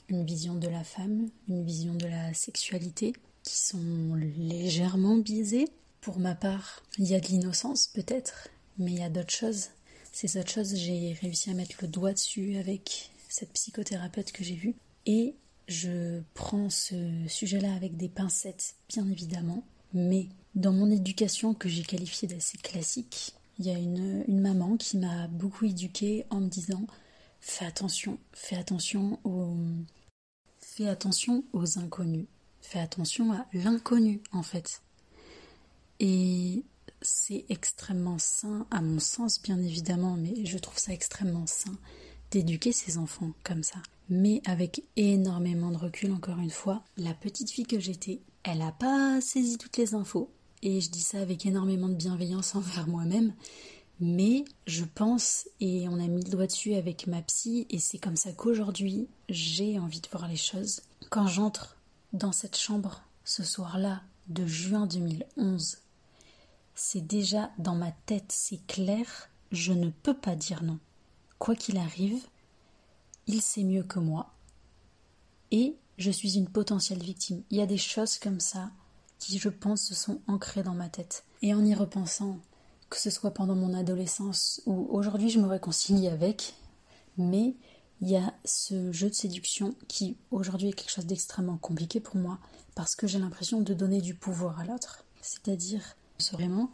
une 0.08 0.24
vision 0.24 0.56
de 0.56 0.66
la 0.66 0.82
femme, 0.82 1.28
une 1.48 1.64
vision 1.64 1.94
de 1.94 2.06
la 2.06 2.34
sexualité 2.34 3.12
qui 3.44 3.56
sont 3.56 4.16
légèrement 4.36 5.16
biaisées 5.16 5.68
pour 6.00 6.18
ma 6.18 6.34
part, 6.34 6.82
il 6.98 7.06
y 7.06 7.14
a 7.14 7.20
de 7.20 7.28
l'innocence 7.28 7.86
peut-être, 7.86 8.48
mais 8.76 8.90
il 8.90 8.98
y 8.98 9.04
a 9.04 9.10
d'autres 9.10 9.32
choses. 9.32 9.68
Ces 10.10 10.36
autres 10.38 10.50
choses, 10.50 10.74
j'ai 10.74 11.12
réussi 11.22 11.50
à 11.50 11.54
mettre 11.54 11.76
le 11.80 11.86
doigt 11.86 12.12
dessus 12.12 12.56
avec 12.56 13.10
cette 13.28 13.52
psychothérapeute 13.52 14.32
que 14.32 14.42
j'ai 14.42 14.56
vue. 14.56 14.74
Et 15.06 15.36
je 15.68 16.20
prends 16.34 16.68
ce 16.68 16.96
sujet-là 17.28 17.72
avec 17.74 17.96
des 17.96 18.08
pincettes, 18.08 18.74
bien 18.88 19.08
évidemment. 19.08 19.62
Mais 19.92 20.26
dans 20.56 20.72
mon 20.72 20.90
éducation 20.90 21.54
que 21.54 21.68
j'ai 21.68 21.84
qualifiée 21.84 22.26
d'assez 22.26 22.58
classique, 22.58 23.34
il 23.58 23.66
y 23.66 23.70
a 23.70 23.78
une, 23.78 24.24
maman 24.28 24.76
qui 24.76 24.98
m'a 24.98 25.28
beaucoup 25.28 25.64
éduquée 25.64 26.26
en 26.30 26.40
me 26.40 26.48
disant 26.48 26.86
fais 27.40 27.66
attention, 27.66 28.18
fais 28.32 28.56
attention 28.56 29.18
aux, 29.24 29.56
fais 30.58 30.88
attention 30.88 31.44
aux 31.52 31.78
inconnus, 31.78 32.26
fais 32.60 32.80
attention 32.80 33.32
à 33.32 33.46
l'inconnu 33.52 34.20
en 34.32 34.42
fait. 34.42 34.82
Et 36.00 36.64
c'est 37.02 37.44
extrêmement 37.48 38.18
sain, 38.18 38.66
à 38.70 38.80
mon 38.80 38.98
sens 38.98 39.40
bien 39.40 39.62
évidemment, 39.62 40.16
mais 40.16 40.44
je 40.44 40.58
trouve 40.58 40.78
ça 40.78 40.92
extrêmement 40.92 41.46
sain 41.46 41.76
d'éduquer 42.30 42.72
ses 42.72 42.98
enfants 42.98 43.32
comme 43.44 43.62
ça. 43.62 43.78
Mais 44.08 44.42
avec 44.44 44.82
énormément 44.96 45.70
de 45.70 45.76
recul, 45.76 46.12
encore 46.12 46.38
une 46.38 46.50
fois, 46.50 46.82
la 46.96 47.14
petite 47.14 47.50
fille 47.50 47.66
que 47.66 47.78
j'étais, 47.78 48.20
elle 48.42 48.58
n'a 48.58 48.72
pas 48.72 49.20
saisi 49.20 49.56
toutes 49.56 49.76
les 49.76 49.94
infos. 49.94 50.30
Et 50.64 50.80
je 50.80 50.90
dis 50.90 51.02
ça 51.02 51.20
avec 51.20 51.44
énormément 51.44 51.88
de 51.90 51.94
bienveillance 51.94 52.54
envers 52.54 52.88
moi-même. 52.88 53.34
Mais 54.00 54.46
je 54.66 54.84
pense, 54.84 55.46
et 55.60 55.86
on 55.88 56.00
a 56.00 56.08
mis 56.08 56.24
le 56.24 56.30
doigt 56.30 56.46
dessus 56.46 56.74
avec 56.74 57.06
ma 57.06 57.20
psy, 57.22 57.66
et 57.68 57.78
c'est 57.78 57.98
comme 57.98 58.16
ça 58.16 58.32
qu'aujourd'hui, 58.32 59.06
j'ai 59.28 59.78
envie 59.78 60.00
de 60.00 60.08
voir 60.10 60.26
les 60.26 60.36
choses. 60.36 60.80
Quand 61.10 61.26
j'entre 61.26 61.76
dans 62.14 62.32
cette 62.32 62.56
chambre 62.56 63.02
ce 63.24 63.44
soir-là 63.44 64.02
de 64.28 64.46
juin 64.46 64.86
2011, 64.86 65.78
c'est 66.74 67.06
déjà 67.06 67.50
dans 67.58 67.76
ma 67.76 67.92
tête, 68.06 68.32
c'est 68.32 68.66
clair, 68.66 69.28
je 69.52 69.74
ne 69.74 69.90
peux 69.90 70.16
pas 70.16 70.34
dire 70.34 70.62
non. 70.62 70.78
Quoi 71.38 71.54
qu'il 71.54 71.76
arrive, 71.76 72.24
il 73.26 73.42
sait 73.42 73.64
mieux 73.64 73.84
que 73.84 73.98
moi. 73.98 74.32
Et 75.50 75.76
je 75.98 76.10
suis 76.10 76.38
une 76.38 76.48
potentielle 76.48 77.02
victime. 77.02 77.42
Il 77.50 77.58
y 77.58 77.62
a 77.62 77.66
des 77.66 77.78
choses 77.78 78.18
comme 78.18 78.40
ça 78.40 78.70
qui, 79.24 79.38
je 79.38 79.48
pense, 79.48 79.82
se 79.82 79.94
sont 79.94 80.20
ancrées 80.26 80.62
dans 80.62 80.74
ma 80.74 80.88
tête. 80.88 81.24
Et 81.42 81.54
en 81.54 81.64
y 81.64 81.74
repensant, 81.74 82.38
que 82.90 82.98
ce 82.98 83.10
soit 83.10 83.32
pendant 83.32 83.54
mon 83.54 83.74
adolescence 83.74 84.62
ou 84.66 84.86
aujourd'hui, 84.90 85.30
je 85.30 85.40
me 85.40 85.46
réconcilie 85.46 86.08
avec, 86.08 86.54
mais 87.16 87.54
il 88.00 88.10
y 88.10 88.16
a 88.16 88.34
ce 88.44 88.92
jeu 88.92 89.08
de 89.08 89.14
séduction 89.14 89.74
qui 89.88 90.16
aujourd'hui 90.30 90.68
est 90.68 90.72
quelque 90.72 90.90
chose 90.90 91.06
d'extrêmement 91.06 91.56
compliqué 91.56 92.00
pour 92.00 92.16
moi 92.16 92.38
parce 92.74 92.94
que 92.94 93.06
j'ai 93.06 93.18
l'impression 93.18 93.60
de 93.60 93.72
donner 93.72 94.00
du 94.00 94.14
pouvoir 94.14 94.60
à 94.60 94.64
l'autre. 94.64 95.04
C'est-à-dire 95.22 95.96
Vraiment, 96.32 96.70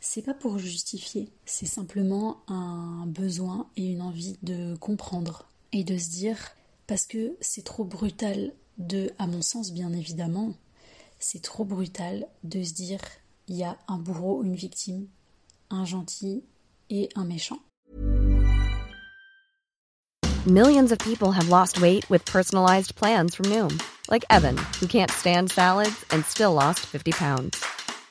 c'est 0.00 0.22
pas 0.22 0.34
pour 0.34 0.58
justifier, 0.58 1.28
c'est 1.46 1.66
simplement 1.66 2.38
un 2.46 3.06
besoin 3.06 3.68
et 3.76 3.90
une 3.90 4.02
envie 4.02 4.36
de 4.42 4.76
comprendre 4.76 5.48
et 5.72 5.82
de 5.82 5.98
se 5.98 6.10
dire, 6.10 6.38
parce 6.86 7.04
que 7.06 7.36
c'est 7.40 7.64
trop 7.64 7.84
brutal 7.84 8.52
de, 8.78 9.10
à 9.18 9.26
mon 9.26 9.42
sens 9.42 9.72
bien 9.72 9.92
évidemment, 9.92 10.54
c'est 11.24 11.40
trop 11.40 11.64
brutal 11.64 12.26
de 12.42 12.62
se 12.62 12.74
dire, 12.74 13.00
il 13.48 13.56
y 13.56 13.64
a 13.64 13.78
un 13.88 13.96
bourreau, 13.96 14.42
une 14.44 14.54
victime, 14.54 15.06
un 15.70 15.86
gentil 15.86 16.44
et 16.90 17.08
un 17.16 17.24
méchant. 17.24 17.60
Millions 20.46 20.92
of 20.92 20.98
people 20.98 21.32
have 21.32 21.48
lost 21.48 21.80
weight 21.80 22.04
with 22.10 22.22
personalized 22.26 22.94
plans 22.96 23.34
from 23.34 23.46
Noom, 23.46 23.82
like 24.10 24.26
Evan, 24.28 24.58
who 24.78 24.86
can't 24.86 25.10
stand 25.10 25.50
salads 25.50 26.04
and 26.10 26.22
still 26.26 26.52
lost 26.52 26.80
50 26.80 27.12
pounds. 27.12 27.64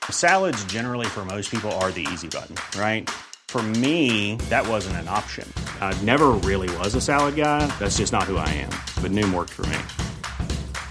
Salads, 0.09 0.65
generally, 0.65 1.05
for 1.05 1.23
most 1.23 1.51
people, 1.51 1.71
are 1.73 1.91
the 1.91 2.07
easy 2.11 2.27
button, 2.27 2.55
right? 2.79 3.07
For 3.47 3.61
me, 3.61 4.37
that 4.49 4.67
wasn't 4.67 4.95
an 4.97 5.07
option. 5.07 5.47
I 5.79 5.93
never 6.01 6.29
really 6.31 6.75
was 6.77 6.95
a 6.95 7.01
salad 7.01 7.35
guy. 7.35 7.67
That's 7.77 7.97
just 7.97 8.11
not 8.11 8.23
who 8.23 8.37
I 8.37 8.49
am. 8.49 8.71
But 9.03 9.11
Noom 9.11 9.31
worked 9.31 9.51
for 9.51 9.67
me. 9.67 9.77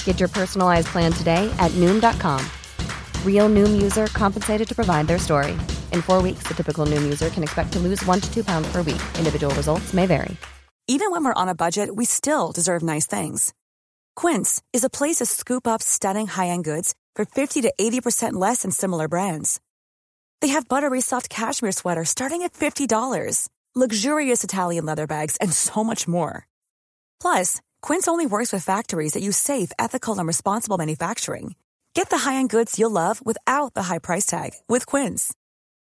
Get 0.04 0.20
your 0.20 0.28
personalized 0.28 0.86
plan 0.88 1.10
today 1.12 1.52
at 1.58 1.72
Noom.com. 1.72 2.46
Real 3.26 3.48
Noom 3.48 3.82
user 3.82 4.06
compensated 4.06 4.68
to 4.68 4.74
provide 4.76 5.08
their 5.08 5.18
story. 5.18 5.52
In 5.90 6.02
four 6.02 6.22
weeks, 6.22 6.44
the 6.44 6.54
typical 6.54 6.86
Noom 6.86 7.02
user 7.02 7.30
can 7.30 7.42
expect 7.42 7.72
to 7.72 7.80
lose 7.80 8.04
one 8.06 8.20
to 8.20 8.32
two 8.32 8.44
pounds 8.44 8.70
per 8.70 8.82
week. 8.82 9.02
Individual 9.18 9.52
results 9.56 9.92
may 9.92 10.06
vary. 10.06 10.36
Even 10.88 11.10
when 11.10 11.24
we're 11.24 11.42
on 11.42 11.48
a 11.48 11.54
budget, 11.54 11.94
we 11.94 12.04
still 12.04 12.52
deserve 12.52 12.82
nice 12.82 13.06
things. 13.06 13.54
Quince 14.16 14.60
is 14.72 14.84
a 14.84 14.90
place 14.90 15.16
to 15.16 15.26
scoop 15.26 15.66
up 15.66 15.80
stunning 15.80 16.26
high 16.26 16.48
end 16.48 16.64
goods 16.64 16.94
for 17.14 17.24
50 17.24 17.62
to 17.62 17.72
80% 17.80 18.32
less 18.34 18.62
than 18.62 18.70
similar 18.72 19.08
brands. 19.08 19.60
They 20.40 20.48
have 20.48 20.68
buttery 20.68 21.00
soft 21.00 21.30
cashmere 21.30 21.72
sweaters 21.72 22.10
starting 22.10 22.42
at 22.42 22.52
$50, 22.52 23.48
luxurious 23.74 24.44
Italian 24.44 24.84
leather 24.84 25.06
bags, 25.06 25.36
and 25.36 25.52
so 25.52 25.84
much 25.84 26.08
more. 26.08 26.46
Plus, 27.20 27.60
Quince 27.82 28.06
only 28.06 28.26
works 28.26 28.52
with 28.52 28.64
factories 28.64 29.14
that 29.14 29.22
use 29.22 29.36
safe, 29.36 29.72
ethical, 29.78 30.18
and 30.18 30.28
responsible 30.28 30.78
manufacturing. 30.78 31.56
Get 31.94 32.10
the 32.10 32.18
high-end 32.18 32.48
goods 32.48 32.78
you'll 32.78 32.90
love 32.90 33.20
without 33.26 33.74
the 33.74 33.84
high 33.84 33.98
price 33.98 34.24
tag 34.24 34.50
with 34.68 34.86
Quince. 34.86 35.34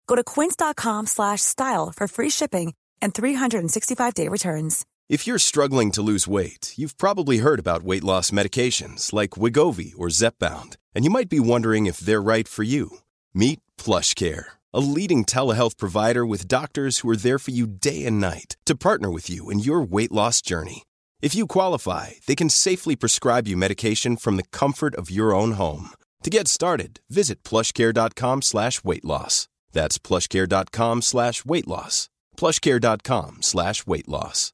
Go 0.06 0.16
to 0.16 0.24
quince.com/style 0.24 1.94
for 1.96 2.08
free 2.08 2.30
shipping 2.30 2.74
and 3.02 3.14
365-day 3.14 4.28
returns. 4.28 4.86
If 5.10 5.26
you're 5.26 5.40
struggling 5.40 5.92
to 5.94 6.02
lose 6.02 6.28
weight, 6.28 6.74
you've 6.76 6.98
probably 6.98 7.38
heard 7.40 7.60
about 7.60 7.84
weight 7.84 8.04
loss 8.04 8.30
medications 8.32 9.14
like 9.14 9.32
Wigovi 9.42 9.94
or 9.98 10.10
Zepbound, 10.10 10.76
and 10.94 11.04
you 11.06 11.12
might 11.12 11.30
be 11.30 11.40
wondering 11.40 11.88
if 11.88 11.98
they're 12.00 12.22
right 12.22 12.48
for 12.48 12.64
you. 12.64 13.00
Meet 13.34 13.60
PlushCare, 13.78 14.46
a 14.74 14.80
leading 14.80 15.26
telehealth 15.26 15.78
provider 15.78 16.26
with 16.26 16.48
doctors 16.48 17.00
who 17.00 17.10
are 17.10 17.18
there 17.18 17.40
for 17.40 17.52
you 17.52 17.66
day 17.68 18.06
and 18.06 18.20
night 18.20 18.58
to 18.66 18.76
partner 18.76 19.10
with 19.10 19.30
you 19.30 19.50
in 19.50 19.60
your 19.60 19.82
weight 19.82 20.12
loss 20.12 20.42
journey. 20.42 20.84
If 21.20 21.34
you 21.34 21.48
qualify, 21.48 22.12
they 22.28 22.36
can 22.36 22.50
safely 22.50 22.96
prescribe 22.96 23.48
you 23.48 23.58
medication 23.58 24.18
from 24.18 24.38
the 24.38 24.44
comfort 24.52 24.94
of 24.96 25.10
your 25.10 25.34
own 25.34 25.54
home. 25.54 25.90
To 26.24 26.30
get 26.30 26.48
started, 26.48 27.00
visit 27.10 27.44
plushcare.com 27.44 28.44
slash 28.44 28.84
weight 28.84 29.04
loss. 29.04 29.48
That's 29.72 29.98
plushcare.com 29.98 31.02
slash 31.02 31.44
weight 31.44 31.68
loss. 31.68 32.10
plushcare.com 32.38 33.38
slash 33.42 33.88
weight 33.88 34.08
loss. 34.08 34.54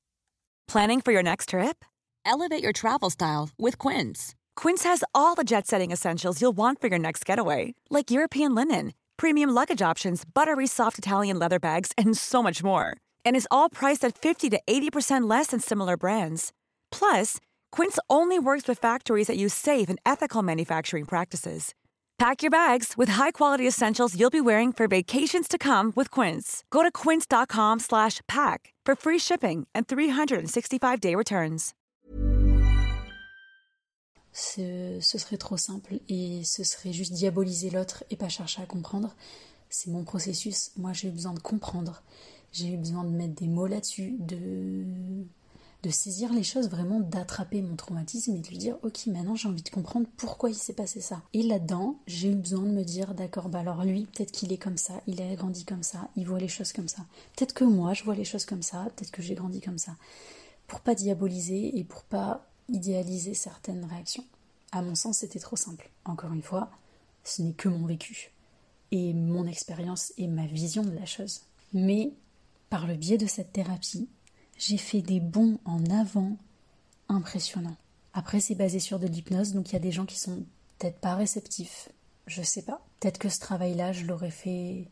Planning 0.67 1.02
for 1.02 1.12
your 1.12 1.23
next 1.23 1.49
trip? 1.49 1.84
Elevate 2.26 2.63
your 2.63 2.71
travel 2.71 3.10
style 3.10 3.49
with 3.60 3.78
Quince. 3.78 4.34
Quince 4.56 4.84
has 4.84 5.04
all 5.13 5.36
the 5.36 5.43
jet-setting 5.43 5.91
essentials 5.91 6.41
you'll 6.41 6.54
want 6.56 6.80
for 6.80 6.88
your 6.88 6.99
next 6.99 7.26
getaway, 7.26 7.76
like 7.89 8.10
European 8.10 8.56
linen, 8.56 8.93
premium 9.17 9.49
luggage 9.49 9.82
options, 9.82 10.23
buttery 10.23 10.67
soft 10.67 10.97
Italian 10.97 11.38
leather 11.38 11.60
bags, 11.60 11.91
and 11.97 12.17
so 12.17 12.41
much 12.41 12.63
more. 12.63 12.95
And 13.25 13.36
is 13.36 13.47
all 13.51 13.69
priced 13.69 14.05
at 14.05 14.17
50 14.17 14.49
to 14.51 14.62
80% 14.65 15.29
less 15.29 15.47
than 15.47 15.59
similar 15.59 15.97
brands. 15.97 16.53
Plus, 16.91 17.39
Quince 17.71 17.99
only 18.09 18.39
works 18.39 18.67
with 18.67 18.79
factories 18.79 19.27
that 19.27 19.38
use 19.38 19.53
safe 19.53 19.89
and 19.89 19.99
ethical 20.05 20.41
manufacturing 20.41 21.05
practices. 21.05 21.73
Pack 22.19 22.41
your 22.41 22.51
bags 22.51 22.93
with 22.95 23.09
high-quality 23.09 23.67
essentials 23.67 24.17
you'll 24.17 24.29
be 24.29 24.39
wearing 24.39 24.71
for 24.71 24.88
vacations 24.88 25.47
to 25.49 25.57
come 25.57 25.91
with 25.95 26.09
Quince. 26.09 26.63
Go 26.69 26.83
to 26.83 26.91
quince.com/pack 26.91 28.73
for 28.86 28.95
free 28.95 29.19
shipping 29.19 29.67
and 29.73 29.88
365-day 29.88 31.15
returns. 31.15 31.73
Ce, 34.33 34.99
ce 34.99 35.17
serait 35.19 35.38
trop 35.38 35.57
simple 35.57 35.99
et 36.09 36.43
ce 36.43 36.63
serait 36.63 36.91
juste 36.91 37.13
diaboliser 37.13 37.69
l'autre 37.69 38.03
et 38.09 38.15
pas 38.15 38.29
chercher 38.29 38.63
à 38.63 38.65
comprendre. 38.65 39.15
C'est 39.69 39.91
mon 39.91 40.03
processus. 40.03 40.71
Moi, 40.75 40.91
j'ai 40.93 41.09
besoin 41.09 41.33
de 41.33 41.39
comprendre. 41.39 42.03
J'ai 42.54 42.74
eu 42.74 42.78
besoin 42.78 43.04
de 43.04 43.10
mettre 43.10 43.34
des 43.34 43.48
mots 43.48 43.68
là-dessus, 43.68 44.16
de 44.20 45.89
saisir 45.89 46.32
les 46.32 46.44
choses, 46.44 46.70
vraiment 46.70 47.02
d'attraper 47.02 47.62
mon 47.62 47.76
traumatisme 47.76 48.36
et 48.36 48.39
de 48.39 48.48
lui 48.48 48.58
dire 48.58 48.78
ok 48.84 49.08
maintenant 49.08 49.36
j'ai 49.36 49.50
envie 49.50 49.63
de 49.63 49.70
comprendre 49.70 50.08
pourquoi 50.16 50.50
il 50.50 50.56
s'est 50.56 50.74
passé 50.74 51.02
ça. 51.02 51.22
Et 51.34 51.44
là-dedans 51.44 52.00
j'ai 52.08 52.30
eu 52.30 52.36
besoin 52.36 52.62
de 52.63 52.72
me 52.72 52.84
dire 52.84 53.13
d'accord 53.16 53.50
bah 53.50 53.60
alors 53.60 53.84
lui 53.84 54.06
peut-être 54.06 54.32
qu'il 54.32 54.54
est 54.54 54.58
comme 54.58 54.78
ça, 54.78 54.94
il 55.08 55.22
a 55.22 55.36
grandi 55.36 55.66
comme 55.66 55.84
ça, 55.84 56.08
il 56.16 56.26
voit 56.26 56.39
les 56.39 56.48
choses 56.48 56.72
comme 56.72 56.88
ça. 56.88 57.02
Peut-être 57.36 57.54
que 57.54 57.66
moi 57.66 57.94
je 57.94 58.04
vois 58.04 58.16
les 58.16 58.24
choses 58.24 58.46
comme 58.46 58.62
ça, 58.62 58.88
peut-être 58.96 59.12
que 59.12 59.22
j'ai 59.22 59.36
grandi 59.36 59.60
comme 59.60 59.78
ça. 59.78 59.98
Pour 60.68 60.80
pas 60.80 60.96
diaboliser 60.96 61.78
et 61.78 61.84
pour 61.84 62.04
pas 62.04 62.48
idéaliser 62.70 63.34
certaines 63.34 63.84
réactions. 63.84 64.26
À 64.72 64.82
mon 64.82 64.96
sens 64.96 65.18
c'était 65.18 65.39
trop 65.39 65.58
simple. 65.58 65.89
Encore 66.06 66.32
une 66.32 66.44
fois, 66.44 66.72
ce 67.24 67.42
n'est 67.42 67.54
que 67.54 67.68
mon 67.68 67.86
vécu 67.86 68.32
et 68.92 69.13
mon 69.13 69.46
expérience 69.48 70.13
et 70.18 70.28
ma 70.28 70.46
vision 70.46 70.84
de 70.84 70.92
la 70.92 71.06
chose. 71.06 71.42
Mais 71.74 72.13
par 72.73 72.88
le 72.88 72.95
biais 72.95 73.19
de 73.19 73.27
cette 73.27 73.53
thérapie, 73.53 74.09
j'ai 74.57 74.77
fait 74.77 75.03
des 75.03 75.19
bons 75.19 75.59
en 75.63 75.86
avant 75.91 76.38
impressionnants. 77.07 77.77
Après, 78.13 78.39
c'est 78.39 78.55
basé 78.55 78.79
sur 78.79 78.97
de 78.97 79.05
l'hypnose, 79.05 79.53
donc 79.53 79.69
il 79.69 79.73
y 79.73 79.75
a 79.75 79.79
des 79.79 79.91
gens 79.91 80.07
qui 80.07 80.17
sont 80.17 80.43
peut-être 80.79 80.97
pas 80.97 81.13
réceptifs. 81.13 81.89
Je 82.25 82.41
sais 82.41 82.63
pas. 82.63 82.83
Peut-être 82.99 83.19
que 83.19 83.29
ce 83.29 83.39
travail-là, 83.39 83.93
je 83.93 84.05
l'aurais 84.05 84.31
fait 84.31 84.89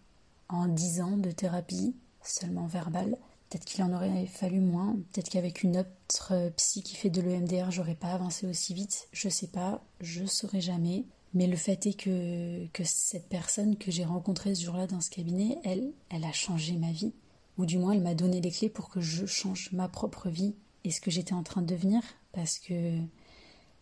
en 0.48 0.68
dix 0.68 1.02
ans 1.02 1.18
de 1.18 1.32
thérapie, 1.32 1.96
seulement 2.22 2.68
verbale. 2.68 3.18
Peut-être 3.50 3.66
qu'il 3.66 3.84
en 3.84 3.94
aurait 3.94 4.28
fallu 4.28 4.60
moins. 4.60 4.98
Peut-être 5.12 5.30
qu'avec 5.30 5.64
une 5.64 5.78
autre 5.78 6.52
psy 6.58 6.84
qui 6.84 6.96
fait 6.96 7.10
de 7.10 7.20
l'EMDR, 7.20 7.72
j'aurais 7.72 7.96
pas 7.96 8.14
avancé 8.14 8.46
aussi 8.46 8.76
vite. 8.76 9.08
Je 9.12 9.28
sais 9.28 9.48
pas. 9.48 9.84
Je 10.02 10.28
saurais 10.28 10.62
jamais. 10.62 11.06
Mais 11.34 11.48
le 11.48 11.58
fait 11.58 11.88
est 11.88 12.00
que, 12.00 12.68
que 12.74 12.84
cette 12.84 13.28
personne 13.28 13.76
que 13.76 13.90
j'ai 13.90 14.06
rencontrée 14.06 14.54
ce 14.54 14.66
jour-là 14.66 14.86
dans 14.86 15.02
ce 15.02 15.10
cabinet, 15.10 15.58
elle, 15.64 15.94
elle 16.12 16.26
a 16.26 16.32
changé 16.32 16.74
ma 16.74 16.92
vie 16.92 17.14
ou 17.62 17.66
du 17.68 17.78
moins 17.78 17.94
elle 17.94 18.02
m'a 18.02 18.16
donné 18.16 18.42
les 18.42 18.52
clés 18.52 18.70
pour 18.70 18.90
que 18.90 19.02
je 19.02 19.28
change 19.28 19.70
ma 19.72 19.88
propre 19.88 20.30
vie 20.30 20.56
et 20.84 20.90
ce 20.90 21.00
que 21.00 21.12
j'étais 21.12 21.34
en 21.34 21.44
train 21.44 21.62
de 21.62 21.68
devenir, 21.68 22.02
parce 22.32 22.58
que 22.58 22.98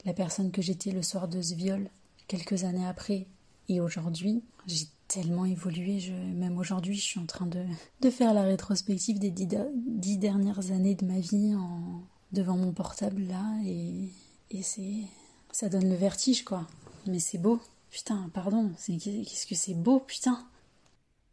la 0.06 0.14
personne 0.14 0.52
que 0.52 0.62
j'étais 0.62 0.92
le 0.92 1.02
soir 1.02 1.30
de 1.30 1.42
ce 1.42 1.56
viol, 1.56 1.90
quelques 2.28 2.66
années 2.66 2.86
après, 2.86 3.26
et 3.70 3.80
aujourd'hui, 3.80 4.44
j'ai 4.68 4.86
tellement 5.08 5.46
évolué, 5.46 6.00
je, 6.00 6.12
même 6.12 6.58
aujourd'hui, 6.58 6.96
je 6.96 7.02
suis 7.02 7.20
en 7.22 7.26
train 7.26 7.46
de, 7.46 7.64
de 8.02 8.10
faire 8.10 8.34
la 8.34 8.44
rétrospective 8.44 9.18
des 9.18 9.32
dix, 9.32 10.18
dernières 10.18 10.72
années 10.72 10.96
de 10.96 11.06
ma 11.06 11.20
vie 11.20 11.56
en, 11.56 12.02
devant 12.34 12.58
mon 12.58 12.74
portable 12.74 13.24
là, 13.24 13.46
et, 13.66 14.10
et 14.52 14.62
c'est, 14.62 15.06
ça 15.54 15.70
donne 15.70 15.90
le 15.90 15.96
vertige 15.96 16.44
quoi. 16.44 16.68
Mais 17.08 17.20
c'est 17.20 17.38
beau, 17.38 17.62
putain, 17.92 18.30
pardon, 18.34 18.72
qu'est-ce 18.86 19.48
que 19.48 19.56
c'est 19.56 19.74
beau, 19.74 20.02
putain. 20.02 20.46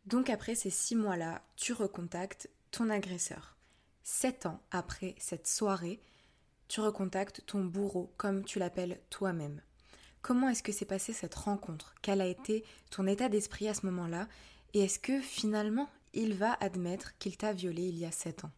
Donc 0.07 0.31
après 0.31 0.55
ces 0.55 0.71
six 0.71 0.95
mois-là, 0.95 1.42
tu 1.57 1.73
recontactes 1.73 2.49
ton 2.71 2.90
agresseur. 2.90 3.57
Sept 4.03 4.47
ans 4.47 4.61
après 4.71 5.16
cette 5.19 5.49
soirée, 5.49 6.01
tu 6.69 6.81
recontactes 6.81 7.45
ton 7.47 7.64
bourreau, 7.64 8.12
comme 8.16 8.45
tu 8.45 8.59
l'appelles 8.59 9.01
toi-même. 9.11 9.61
Comment 10.23 10.49
est-ce 10.49 10.62
que 10.62 10.73
s'est 10.73 10.85
passée 10.85 11.12
cette 11.12 11.35
rencontre? 11.35 11.95
Quel 12.03 12.21
a 12.21 12.27
été 12.27 12.64
ton 12.90 13.07
état 13.07 13.29
d'esprit 13.29 13.69
à 13.69 13.75
ce 13.75 13.87
moment-là? 13.87 14.29
Et 14.75 14.81
est-ce 14.81 14.99
que 14.99 15.21
finalement, 15.21 15.88
il 16.14 16.35
va 16.35 16.55
admettre 16.55 17.16
qu'il 17.19 17.37
t'a 17.37 17.53
violé 17.53 17.83
il 17.83 17.99
y 17.99 18.05
a 18.05 18.11
sept 18.12 18.45
ans? 18.45 18.51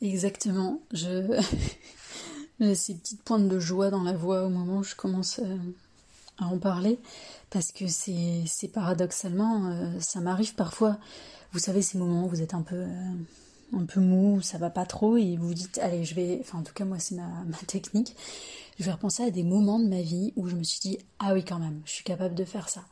Exactement. 0.00 0.82
Je... 0.92 1.40
J'ai 2.60 2.74
ces 2.74 2.96
petites 2.96 3.22
pointes 3.22 3.48
de 3.48 3.58
joie 3.60 3.90
dans 3.90 4.02
la 4.02 4.14
voix 4.14 4.44
au 4.44 4.48
moment 4.48 4.78
où 4.78 4.84
je 4.84 4.96
commence 4.96 5.40
à 6.38 6.46
en 6.46 6.58
parler 6.58 6.98
parce 7.50 7.72
que 7.72 7.86
c'est 7.88 8.68
paradoxalement, 8.72 9.66
euh, 9.66 10.00
ça 10.00 10.20
m'arrive 10.20 10.54
parfois. 10.54 10.98
Vous 11.52 11.58
savez, 11.58 11.82
ces 11.82 11.98
moments 11.98 12.24
où 12.24 12.28
vous 12.28 12.42
êtes 12.42 12.54
un 12.54 12.62
peu, 12.62 12.76
euh, 12.76 13.12
un 13.72 13.84
peu 13.84 14.00
mou, 14.00 14.40
ça 14.42 14.58
va 14.58 14.70
pas 14.70 14.86
trop, 14.86 15.16
et 15.16 15.36
vous 15.36 15.48
vous 15.48 15.54
dites, 15.54 15.78
allez, 15.78 16.04
je 16.04 16.14
vais, 16.14 16.38
enfin 16.40 16.58
en 16.58 16.62
tout 16.62 16.72
cas 16.72 16.84
moi 16.84 16.98
c'est 16.98 17.14
ma, 17.16 17.56
technique, 17.66 18.16
je 18.78 18.84
vais 18.84 18.92
repenser 18.92 19.24
à 19.24 19.30
des 19.30 19.42
moments 19.42 19.78
de 19.78 19.88
ma 19.88 20.00
vie 20.00 20.32
où 20.36 20.46
je 20.46 20.56
me 20.56 20.62
suis 20.62 20.80
dit, 20.80 20.98
ah 21.18 21.34
oui 21.34 21.44
quand 21.44 21.58
même, 21.58 21.80
je 21.84 21.92
suis 21.92 22.04
capable 22.04 22.34
de 22.34 22.44
faire 22.44 22.68
ça. 22.68 22.82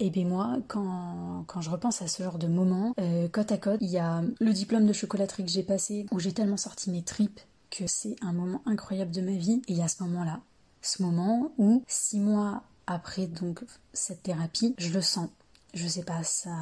Et 0.00 0.10
bien 0.10 0.26
moi, 0.26 0.56
quand, 0.68 1.44
quand 1.46 1.60
je 1.60 1.70
repense 1.70 2.02
à 2.02 2.08
ce 2.08 2.22
genre 2.22 2.38
de 2.38 2.48
moments, 2.48 2.94
euh, 3.00 3.28
côte 3.28 3.52
à 3.52 3.58
côte, 3.58 3.78
il 3.80 3.90
y 3.90 3.98
a 3.98 4.22
le 4.40 4.52
diplôme 4.52 4.86
de 4.86 4.92
chocolaterie 4.92 5.44
que 5.44 5.50
j'ai 5.50 5.62
passé, 5.62 6.06
où 6.10 6.18
j'ai 6.18 6.32
tellement 6.32 6.56
sorti 6.56 6.90
mes 6.90 7.02
tripes 7.02 7.40
que 7.70 7.86
c'est 7.86 8.16
un 8.22 8.32
moment 8.32 8.62
incroyable 8.64 9.10
de 9.10 9.20
ma 9.20 9.32
vie, 9.32 9.62
et 9.68 9.72
il 9.72 9.78
y 9.78 9.82
a 9.82 9.88
ce 9.88 10.02
moment-là, 10.04 10.40
ce 10.80 11.02
moment 11.02 11.52
où 11.58 11.82
six 11.86 12.18
mois 12.18 12.62
après 12.88 13.26
donc 13.26 13.64
cette 13.92 14.22
thérapie, 14.22 14.74
je 14.78 14.90
le 14.90 15.02
sens. 15.02 15.28
Je 15.74 15.86
sais 15.86 16.02
pas, 16.02 16.22
ça, 16.24 16.56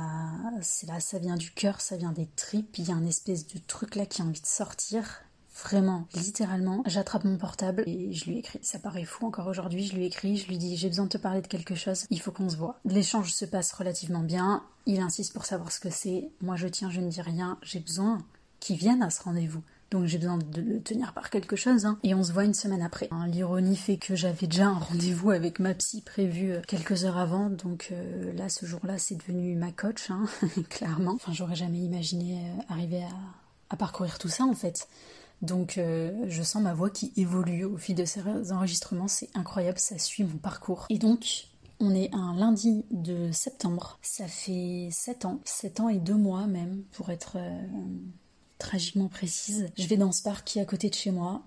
c'est 0.60 0.88
là, 0.88 0.98
ça 0.98 1.18
vient 1.18 1.36
du 1.36 1.52
cœur, 1.52 1.80
ça 1.80 1.96
vient 1.96 2.12
des 2.12 2.26
tripes. 2.26 2.76
Il 2.78 2.88
y 2.88 2.92
a 2.92 2.96
un 2.96 3.06
espèce 3.06 3.46
de 3.46 3.58
truc 3.58 3.94
là 3.94 4.04
qui 4.04 4.20
a 4.20 4.24
envie 4.24 4.40
de 4.40 4.46
sortir. 4.46 5.22
Vraiment, 5.62 6.06
littéralement, 6.14 6.82
j'attrape 6.84 7.24
mon 7.24 7.38
portable 7.38 7.84
et 7.86 8.12
je 8.12 8.26
lui 8.26 8.38
écris. 8.38 8.58
Ça 8.60 8.78
paraît 8.78 9.04
fou 9.04 9.24
encore 9.26 9.46
aujourd'hui, 9.46 9.86
je 9.86 9.94
lui 9.94 10.04
écris, 10.04 10.36
je 10.36 10.48
lui 10.48 10.58
dis 10.58 10.76
j'ai 10.76 10.88
besoin 10.88 11.06
de 11.06 11.10
te 11.10 11.16
parler 11.16 11.40
de 11.40 11.46
quelque 11.46 11.74
chose, 11.74 12.04
il 12.10 12.20
faut 12.20 12.30
qu'on 12.30 12.50
se 12.50 12.56
voit. 12.56 12.78
L'échange 12.84 13.32
se 13.32 13.46
passe 13.46 13.72
relativement 13.72 14.20
bien, 14.20 14.62
il 14.84 15.00
insiste 15.00 15.32
pour 15.32 15.46
savoir 15.46 15.72
ce 15.72 15.80
que 15.80 15.88
c'est, 15.88 16.28
moi 16.42 16.56
je 16.56 16.68
tiens, 16.68 16.90
je 16.90 17.00
ne 17.00 17.08
dis 17.08 17.22
rien, 17.22 17.58
j'ai 17.62 17.80
besoin 17.80 18.18
qu'il 18.60 18.76
vienne 18.76 19.02
à 19.02 19.08
ce 19.08 19.22
rendez-vous. 19.22 19.62
Donc 19.90 20.06
j'ai 20.06 20.18
besoin 20.18 20.38
de 20.38 20.60
le 20.60 20.80
tenir 20.80 21.12
par 21.12 21.30
quelque 21.30 21.54
chose. 21.54 21.86
Hein. 21.86 21.98
Et 22.02 22.14
on 22.14 22.22
se 22.24 22.32
voit 22.32 22.44
une 22.44 22.54
semaine 22.54 22.82
après. 22.82 23.08
Hein, 23.12 23.26
l'ironie 23.28 23.76
fait 23.76 23.98
que 23.98 24.16
j'avais 24.16 24.46
déjà 24.46 24.66
un 24.66 24.78
rendez-vous 24.78 25.30
avec 25.30 25.58
ma 25.60 25.74
psy 25.74 26.00
prévu 26.00 26.52
euh, 26.52 26.60
quelques 26.66 27.04
heures 27.04 27.18
avant. 27.18 27.50
Donc 27.50 27.88
euh, 27.92 28.32
là, 28.32 28.48
ce 28.48 28.66
jour-là, 28.66 28.98
c'est 28.98 29.14
devenu 29.14 29.54
ma 29.54 29.70
coach, 29.70 30.10
hein, 30.10 30.26
clairement. 30.70 31.12
Enfin, 31.14 31.32
j'aurais 31.32 31.54
jamais 31.54 31.78
imaginé 31.78 32.38
euh, 32.38 32.62
arriver 32.68 33.04
à, 33.70 33.76
parcourir 33.76 34.18
tout 34.18 34.28
ça, 34.28 34.44
en 34.44 34.54
fait. 34.54 34.88
Donc 35.42 35.78
je 35.78 36.42
sens 36.42 36.62
ma 36.62 36.72
voix 36.72 36.88
qui 36.88 37.12
évolue 37.18 37.64
au 37.64 37.76
fil 37.76 37.94
de 37.94 38.06
ces 38.06 38.22
enregistrements. 38.52 39.06
C'est 39.06 39.28
incroyable, 39.34 39.78
ça 39.78 39.98
suit 39.98 40.24
mon 40.24 40.38
parcours. 40.38 40.86
Et 40.88 40.96
donc, 40.96 41.48
on 41.78 41.94
est 41.94 42.08
un 42.14 42.34
lundi 42.34 42.86
de 42.90 43.30
septembre. 43.32 43.98
Ça 44.00 44.26
fait 44.28 44.88
7 44.90 45.26
ans. 45.26 45.40
7 45.44 45.80
ans 45.80 45.88
et 45.90 45.98
2 45.98 46.14
mois 46.14 46.46
même, 46.46 46.84
pour 46.92 47.10
être 47.10 47.36
tragiquement 48.58 49.08
précise. 49.08 49.68
Je 49.76 49.86
vais 49.86 49.96
dans 49.96 50.12
ce 50.12 50.22
parc 50.22 50.46
qui 50.46 50.58
est 50.58 50.62
à 50.62 50.64
côté 50.64 50.88
de 50.90 50.94
chez 50.94 51.10
moi. 51.10 51.42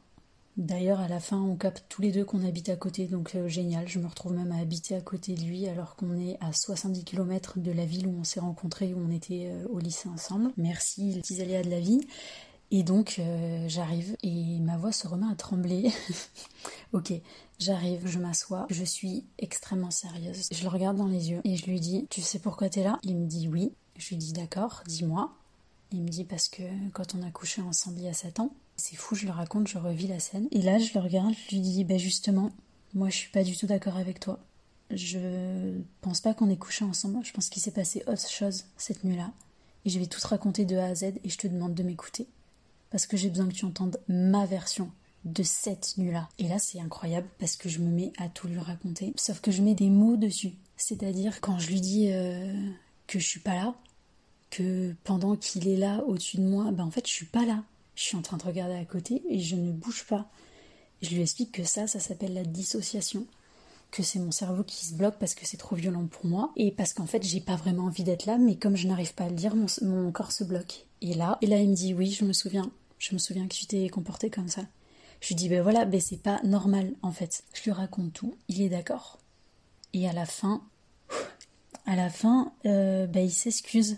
D'ailleurs, 0.57 0.99
à 0.99 1.07
la 1.07 1.22
fin, 1.22 1.38
on 1.41 1.55
capte 1.55 1.86
tous 1.88 2.01
les 2.01 2.12
deux 2.12 2.26
qu'on 2.26 2.45
habite 2.45 2.68
à 2.68 2.76
côté, 2.76 3.05
donc 3.05 3.34
euh, 3.36 3.47
génial. 3.47 3.88
Je 3.88 3.97
me 3.97 4.07
retrouve 4.07 4.34
même 4.34 4.51
à 4.51 4.57
habiter 4.57 4.93
à 4.93 4.99
côté 4.99 5.34
de 5.34 5.41
lui 5.41 5.68
alors 5.68 5.95
qu'on 5.95 6.20
est 6.20 6.38
à 6.41 6.51
70 6.51 7.05
km 7.05 7.60
de 7.60 7.72
la 7.72 7.86
ville 7.86 8.07
où 8.07 8.16
on 8.20 8.26
s'est 8.26 8.41
rencontrés, 8.41 8.93
où 8.93 8.99
on 8.99 9.10
était 9.10 9.51
euh, 9.51 9.66
au 9.70 9.80
lycée 9.80 10.10
ensemble. 10.10 10.51
Merci 10.57 11.14
les 11.14 11.22
petits 11.22 11.41
aléas 11.41 11.64
de 11.64 11.70
la 11.70 11.80
vie. 11.80 12.01
Et 12.72 12.84
donc 12.84 13.16
euh, 13.20 13.66
j'arrive 13.68 14.16
et 14.22 14.60
ma 14.60 14.78
voix 14.78 14.91
se 14.91 15.07
remet 15.07 15.26
à 15.32 15.36
trembler. 15.36 15.91
ok, 16.93 17.14
j'arrive, 17.57 18.05
je 18.05 18.20
m'assois, 18.20 18.68
je 18.70 18.84
suis 18.84 19.26
extrêmement 19.39 19.91
sérieuse. 19.91 20.49
Je 20.51 20.62
le 20.62 20.70
regarde 20.70 20.97
dans 20.97 21.07
les 21.07 21.32
yeux 21.32 21.41
et 21.45 21.55
je 21.55 21.66
lui 21.66 21.80
dis 21.80 22.05
Tu 22.10 22.22
sais 22.22 22.38
pourquoi 22.38 22.70
t'es 22.70 22.84
là? 22.84 22.99
Il 23.03 23.18
me 23.18 23.26
dit 23.26 23.47
oui. 23.47 23.72
Je 23.97 24.10
lui 24.10 24.18
dis 24.18 24.34
D'accord, 24.34 24.84
dis-moi. 24.88 25.34
Il 25.92 26.02
me 26.02 26.10
dit 26.10 26.24
Parce 26.24 26.48
que 26.48 26.64
quand 26.94 27.16
on 27.16 27.22
a 27.22 27.32
couché 27.32 27.62
ensemble 27.62 28.00
il 28.00 28.06
y 28.06 28.10
a 28.10 28.14
7 28.14 28.40
ans, 28.40 28.54
c'est 28.76 28.96
fou, 28.96 29.16
je 29.16 29.26
le 29.26 29.32
raconte, 29.32 29.68
je 29.68 29.78
revis 29.78 30.08
la 30.08 30.20
scène. 30.20 30.48
Et 30.52 30.62
là, 30.62 30.78
je 30.80 30.94
le 30.94 31.00
regarde, 31.00 31.34
je 31.34 31.56
lui 31.56 31.62
dis 31.62 31.84
Bah 31.84 31.98
justement, 31.98 32.52
moi 32.94 33.10
je 33.10 33.16
suis 33.16 33.32
pas 33.32 33.44
du 33.44 33.56
tout 33.56 33.68
d'accord 33.68 33.98
avec 33.98 34.20
toi. 34.20 34.40
Je 34.92 35.80
pense 36.02 36.22
pas 36.22 36.34
qu'on 36.34 36.50
ait 36.50 36.58
couché 36.58 36.84
ensemble, 36.84 37.24
je 37.24 37.32
pense 37.32 37.50
qu'il 37.50 37.62
s'est 37.62 37.72
passé 37.72 38.04
autre 38.08 38.30
chose 38.30 38.66
cette 38.78 39.04
nuit-là. 39.04 39.32
Et 39.86 39.90
je 39.90 40.00
vais 40.00 40.08
tout 40.08 40.20
te 40.20 40.28
raconter 40.28 40.66
de 40.66 40.76
A 40.78 40.86
à 40.86 40.96
Z 40.96 41.04
et 41.24 41.30
je 41.30 41.38
te 41.38 41.48
demande 41.48 41.74
de 41.74 41.84
m'écouter 41.84 42.28
parce 42.90 43.06
que 43.06 43.18
j'ai 43.18 43.30
besoin 43.30 43.48
que 43.48 43.54
tu 43.54 43.66
entendes 43.66 44.00
ma 44.08 44.46
version 44.46 44.92
de 45.26 45.44
cette 45.44 45.98
nuit-là. 45.98 46.30
Et 46.38 46.48
là, 46.48 46.60
c'est 46.60 46.80
incroyable 46.80 47.28
parce 47.40 47.56
que 47.56 47.70
je 47.70 47.80
me 47.80 47.90
mets 47.90 48.14
à 48.18 48.30
tout 48.30 48.48
lui 48.48 48.58
raconter, 48.58 49.14
sauf 49.16 49.42
que 49.42 49.52
je 49.52 49.62
mets 49.62 49.76
des 49.76 49.90
mots 49.90 50.18
dessus. 50.18 50.54
C'est-à-dire 50.78 51.42
quand 51.42 51.60
je 51.60 51.68
lui 51.70 51.82
dis 51.82 52.12
euh, 52.12 52.54
que 53.06 53.20
je 53.20 53.26
suis 53.26 53.42
pas 53.42 53.56
là, 53.56 53.76
que 54.50 54.93
pendant 55.04 55.36
qu'il 55.36 55.68
est 55.68 55.78
là 55.78 56.04
au-dessus 56.08 56.38
de 56.38 56.43
moi, 56.43 56.72
ben 56.72 56.86
en 56.86 56.91
fait, 56.91 57.08
je 57.08 57.14
suis 57.14 57.26
pas 57.26 57.45
là. 57.45 57.64
Je 57.95 58.04
suis 58.04 58.18
en 58.18 58.22
train 58.22 58.38
de 58.38 58.43
regarder 58.43 58.76
à 58.76 58.86
côté 58.86 59.22
et 59.30 59.39
je 59.39 59.56
ne 59.56 59.72
bouge 59.72 60.06
pas. 60.08 60.30
Je 61.02 61.10
lui 61.12 61.22
explique 61.22 61.52
que 61.52 61.64
ça, 61.64 61.88
ça 61.88 62.00
s'appelle 62.00 62.34
la 62.34 62.43
dissociation 62.43 63.26
que 63.91 64.04
c'est 64.04 64.20
mon 64.20 64.32
cerveau 64.32 64.64
qui 64.64 64.86
se 64.86 64.93
bloque 64.93 65.18
parce 65.20 65.34
que 65.34 65.47
c'est 65.47 65.58
trop 65.58 65.76
violent 65.76 66.06
pour 66.06 66.26
moi 66.28 66.52
et 66.56 66.70
parce 66.70 66.93
qu'en 66.93 67.08
fait 67.08 67.24
j'ai 67.24 67.39
pas 67.39 67.56
vraiment 67.56 67.86
envie 67.86 68.04
d'être 68.04 68.28
là 68.28 68.38
mais 68.38 68.56
comme 68.56 68.76
je 68.76 68.88
n'arrive 68.88 69.16
pas 69.16 69.24
à 69.24 69.30
le 69.30 69.36
dire 69.36 69.56
mon, 69.56 70.12
corps 70.12 70.32
se 70.32 70.43
bloque 70.43 70.86
et 71.02 71.16
là 71.16 71.39
et 71.41 71.47
là 71.47 71.58
il 71.58 71.70
me 71.70 71.74
dit 71.74 71.95
oui 71.95 72.12
je 72.12 72.24
me 72.24 72.32
souviens 72.32 72.70
je 73.00 73.14
me 73.14 73.18
souviens 73.18 73.47
que 73.47 73.56
tu 73.56 73.66
t'es 73.66 73.89
comporté 73.89 74.30
comme 74.30 74.50
ça. 74.50 74.62
Je 75.22 75.30
lui 75.30 75.36
dis, 75.36 75.50
ben 75.50 75.62
voilà, 75.62 75.86
ben 75.86 76.00
c'est 76.00 76.22
pas 76.22 76.39
normal 76.43 76.93
en 77.02 77.12
fait. 77.12 77.43
Je 77.54 77.64
lui 77.64 77.72
raconte 77.72 78.14
tout, 78.14 78.36
il 78.47 78.62
est 78.62 78.70
d'accord. 78.70 79.18
Et 79.93 80.08
à 80.08 80.14
la 80.14 80.26
fin, 80.26 80.62
à 81.86 81.95
la 81.95 82.10
fin, 82.10 82.54
euh, 82.66 83.08
ben 83.08 83.26
il 83.26 83.32
s'excuse. 83.32 83.97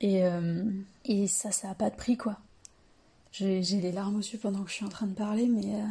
Et, 0.00 0.24
euh, 0.24 0.64
et 1.04 1.26
ça, 1.26 1.50
ça 1.50 1.70
a 1.70 1.74
pas 1.74 1.90
de 1.90 1.96
prix 1.96 2.16
quoi. 2.16 2.38
J'ai 3.32 3.60
les 3.60 3.92
larmes 3.92 4.16
aux 4.16 4.20
yeux 4.20 4.38
pendant 4.38 4.64
que 4.64 4.70
je 4.70 4.74
suis 4.74 4.84
en 4.84 4.88
train 4.88 5.06
de 5.06 5.14
parler, 5.14 5.46
mais 5.46 5.74
euh, 5.74 5.86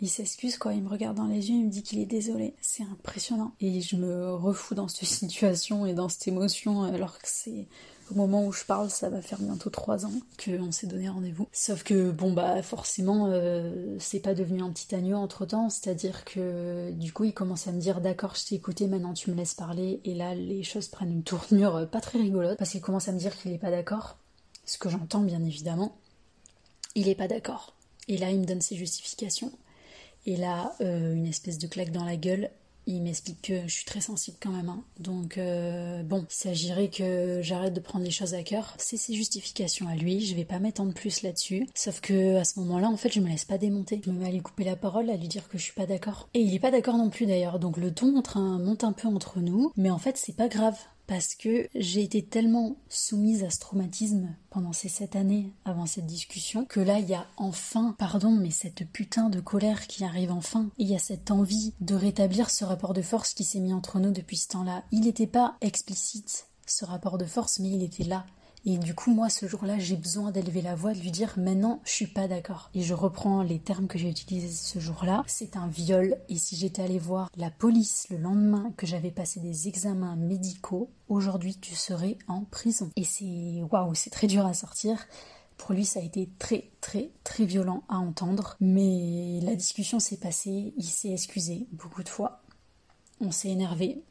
il 0.00 0.08
s'excuse 0.08 0.56
quoi. 0.56 0.72
Il 0.72 0.82
me 0.82 0.88
regarde 0.88 1.16
dans 1.16 1.26
les 1.26 1.50
yeux, 1.50 1.56
il 1.56 1.66
me 1.66 1.70
dit 1.70 1.82
qu'il 1.82 1.98
est 1.98 2.06
désolé. 2.06 2.54
C'est 2.60 2.84
impressionnant. 2.84 3.52
Et 3.60 3.80
je 3.80 3.96
me 3.96 4.34
refous 4.34 4.74
dans 4.74 4.88
cette 4.88 5.08
situation 5.08 5.86
et 5.86 5.94
dans 5.94 6.08
cette 6.08 6.28
émotion 6.28 6.82
alors 6.82 7.18
que 7.18 7.28
c'est 7.28 7.66
au 8.10 8.14
moment 8.14 8.46
où 8.46 8.52
je 8.52 8.64
parle, 8.64 8.90
ça 8.90 9.08
va 9.08 9.20
faire 9.20 9.38
bientôt 9.40 9.70
trois 9.70 10.06
ans 10.06 10.12
qu'on 10.42 10.72
s'est 10.72 10.86
donné 10.86 11.08
rendez-vous. 11.08 11.48
Sauf 11.52 11.82
que, 11.82 12.10
bon, 12.10 12.32
bah, 12.32 12.62
forcément, 12.62 13.26
euh, 13.28 13.96
c'est 13.98 14.20
pas 14.20 14.34
devenu 14.34 14.62
un 14.62 14.70
petit 14.70 14.94
agneau 14.94 15.16
entre 15.16 15.46
temps, 15.46 15.70
c'est-à-dire 15.70 16.24
que, 16.24 16.90
du 16.92 17.12
coup, 17.12 17.24
il 17.24 17.34
commence 17.34 17.66
à 17.66 17.72
me 17.72 17.80
dire 17.80 18.00
D'accord, 18.00 18.34
je 18.36 18.46
t'ai 18.46 18.54
écouté, 18.54 18.86
maintenant 18.86 19.12
tu 19.12 19.30
me 19.30 19.36
laisses 19.36 19.54
parler. 19.54 20.00
Et 20.04 20.14
là, 20.14 20.34
les 20.34 20.62
choses 20.62 20.88
prennent 20.88 21.12
une 21.12 21.22
tournure 21.24 21.76
euh, 21.76 21.86
pas 21.86 22.00
très 22.00 22.18
rigolote, 22.18 22.58
parce 22.58 22.70
qu'il 22.70 22.80
commence 22.80 23.08
à 23.08 23.12
me 23.12 23.18
dire 23.18 23.36
qu'il 23.36 23.52
est 23.52 23.58
pas 23.58 23.70
d'accord. 23.70 24.18
Ce 24.64 24.78
que 24.78 24.88
j'entends, 24.88 25.20
bien 25.20 25.42
évidemment. 25.42 25.96
Il 26.94 27.08
est 27.08 27.14
pas 27.14 27.28
d'accord. 27.28 27.74
Et 28.08 28.18
là, 28.18 28.30
il 28.30 28.40
me 28.40 28.46
donne 28.46 28.60
ses 28.60 28.76
justifications. 28.76 29.52
Et 30.26 30.36
là, 30.36 30.74
euh, 30.80 31.14
une 31.14 31.26
espèce 31.26 31.58
de 31.58 31.66
claque 31.66 31.92
dans 31.92 32.04
la 32.04 32.16
gueule 32.16 32.50
il 32.86 33.02
m'explique 33.02 33.42
que 33.42 33.62
je 33.66 33.72
suis 33.72 33.84
très 33.84 34.00
sensible 34.00 34.36
quand 34.40 34.50
même. 34.50 34.68
Hein. 34.68 34.82
Donc 35.00 35.38
euh, 35.38 36.02
bon, 36.02 36.26
il 36.28 36.34
s'agirait 36.34 36.88
que 36.88 37.40
j'arrête 37.42 37.74
de 37.74 37.80
prendre 37.80 38.04
les 38.04 38.10
choses 38.10 38.34
à 38.34 38.42
cœur. 38.42 38.74
C'est 38.78 38.96
ses 38.96 39.14
justifications 39.14 39.88
à 39.88 39.94
lui, 39.94 40.24
je 40.24 40.34
vais 40.34 40.44
pas 40.44 40.58
m'étendre 40.58 40.94
plus 40.94 41.22
là-dessus. 41.22 41.68
Sauf 41.74 42.00
que 42.00 42.36
à 42.36 42.44
ce 42.44 42.58
moment-là, 42.60 42.88
en 42.88 42.96
fait, 42.96 43.12
je 43.12 43.20
me 43.20 43.28
laisse 43.28 43.44
pas 43.44 43.58
démonter. 43.58 44.00
Je 44.04 44.10
me 44.10 44.20
mets 44.20 44.28
à 44.28 44.30
lui 44.30 44.40
couper 44.40 44.64
la 44.64 44.76
parole, 44.76 45.10
à 45.10 45.16
lui 45.16 45.28
dire 45.28 45.48
que 45.48 45.58
je 45.58 45.64
suis 45.64 45.72
pas 45.72 45.86
d'accord. 45.86 46.28
Et 46.34 46.40
il 46.40 46.54
est 46.54 46.60
pas 46.60 46.70
d'accord 46.70 46.96
non 46.96 47.10
plus 47.10 47.26
d'ailleurs. 47.26 47.58
Donc 47.58 47.76
le 47.76 47.92
ton 47.92 48.12
monte 48.12 48.36
un, 48.36 48.58
monte 48.58 48.84
un 48.84 48.92
peu 48.92 49.08
entre 49.08 49.40
nous. 49.40 49.72
Mais 49.76 49.90
en 49.90 49.98
fait, 49.98 50.16
c'est 50.16 50.36
pas 50.36 50.48
grave 50.48 50.76
parce 51.06 51.34
que 51.34 51.68
j'ai 51.74 52.02
été 52.02 52.22
tellement 52.22 52.76
soumise 52.88 53.44
à 53.44 53.50
ce 53.50 53.58
traumatisme 53.58 54.34
pendant 54.50 54.72
ces 54.72 54.88
sept 54.88 55.16
années 55.16 55.52
avant 55.64 55.86
cette 55.86 56.06
discussion 56.06 56.64
que 56.64 56.80
là 56.80 56.98
il 56.98 57.08
y 57.08 57.14
a 57.14 57.26
enfin, 57.36 57.94
pardon, 57.98 58.30
mais 58.30 58.50
cette 58.50 58.86
putain 58.90 59.28
de 59.28 59.40
colère 59.40 59.86
qui 59.86 60.04
arrive 60.04 60.32
enfin. 60.32 60.68
il 60.78 60.88
y 60.88 60.94
a 60.94 60.98
cette 60.98 61.30
envie 61.30 61.74
de 61.80 61.94
rétablir 61.94 62.50
ce 62.50 62.64
rapport 62.64 62.94
de 62.94 63.02
force 63.02 63.34
qui 63.34 63.44
s'est 63.44 63.60
mis 63.60 63.72
entre 63.72 64.00
nous 64.00 64.10
depuis 64.10 64.36
ce 64.36 64.48
temps-là. 64.48 64.84
Il 64.92 65.02
n'était 65.02 65.26
pas 65.26 65.56
explicite 65.60 66.46
ce 66.66 66.84
rapport 66.84 67.18
de 67.18 67.24
force, 67.24 67.58
mais 67.60 67.70
il 67.70 67.82
était 67.82 68.04
là. 68.04 68.26
Et 68.68 68.78
du 68.78 68.96
coup, 68.96 69.14
moi, 69.14 69.28
ce 69.28 69.46
jour-là, 69.46 69.78
j'ai 69.78 69.94
besoin 69.94 70.32
d'élever 70.32 70.60
la 70.60 70.74
voix, 70.74 70.92
de 70.92 70.98
lui 70.98 71.12
dire 71.12 71.34
maintenant, 71.36 71.80
je 71.84 71.92
suis 71.92 72.08
pas 72.08 72.26
d'accord. 72.26 72.68
Et 72.74 72.82
je 72.82 72.94
reprends 72.94 73.44
les 73.44 73.60
termes 73.60 73.86
que 73.86 73.96
j'ai 73.96 74.10
utilisés 74.10 74.50
ce 74.50 74.80
jour-là. 74.80 75.22
C'est 75.28 75.56
un 75.56 75.68
viol. 75.68 76.16
Et 76.28 76.36
si 76.36 76.56
j'étais 76.56 76.82
allée 76.82 76.98
voir 76.98 77.30
la 77.36 77.52
police 77.52 78.08
le 78.10 78.16
lendemain 78.16 78.72
que 78.76 78.84
j'avais 78.84 79.12
passé 79.12 79.38
des 79.38 79.68
examens 79.68 80.16
médicaux, 80.16 80.90
aujourd'hui, 81.08 81.54
tu 81.54 81.76
serais 81.76 82.18
en 82.26 82.42
prison. 82.42 82.90
Et 82.96 83.04
c'est 83.04 83.62
waouh, 83.70 83.94
c'est 83.94 84.10
très 84.10 84.26
dur 84.26 84.44
à 84.44 84.52
sortir. 84.52 84.98
Pour 85.58 85.72
lui, 85.72 85.84
ça 85.84 86.00
a 86.00 86.02
été 86.02 86.28
très, 86.40 86.72
très, 86.80 87.10
très 87.22 87.44
violent 87.44 87.84
à 87.88 87.98
entendre. 87.98 88.56
Mais 88.58 89.38
la 89.42 89.54
discussion 89.54 90.00
s'est 90.00 90.16
passée, 90.16 90.74
il 90.76 90.84
s'est 90.84 91.12
excusé 91.12 91.68
beaucoup 91.70 92.02
de 92.02 92.08
fois. 92.08 92.42
On 93.20 93.30
s'est 93.30 93.50
énervé, 93.50 94.02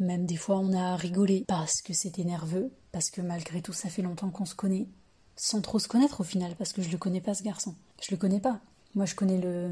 même 0.00 0.26
des 0.26 0.36
fois, 0.36 0.58
on 0.58 0.72
a 0.72 0.96
rigolé 0.96 1.44
parce 1.46 1.82
que 1.82 1.92
c'était 1.92 2.24
nerveux, 2.24 2.72
parce 2.90 3.10
que 3.10 3.20
malgré 3.20 3.62
tout, 3.62 3.72
ça 3.72 3.88
fait 3.88 4.02
longtemps 4.02 4.30
qu'on 4.30 4.46
se 4.46 4.54
connaît, 4.54 4.88
sans 5.36 5.60
trop 5.60 5.78
se 5.78 5.88
connaître 5.88 6.20
au 6.20 6.24
final, 6.24 6.56
parce 6.56 6.72
que 6.72 6.82
je 6.82 6.90
le 6.90 6.98
connais 6.98 7.20
pas 7.20 7.34
ce 7.34 7.42
garçon. 7.42 7.74
Je 8.00 8.10
le 8.10 8.16
connais 8.16 8.40
pas. 8.40 8.60
Moi, 8.94 9.04
je 9.04 9.14
connais 9.14 9.38
le, 9.38 9.70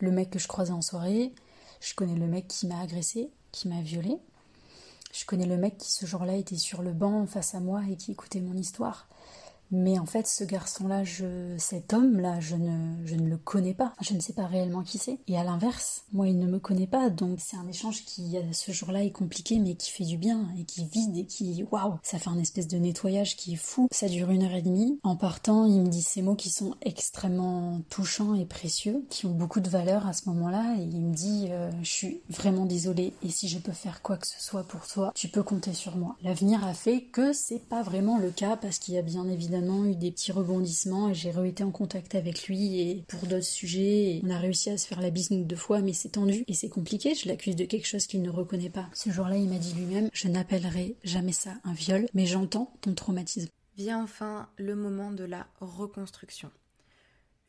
le 0.00 0.10
mec 0.10 0.30
que 0.30 0.38
je 0.38 0.48
croisais 0.48 0.72
en 0.72 0.82
soirée, 0.82 1.32
je 1.80 1.94
connais 1.94 2.16
le 2.16 2.26
mec 2.26 2.48
qui 2.48 2.66
m'a 2.66 2.80
agressé, 2.80 3.30
qui 3.52 3.68
m'a 3.68 3.82
violé. 3.82 4.16
Je 5.12 5.24
connais 5.24 5.46
le 5.46 5.56
mec 5.56 5.78
qui 5.78 5.92
ce 5.92 6.06
jour-là 6.06 6.36
était 6.36 6.56
sur 6.56 6.82
le 6.82 6.92
banc 6.92 7.26
face 7.26 7.54
à 7.54 7.60
moi 7.60 7.82
et 7.90 7.96
qui 7.96 8.12
écoutait 8.12 8.40
mon 8.40 8.54
histoire. 8.54 9.08
Mais 9.70 9.98
en 9.98 10.06
fait, 10.06 10.26
ce 10.26 10.44
garçon-là, 10.44 11.04
je, 11.04 11.54
cet 11.58 11.92
homme-là, 11.92 12.40
je 12.40 12.56
ne, 12.56 13.06
je 13.06 13.14
ne 13.14 13.28
le 13.28 13.36
connais 13.36 13.74
pas. 13.74 13.92
Je 14.00 14.14
ne 14.14 14.20
sais 14.20 14.32
pas 14.32 14.46
réellement 14.46 14.82
qui 14.82 14.98
c'est. 14.98 15.18
Et 15.28 15.38
à 15.38 15.44
l'inverse, 15.44 16.04
moi, 16.12 16.28
il 16.28 16.38
ne 16.38 16.46
me 16.46 16.58
connaît 16.58 16.86
pas. 16.86 17.10
Donc, 17.10 17.38
c'est 17.40 17.56
un 17.56 17.68
échange 17.68 18.04
qui, 18.04 18.36
ce 18.52 18.72
jour-là, 18.72 19.04
est 19.04 19.10
compliqué, 19.10 19.58
mais 19.58 19.74
qui 19.74 19.90
fait 19.90 20.04
du 20.04 20.16
bien 20.16 20.48
et 20.58 20.64
qui 20.64 20.84
vide 20.84 21.16
et 21.16 21.24
qui, 21.24 21.64
waouh, 21.70 21.98
ça 22.02 22.18
fait 22.18 22.30
un 22.30 22.38
espèce 22.38 22.68
de 22.68 22.78
nettoyage 22.78 23.36
qui 23.36 23.54
est 23.54 23.56
fou. 23.56 23.88
Ça 23.92 24.08
dure 24.08 24.30
une 24.30 24.42
heure 24.42 24.54
et 24.54 24.62
demie. 24.62 24.98
En 25.02 25.16
partant, 25.16 25.66
il 25.66 25.80
me 25.80 25.88
dit 25.88 26.02
ces 26.02 26.22
mots 26.22 26.34
qui 26.34 26.50
sont 26.50 26.74
extrêmement 26.82 27.80
touchants 27.90 28.34
et 28.34 28.46
précieux, 28.46 29.04
qui 29.08 29.26
ont 29.26 29.34
beaucoup 29.34 29.60
de 29.60 29.70
valeur 29.70 30.06
à 30.06 30.12
ce 30.12 30.28
moment-là. 30.30 30.76
Et 30.78 30.82
il 30.82 31.00
me 31.00 31.14
dit, 31.14 31.46
euh, 31.50 31.70
je 31.82 31.90
suis 31.90 32.20
vraiment 32.28 32.66
désolée. 32.66 33.12
Et 33.22 33.30
si 33.30 33.48
je 33.48 33.58
peux 33.58 33.72
faire 33.72 34.02
quoi 34.02 34.16
que 34.16 34.26
ce 34.26 34.40
soit 34.40 34.64
pour 34.64 34.86
toi, 34.88 35.12
tu 35.14 35.28
peux 35.28 35.42
compter 35.42 35.74
sur 35.74 35.96
moi. 35.96 36.16
L'avenir 36.22 36.66
a 36.66 36.74
fait 36.74 37.02
que 37.02 37.32
c'est 37.32 37.60
pas 37.68 37.82
vraiment 37.82 38.18
le 38.18 38.30
cas 38.30 38.56
parce 38.56 38.78
qu'il 38.78 38.94
y 38.94 38.98
a 38.98 39.02
bien 39.02 39.28
évidemment 39.28 39.59
eu 39.60 39.94
des 39.94 40.10
petits 40.10 40.32
rebondissements 40.32 41.10
et 41.10 41.14
j'ai 41.14 41.32
été 41.46 41.62
en 41.64 41.70
contact 41.70 42.14
avec 42.14 42.46
lui 42.46 42.80
et 42.80 43.04
pour 43.08 43.20
d'autres 43.26 43.44
sujets. 43.44 44.20
on 44.24 44.30
a 44.30 44.38
réussi 44.38 44.70
à 44.70 44.78
se 44.78 44.86
faire 44.86 45.00
la 45.00 45.10
bise 45.10 45.30
deux 45.30 45.56
fois, 45.56 45.80
mais 45.80 45.92
c'est 45.92 46.10
tendu 46.10 46.44
et 46.46 46.54
c'est 46.54 46.68
compliqué. 46.68 47.14
Je 47.14 47.28
l'accuse 47.28 47.56
de 47.56 47.64
quelque 47.64 47.86
chose 47.86 48.06
qu'il 48.06 48.22
ne 48.22 48.30
reconnaît 48.30 48.70
pas. 48.70 48.88
Ce 48.94 49.10
jour-là, 49.10 49.36
il 49.36 49.48
m'a 49.48 49.58
dit 49.58 49.74
lui-même 49.74 50.10
Je 50.12 50.28
n'appellerai 50.28 50.96
jamais 51.04 51.32
ça 51.32 51.54
un 51.64 51.72
viol, 51.72 52.06
mais 52.14 52.26
j'entends 52.26 52.72
ton 52.80 52.94
traumatisme. 52.94 53.48
Vient 53.76 54.02
enfin 54.02 54.48
le 54.56 54.74
moment 54.74 55.12
de 55.12 55.24
la 55.24 55.46
reconstruction. 55.60 56.50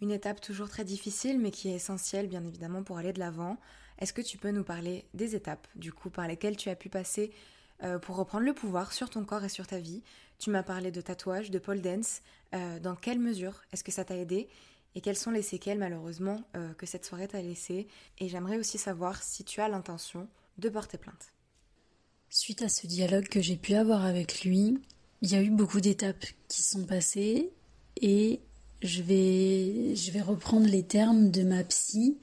Une 0.02 0.12
étape 0.12 0.42
toujours 0.42 0.70
très 0.70 0.84
difficile, 0.84 1.40
mais 1.40 1.52
qui 1.52 1.70
est 1.70 1.76
essentielle, 1.76 2.28
bien 2.28 2.44
évidemment, 2.44 2.84
pour 2.84 2.98
aller 2.98 3.14
de 3.14 3.20
l'avant. 3.20 3.58
Est-ce 4.00 4.14
que 4.14 4.22
tu 4.22 4.38
peux 4.38 4.52
nous 4.52 4.64
parler 4.64 5.06
des 5.14 5.36
étapes, 5.36 5.68
du 5.76 5.94
coup, 5.94 6.10
par 6.10 6.28
lesquelles 6.28 6.58
tu 6.58 6.70
as 6.70 6.76
pu 6.76 6.90
passer 6.90 7.32
euh, 7.84 7.98
pour 7.98 8.16
reprendre 8.16 8.46
le 8.46 8.54
pouvoir 8.54 8.94
sur 8.94 9.10
ton 9.10 9.26
corps 9.26 9.44
et 9.44 9.50
sur 9.50 9.66
ta 9.66 9.80
vie. 9.80 10.04
Tu 10.42 10.50
m'as 10.50 10.64
parlé 10.64 10.90
de 10.90 11.02
tatouage, 11.02 11.52
de 11.52 11.60
pole 11.60 11.82
dance. 11.82 12.22
Euh, 12.56 12.80
dans 12.80 12.96
quelle 12.96 13.20
mesure 13.20 13.62
est-ce 13.72 13.84
que 13.84 13.92
ça 13.92 14.04
t'a 14.04 14.18
aidé 14.18 14.50
et 14.96 15.00
quelles 15.00 15.16
sont 15.16 15.30
les 15.30 15.44
séquelles 15.44 15.78
malheureusement 15.78 16.44
euh, 16.56 16.74
que 16.74 16.88
cette 16.88 17.06
soirée 17.06 17.28
t'a 17.28 17.44
laissé 17.44 17.88
Et 18.18 18.28
j'aimerais 18.28 18.58
aussi 18.58 18.80
savoir 18.80 19.22
si 19.22 19.44
tu 19.44 19.62
as 19.62 19.70
l'intention 19.70 20.28
de 20.58 20.68
porter 20.68 20.98
plainte. 20.98 21.32
Suite 22.32 22.64
à 22.64 22.70
ce 22.70 22.88
dialogue 22.88 23.28
que 23.28 23.40
j'ai 23.40 23.56
pu 23.56 23.76
avoir 23.76 24.04
avec 24.04 24.44
lui, 24.44 24.80
il 25.22 25.32
y 25.32 25.36
a 25.36 25.44
eu 25.44 25.52
beaucoup 25.52 25.80
d'étapes 25.80 26.26
qui 26.48 26.64
sont 26.64 26.86
passées 26.86 27.52
et 28.02 28.42
je 28.82 29.04
vais, 29.04 29.96
je 29.96 30.10
vais 30.10 30.22
reprendre 30.22 30.66
les 30.66 30.84
termes 30.84 31.30
de 31.30 31.44
ma 31.44 31.64
psy 31.66 32.18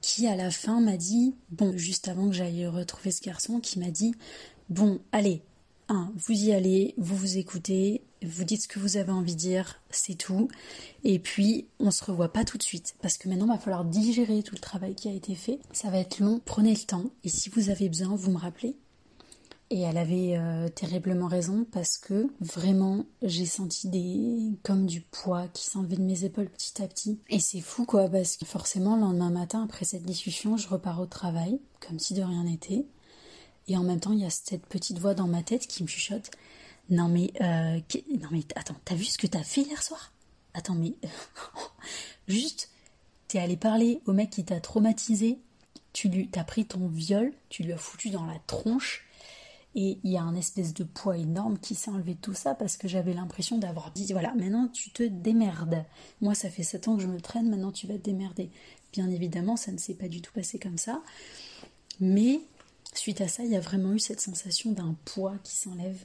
qui 0.00 0.28
à 0.28 0.36
la 0.36 0.52
fin 0.52 0.80
m'a 0.80 0.96
dit, 0.96 1.34
bon, 1.50 1.76
juste 1.76 2.06
avant 2.06 2.28
que 2.28 2.36
j'aille 2.36 2.64
retrouver 2.68 3.10
ce 3.10 3.22
garçon, 3.22 3.58
qui 3.58 3.80
m'a 3.80 3.90
dit 3.90 4.14
Bon, 4.68 5.00
allez, 5.10 5.42
un, 5.88 6.12
vous 6.16 6.32
y 6.32 6.52
allez, 6.52 6.94
vous 6.96 7.16
vous 7.16 7.38
écoutez, 7.38 8.02
vous 8.22 8.44
dites 8.44 8.62
ce 8.62 8.68
que 8.68 8.78
vous 8.78 8.96
avez 8.96 9.12
envie 9.12 9.34
de 9.34 9.40
dire, 9.40 9.80
c'est 9.90 10.16
tout. 10.16 10.48
Et 11.04 11.18
puis, 11.18 11.66
on 11.78 11.90
se 11.90 12.04
revoit 12.04 12.32
pas 12.32 12.44
tout 12.44 12.58
de 12.58 12.62
suite. 12.62 12.96
Parce 13.02 13.18
que 13.18 13.28
maintenant, 13.28 13.46
il 13.46 13.52
va 13.52 13.58
falloir 13.58 13.84
digérer 13.84 14.42
tout 14.42 14.54
le 14.54 14.60
travail 14.60 14.94
qui 14.94 15.08
a 15.08 15.12
été 15.12 15.34
fait. 15.34 15.58
Ça 15.72 15.90
va 15.90 15.98
être 15.98 16.18
long, 16.18 16.40
prenez 16.44 16.72
le 16.72 16.86
temps. 16.86 17.04
Et 17.24 17.28
si 17.28 17.50
vous 17.50 17.70
avez 17.70 17.88
besoin, 17.88 18.16
vous 18.16 18.30
me 18.30 18.38
rappelez. 18.38 18.76
Et 19.70 19.80
elle 19.80 19.98
avait 19.98 20.36
euh, 20.36 20.68
terriblement 20.68 21.26
raison 21.26 21.66
parce 21.72 21.98
que 21.98 22.28
vraiment 22.40 23.04
j'ai 23.22 23.46
senti 23.46 23.88
des 23.88 24.52
comme 24.62 24.86
du 24.86 25.00
poids 25.00 25.48
qui 25.48 25.66
s'enlevait 25.66 25.96
de 25.96 26.02
mes 26.02 26.24
épaules 26.24 26.48
petit 26.48 26.80
à 26.80 26.86
petit. 26.86 27.18
Et 27.30 27.40
c'est 27.40 27.60
fou 27.60 27.84
quoi 27.84 28.08
parce 28.08 28.36
que 28.36 28.44
forcément 28.44 28.94
le 28.94 29.00
lendemain 29.00 29.30
matin 29.30 29.64
après 29.64 29.84
cette 29.84 30.04
discussion 30.04 30.56
je 30.56 30.68
repars 30.68 31.00
au 31.00 31.06
travail 31.06 31.58
comme 31.80 31.98
si 31.98 32.14
de 32.14 32.22
rien 32.22 32.44
n'était. 32.44 32.86
Et 33.68 33.76
en 33.76 33.82
même 33.82 34.00
temps 34.00 34.12
il 34.12 34.20
y 34.20 34.26
a 34.26 34.30
cette 34.30 34.66
petite 34.66 34.98
voix 34.98 35.14
dans 35.14 35.26
ma 35.26 35.42
tête 35.42 35.66
qui 35.66 35.82
me 35.82 35.88
chuchote 35.88 36.30
non 36.88 37.08
mais 37.08 37.32
euh, 37.40 37.80
non 38.20 38.28
mais 38.30 38.42
attends 38.54 38.76
t'as 38.84 38.94
vu 38.94 39.04
ce 39.04 39.18
que 39.18 39.26
t'as 39.26 39.42
fait 39.42 39.62
hier 39.62 39.82
soir? 39.82 40.12
Attends 40.54 40.74
mais 40.74 40.94
juste 42.28 42.70
t'es 43.28 43.38
allé 43.38 43.56
parler 43.56 44.00
au 44.06 44.12
mec 44.12 44.30
qui 44.30 44.44
t'a 44.44 44.60
traumatisé, 44.60 45.38
tu 45.92 46.08
lui 46.08 46.28
t'as 46.28 46.44
pris 46.44 46.64
ton 46.64 46.86
viol, 46.86 47.32
tu 47.48 47.64
lui 47.64 47.72
as 47.72 47.78
foutu 47.78 48.10
dans 48.10 48.24
la 48.24 48.38
tronche 48.46 49.06
et 49.78 49.98
il 50.02 50.10
y 50.10 50.16
a 50.16 50.22
un 50.22 50.34
espèce 50.34 50.72
de 50.72 50.84
poids 50.84 51.18
énorme 51.18 51.58
qui 51.58 51.74
s'est 51.74 51.90
enlevé 51.90 52.14
de 52.14 52.20
tout 52.20 52.32
ça 52.32 52.54
parce 52.54 52.78
que 52.78 52.88
j'avais 52.88 53.12
l'impression 53.12 53.58
d'avoir 53.58 53.90
dit 53.90 54.10
voilà, 54.10 54.34
maintenant 54.34 54.68
tu 54.68 54.88
te 54.90 55.02
démerdes. 55.02 55.84
Moi, 56.22 56.34
ça 56.34 56.48
fait 56.48 56.62
7 56.62 56.88
ans 56.88 56.96
que 56.96 57.02
je 57.02 57.06
me 57.06 57.20
traîne, 57.20 57.50
maintenant 57.50 57.72
tu 57.72 57.86
vas 57.86 57.94
te 57.94 58.02
démerder. 58.02 58.50
Bien 58.94 59.10
évidemment, 59.10 59.56
ça 59.56 59.72
ne 59.72 59.76
s'est 59.76 59.94
pas 59.94 60.08
du 60.08 60.22
tout 60.22 60.32
passé 60.32 60.58
comme 60.58 60.78
ça. 60.78 61.02
Mais 62.00 62.40
suite 62.98 63.20
à 63.20 63.28
ça, 63.28 63.44
il 63.44 63.50
y 63.50 63.56
a 63.56 63.60
vraiment 63.60 63.92
eu 63.92 63.98
cette 63.98 64.20
sensation 64.20 64.72
d'un 64.72 64.96
poids 65.04 65.34
qui 65.44 65.56
s'enlève. 65.56 66.04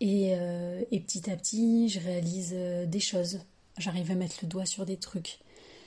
Et, 0.00 0.34
euh, 0.34 0.82
et, 0.90 1.00
petit 1.00 1.30
à 1.30 1.36
petit, 1.36 1.88
je 1.88 2.00
réalise 2.00 2.52
euh, 2.54 2.86
des 2.86 3.00
choses. 3.00 3.40
J'arrive 3.78 4.10
à 4.10 4.14
mettre 4.14 4.36
le 4.42 4.48
doigt 4.48 4.66
sur 4.66 4.84
des 4.84 4.96
trucs 4.96 5.38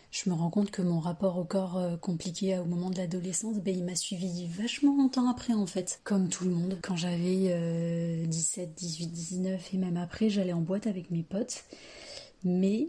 je 0.09 0.29
me 0.29 0.35
rends 0.35 0.49
compte 0.49 0.71
que 0.71 0.81
mon 0.81 1.01
rapport 1.01 1.37
au 1.37 1.43
corps 1.43 1.77
euh, 1.77 1.97
compliqué 1.97 2.57
au 2.57 2.63
moment 2.63 2.89
de 2.89 2.95
l'adolescence, 2.95 3.57
ben, 3.57 3.75
il 3.75 3.83
m'a 3.83 3.95
suivi 3.95 4.47
vachement 4.47 4.95
longtemps 4.95 5.29
après 5.29 5.53
en 5.53 5.65
fait. 5.65 5.99
Comme 6.05 6.29
tout 6.29 6.45
le 6.45 6.51
monde, 6.51 6.79
quand 6.81 6.95
j'avais 6.95 8.25
17, 8.25 8.73
18, 8.73 9.07
19 9.07 9.73
et 9.73 9.77
même 9.77 9.97
après, 9.97 10.29
j'allais 10.29 10.53
en 10.53 10.61
boîte 10.61 10.87
avec 10.87 11.11
mes 11.11 11.23
potes. 11.23 11.65
Mais 12.45 12.87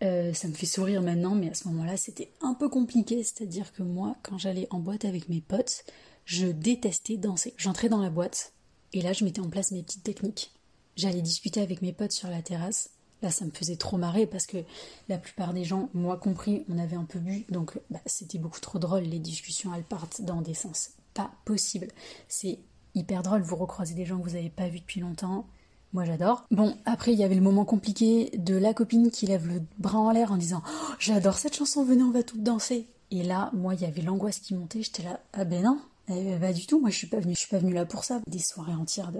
ça 0.00 0.48
me 0.48 0.54
fait 0.54 0.66
sourire 0.66 1.02
maintenant, 1.02 1.34
mais 1.34 1.50
à 1.50 1.54
ce 1.54 1.68
moment-là, 1.68 1.98
c'était 1.98 2.32
un 2.40 2.54
peu 2.54 2.70
compliqué. 2.70 3.22
C'est-à-dire 3.22 3.74
que 3.74 3.82
moi, 3.82 4.16
quand 4.22 4.38
j'allais 4.38 4.68
en 4.70 4.78
boîte 4.78 5.04
avec 5.04 5.28
mes 5.28 5.42
potes, 5.42 5.84
je 6.28 6.46
détestais 6.46 7.16
danser. 7.16 7.54
J'entrais 7.56 7.88
dans 7.88 8.02
la 8.02 8.10
boîte 8.10 8.52
et 8.92 9.00
là, 9.00 9.14
je 9.14 9.24
mettais 9.24 9.40
en 9.40 9.48
place 9.48 9.72
mes 9.72 9.82
petites 9.82 10.02
techniques. 10.02 10.52
J'allais 10.94 11.22
discuter 11.22 11.62
avec 11.62 11.80
mes 11.80 11.94
potes 11.94 12.12
sur 12.12 12.28
la 12.28 12.42
terrasse 12.42 12.90
Là, 13.22 13.30
ça 13.30 13.44
me 13.44 13.50
faisait 13.50 13.76
trop 13.76 13.96
marrer 13.96 14.26
parce 14.26 14.46
que 14.46 14.58
la 15.08 15.18
plupart 15.18 15.52
des 15.52 15.64
gens, 15.64 15.88
moi 15.92 16.16
compris, 16.16 16.64
on 16.68 16.78
avait 16.78 16.96
un 16.96 17.04
peu 17.04 17.18
bu, 17.18 17.46
donc 17.50 17.80
bah, 17.90 17.98
c'était 18.06 18.38
beaucoup 18.38 18.60
trop 18.60 18.78
drôle. 18.78 19.02
Les 19.02 19.18
discussions, 19.18 19.74
elles 19.74 19.82
partent 19.82 20.22
dans 20.22 20.40
des 20.40 20.54
sens 20.54 20.90
pas 21.14 21.32
possibles. 21.44 21.88
C'est 22.28 22.60
hyper 22.94 23.22
drôle, 23.22 23.42
vous 23.42 23.56
recroisez 23.56 23.94
des 23.94 24.06
gens 24.06 24.18
que 24.18 24.28
vous 24.28 24.36
n'avez 24.36 24.50
pas 24.50 24.68
vus 24.68 24.80
depuis 24.80 25.00
longtemps. 25.00 25.46
Moi 25.94 26.04
j'adore. 26.04 26.44
Bon, 26.50 26.76
après 26.84 27.12
il 27.12 27.18
y 27.18 27.24
avait 27.24 27.34
le 27.34 27.40
moment 27.40 27.64
compliqué 27.64 28.30
de 28.36 28.54
la 28.54 28.74
copine 28.74 29.10
qui 29.10 29.26
lève 29.26 29.48
le 29.48 29.62
bras 29.78 29.98
en 29.98 30.12
l'air 30.12 30.30
en 30.30 30.36
disant 30.36 30.62
oh, 30.64 30.92
J'adore 31.00 31.38
cette 31.38 31.56
chanson, 31.56 31.82
venez, 31.84 32.02
on 32.02 32.10
va 32.10 32.22
toutes 32.22 32.42
danser. 32.42 32.86
Et 33.10 33.22
là, 33.22 33.50
moi 33.54 33.74
il 33.74 33.80
y 33.80 33.86
avait 33.86 34.02
l'angoisse 34.02 34.38
qui 34.38 34.54
montait, 34.54 34.82
j'étais 34.82 35.02
là 35.02 35.18
Ah 35.32 35.44
ben 35.44 35.64
non, 35.64 35.80
eh, 36.10 36.36
bah 36.38 36.52
du 36.52 36.66
tout, 36.66 36.80
moi 36.80 36.90
je 36.90 36.96
suis 36.96 37.06
pas 37.06 37.20
venue, 37.20 37.34
je 37.34 37.40
suis 37.40 37.48
pas 37.48 37.58
venue 37.58 37.74
là 37.74 37.84
pour 37.84 38.04
ça. 38.04 38.20
Des 38.26 38.38
soirées 38.38 38.74
entières 38.74 39.12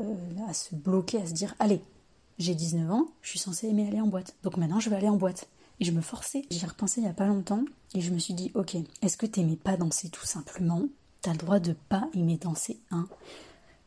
à 0.48 0.54
se 0.54 0.74
bloquer, 0.74 1.20
à 1.20 1.26
se 1.26 1.32
dire 1.32 1.54
Allez, 1.58 1.80
j'ai 2.38 2.54
19 2.54 2.90
ans, 2.90 3.08
je 3.22 3.30
suis 3.30 3.38
censée 3.38 3.68
aimer 3.68 3.88
aller 3.88 4.00
en 4.00 4.06
boîte. 4.06 4.34
Donc 4.42 4.56
maintenant, 4.56 4.80
je 4.80 4.90
vais 4.90 4.96
aller 4.96 5.08
en 5.08 5.16
boîte. 5.16 5.48
Et 5.80 5.84
je 5.84 5.92
me 5.92 6.00
forçais. 6.00 6.44
J'y 6.50 6.64
ai 6.64 6.66
repensé 6.66 7.00
il 7.00 7.04
y 7.04 7.10
a 7.10 7.12
pas 7.12 7.26
longtemps 7.26 7.64
et 7.94 8.00
je 8.00 8.10
me 8.10 8.18
suis 8.18 8.34
dit, 8.34 8.50
ok, 8.54 8.76
est-ce 9.02 9.16
que 9.16 9.26
t'aimais 9.26 9.56
pas 9.56 9.76
danser 9.76 10.08
tout 10.08 10.26
simplement? 10.26 10.82
T'as 11.22 11.32
le 11.32 11.38
droit 11.38 11.60
de 11.60 11.72
pas 11.88 12.08
aimer 12.14 12.36
danser, 12.36 12.80
hein 12.90 13.08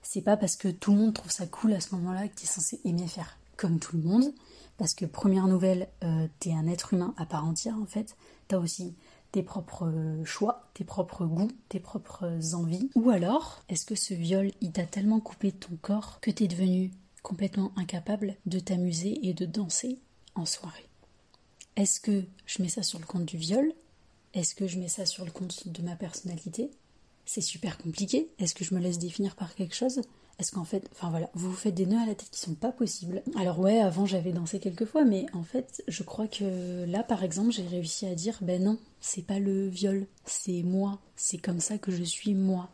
C'est 0.01 0.21
pas 0.21 0.37
parce 0.37 0.55
que 0.55 0.69
tout 0.69 0.91
le 0.91 0.97
monde 0.97 1.13
trouve 1.13 1.31
ça 1.31 1.47
cool 1.47 1.73
à 1.73 1.81
ce 1.81 1.95
moment-là 1.95 2.27
que 2.27 2.35
t'es 2.35 2.47
censé 2.47 2.79
aimer 2.85 3.07
faire 3.07 3.37
comme 3.57 3.79
tout 3.79 3.97
le 3.97 4.03
monde. 4.03 4.33
Parce 4.77 4.93
que 4.93 5.05
première 5.05 5.47
nouvelle, 5.47 5.89
euh, 6.03 6.27
t'es 6.39 6.53
un 6.53 6.67
être 6.67 6.93
humain 6.93 7.13
à 7.17 7.25
part 7.25 7.45
entière 7.45 7.77
en 7.77 7.85
fait. 7.85 8.15
T'as 8.47 8.57
aussi 8.57 8.95
tes 9.31 9.43
propres 9.43 9.91
choix, 10.25 10.69
tes 10.73 10.83
propres 10.83 11.25
goûts, 11.25 11.51
tes 11.69 11.79
propres 11.79 12.53
envies 12.53 12.89
Ou 12.95 13.09
alors, 13.09 13.63
est-ce 13.69 13.85
que 13.85 13.95
ce 13.95 14.13
viol, 14.13 14.51
il 14.61 14.71
t'a 14.71 14.85
tellement 14.85 15.19
coupé 15.19 15.51
ton 15.51 15.75
corps 15.81 16.19
que 16.21 16.31
t'es 16.31 16.47
devenu 16.47 16.91
complètement 17.23 17.71
incapable 17.75 18.35
de 18.45 18.59
t'amuser 18.59 19.27
et 19.27 19.33
de 19.33 19.45
danser 19.45 19.99
en 20.35 20.45
soirée? 20.45 20.87
Est-ce 21.75 22.01
que 22.01 22.23
je 22.45 22.61
mets 22.61 22.69
ça 22.69 22.83
sur 22.83 22.99
le 22.99 23.05
compte 23.05 23.25
du 23.25 23.37
viol? 23.37 23.71
Est-ce 24.33 24.55
que 24.55 24.67
je 24.67 24.79
mets 24.79 24.87
ça 24.87 25.05
sur 25.05 25.25
le 25.25 25.31
compte 25.31 25.67
de 25.67 25.81
ma 25.81 25.95
personnalité? 25.95 26.71
C'est 27.25 27.41
super 27.41 27.77
compliqué. 27.77 28.29
Est-ce 28.39 28.55
que 28.55 28.65
je 28.65 28.73
me 28.73 28.79
laisse 28.79 28.99
définir 28.99 29.35
par 29.35 29.55
quelque 29.55 29.75
chose? 29.75 30.01
Est-ce 30.41 30.53
qu'en 30.53 30.63
fait, 30.63 30.89
enfin 30.91 31.11
voilà, 31.11 31.29
vous 31.35 31.51
vous 31.51 31.55
faites 31.55 31.75
des 31.75 31.85
nœuds 31.85 32.01
à 32.01 32.07
la 32.07 32.15
tête 32.15 32.31
qui 32.31 32.39
sont 32.39 32.55
pas 32.55 32.71
possibles. 32.71 33.21
Alors 33.37 33.59
ouais, 33.59 33.79
avant 33.79 34.07
j'avais 34.07 34.31
dansé 34.31 34.59
quelques 34.59 34.85
fois, 34.85 35.05
mais 35.05 35.27
en 35.33 35.43
fait, 35.43 35.83
je 35.87 36.01
crois 36.01 36.27
que 36.27 36.83
là, 36.85 37.03
par 37.03 37.23
exemple, 37.23 37.51
j'ai 37.51 37.61
réussi 37.61 38.07
à 38.07 38.15
dire, 38.15 38.39
ben 38.41 38.63
non, 38.63 38.79
c'est 39.01 39.21
pas 39.21 39.37
le 39.37 39.67
viol, 39.67 40.07
c'est 40.25 40.63
moi, 40.63 40.99
c'est 41.15 41.37
comme 41.37 41.59
ça 41.59 41.77
que 41.77 41.91
je 41.91 42.01
suis 42.01 42.33
moi. 42.33 42.71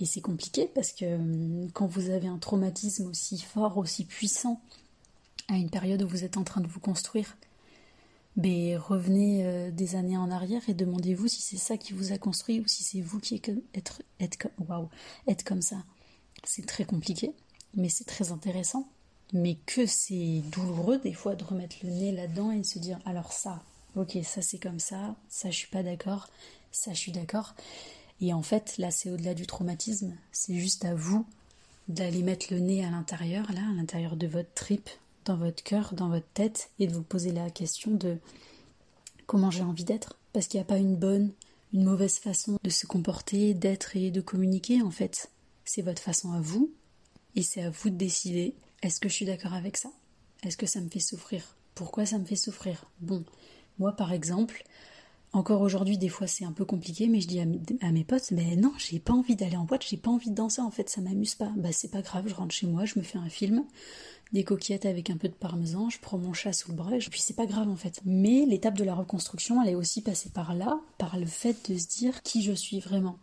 Et 0.00 0.04
c'est 0.04 0.20
compliqué 0.20 0.68
parce 0.74 0.90
que 0.90 1.14
hum, 1.14 1.70
quand 1.72 1.86
vous 1.86 2.10
avez 2.10 2.26
un 2.26 2.38
traumatisme 2.38 3.06
aussi 3.06 3.38
fort, 3.38 3.78
aussi 3.78 4.04
puissant, 4.04 4.60
à 5.46 5.54
une 5.54 5.70
période 5.70 6.02
où 6.02 6.08
vous 6.08 6.24
êtes 6.24 6.38
en 6.38 6.42
train 6.42 6.60
de 6.60 6.66
vous 6.66 6.80
construire, 6.80 7.36
ben, 8.36 8.76
revenez 8.78 9.46
euh, 9.46 9.70
des 9.70 9.94
années 9.94 10.16
en 10.16 10.28
arrière 10.28 10.68
et 10.68 10.74
demandez-vous 10.74 11.28
si 11.28 11.40
c'est 11.40 11.56
ça 11.56 11.76
qui 11.76 11.92
vous 11.92 12.12
a 12.12 12.18
construit 12.18 12.58
ou 12.58 12.66
si 12.66 12.82
c'est 12.82 13.00
vous 13.00 13.20
qui 13.20 13.40
êtes, 13.74 15.44
comme 15.44 15.62
ça. 15.62 15.76
C'est 16.44 16.66
très 16.66 16.84
compliqué, 16.84 17.32
mais 17.74 17.88
c'est 17.88 18.04
très 18.04 18.32
intéressant. 18.32 18.88
Mais 19.32 19.56
que 19.66 19.86
c'est 19.86 20.42
douloureux 20.52 20.98
des 20.98 21.14
fois 21.14 21.34
de 21.34 21.44
remettre 21.44 21.76
le 21.82 21.90
nez 21.90 22.12
là-dedans 22.12 22.52
et 22.52 22.60
de 22.60 22.66
se 22.66 22.78
dire 22.78 23.00
alors 23.04 23.32
ça, 23.32 23.62
ok, 23.96 24.18
ça 24.22 24.42
c'est 24.42 24.58
comme 24.58 24.78
ça, 24.78 25.16
ça 25.28 25.50
je 25.50 25.56
suis 25.56 25.68
pas 25.68 25.82
d'accord, 25.82 26.28
ça 26.70 26.92
je 26.92 26.98
suis 26.98 27.12
d'accord. 27.12 27.54
Et 28.20 28.32
en 28.32 28.42
fait, 28.42 28.78
là, 28.78 28.90
c'est 28.90 29.10
au-delà 29.10 29.34
du 29.34 29.46
traumatisme, 29.46 30.14
c'est 30.32 30.54
juste 30.54 30.84
à 30.84 30.94
vous 30.94 31.26
d'aller 31.88 32.22
mettre 32.22 32.46
le 32.50 32.60
nez 32.60 32.84
à 32.84 32.90
l'intérieur, 32.90 33.50
là, 33.52 33.60
à 33.60 33.74
l'intérieur 33.74 34.16
de 34.16 34.26
votre 34.26 34.52
trip, 34.54 34.88
dans 35.24 35.36
votre 35.36 35.62
cœur, 35.62 35.94
dans 35.94 36.08
votre 36.08 36.28
tête, 36.32 36.70
et 36.78 36.86
de 36.86 36.94
vous 36.94 37.02
poser 37.02 37.32
la 37.32 37.50
question 37.50 37.90
de 37.90 38.18
comment 39.26 39.50
j'ai 39.50 39.62
envie 39.62 39.84
d'être. 39.84 40.16
Parce 40.32 40.46
qu'il 40.46 40.58
n'y 40.58 40.62
a 40.62 40.66
pas 40.66 40.78
une 40.78 40.96
bonne, 40.96 41.32
une 41.72 41.84
mauvaise 41.84 42.18
façon 42.18 42.58
de 42.62 42.70
se 42.70 42.86
comporter, 42.86 43.52
d'être 43.52 43.96
et 43.96 44.10
de 44.10 44.20
communiquer, 44.20 44.80
en 44.82 44.90
fait. 44.90 45.30
C'est 45.64 45.82
votre 45.82 46.02
façon 46.02 46.32
à 46.32 46.40
vous, 46.40 46.72
et 47.36 47.42
c'est 47.42 47.62
à 47.62 47.70
vous 47.70 47.90
de 47.90 47.96
décider 47.96 48.54
est-ce 48.82 49.00
que 49.00 49.08
je 49.08 49.14
suis 49.14 49.26
d'accord 49.26 49.54
avec 49.54 49.76
ça? 49.76 49.90
Est-ce 50.42 50.56
que 50.56 50.66
ça 50.66 50.80
me 50.80 50.90
fait 50.90 51.00
souffrir? 51.00 51.56
Pourquoi 51.74 52.06
ça 52.06 52.18
me 52.18 52.24
fait 52.24 52.36
souffrir? 52.36 52.84
Bon, 53.00 53.24
moi 53.78 53.92
par 53.92 54.12
exemple, 54.12 54.64
encore 55.34 55.62
aujourd'hui, 55.62 55.98
des 55.98 56.08
fois, 56.08 56.28
c'est 56.28 56.44
un 56.44 56.52
peu 56.52 56.64
compliqué, 56.64 57.08
mais 57.08 57.20
je 57.20 57.26
dis 57.26 57.40
à 57.40 57.90
mes, 57.90 58.04
potes, 58.04 58.30
mais 58.30 58.54
non, 58.54 58.72
j'ai 58.78 59.00
pas 59.00 59.12
envie 59.12 59.34
d'aller 59.34 59.56
en 59.56 59.64
boîte, 59.64 59.84
j'ai 59.84 59.96
pas 59.96 60.12
envie 60.12 60.30
de 60.30 60.34
danser, 60.36 60.60
en 60.60 60.70
fait, 60.70 60.88
ça 60.88 61.00
m'amuse 61.00 61.34
pas. 61.34 61.52
Bah, 61.56 61.72
c'est 61.72 61.90
pas 61.90 62.02
grave, 62.02 62.28
je 62.28 62.34
rentre 62.34 62.54
chez 62.54 62.68
moi, 62.68 62.84
je 62.84 63.00
me 63.00 63.02
fais 63.02 63.18
un 63.18 63.28
film, 63.28 63.64
des 64.32 64.44
coquillettes 64.44 64.86
avec 64.86 65.10
un 65.10 65.16
peu 65.16 65.26
de 65.26 65.34
parmesan, 65.34 65.90
je 65.90 65.98
prends 65.98 66.18
mon 66.18 66.32
chat 66.32 66.52
sous 66.52 66.70
le 66.70 66.76
bras, 66.76 66.94
et 66.94 67.00
puis 67.00 67.20
c'est 67.20 67.34
pas 67.34 67.46
grave, 67.46 67.68
en 67.68 67.74
fait. 67.74 68.00
Mais 68.04 68.46
l'étape 68.46 68.78
de 68.78 68.84
la 68.84 68.94
reconstruction, 68.94 69.60
elle 69.60 69.70
est 69.70 69.74
aussi 69.74 70.02
passée 70.02 70.30
par 70.30 70.54
là, 70.54 70.78
par 70.98 71.18
le 71.18 71.26
fait 71.26 71.68
de 71.68 71.76
se 71.76 71.88
dire 71.88 72.22
qui 72.22 72.40
je 72.40 72.52
suis 72.52 72.78
vraiment. 72.78 73.18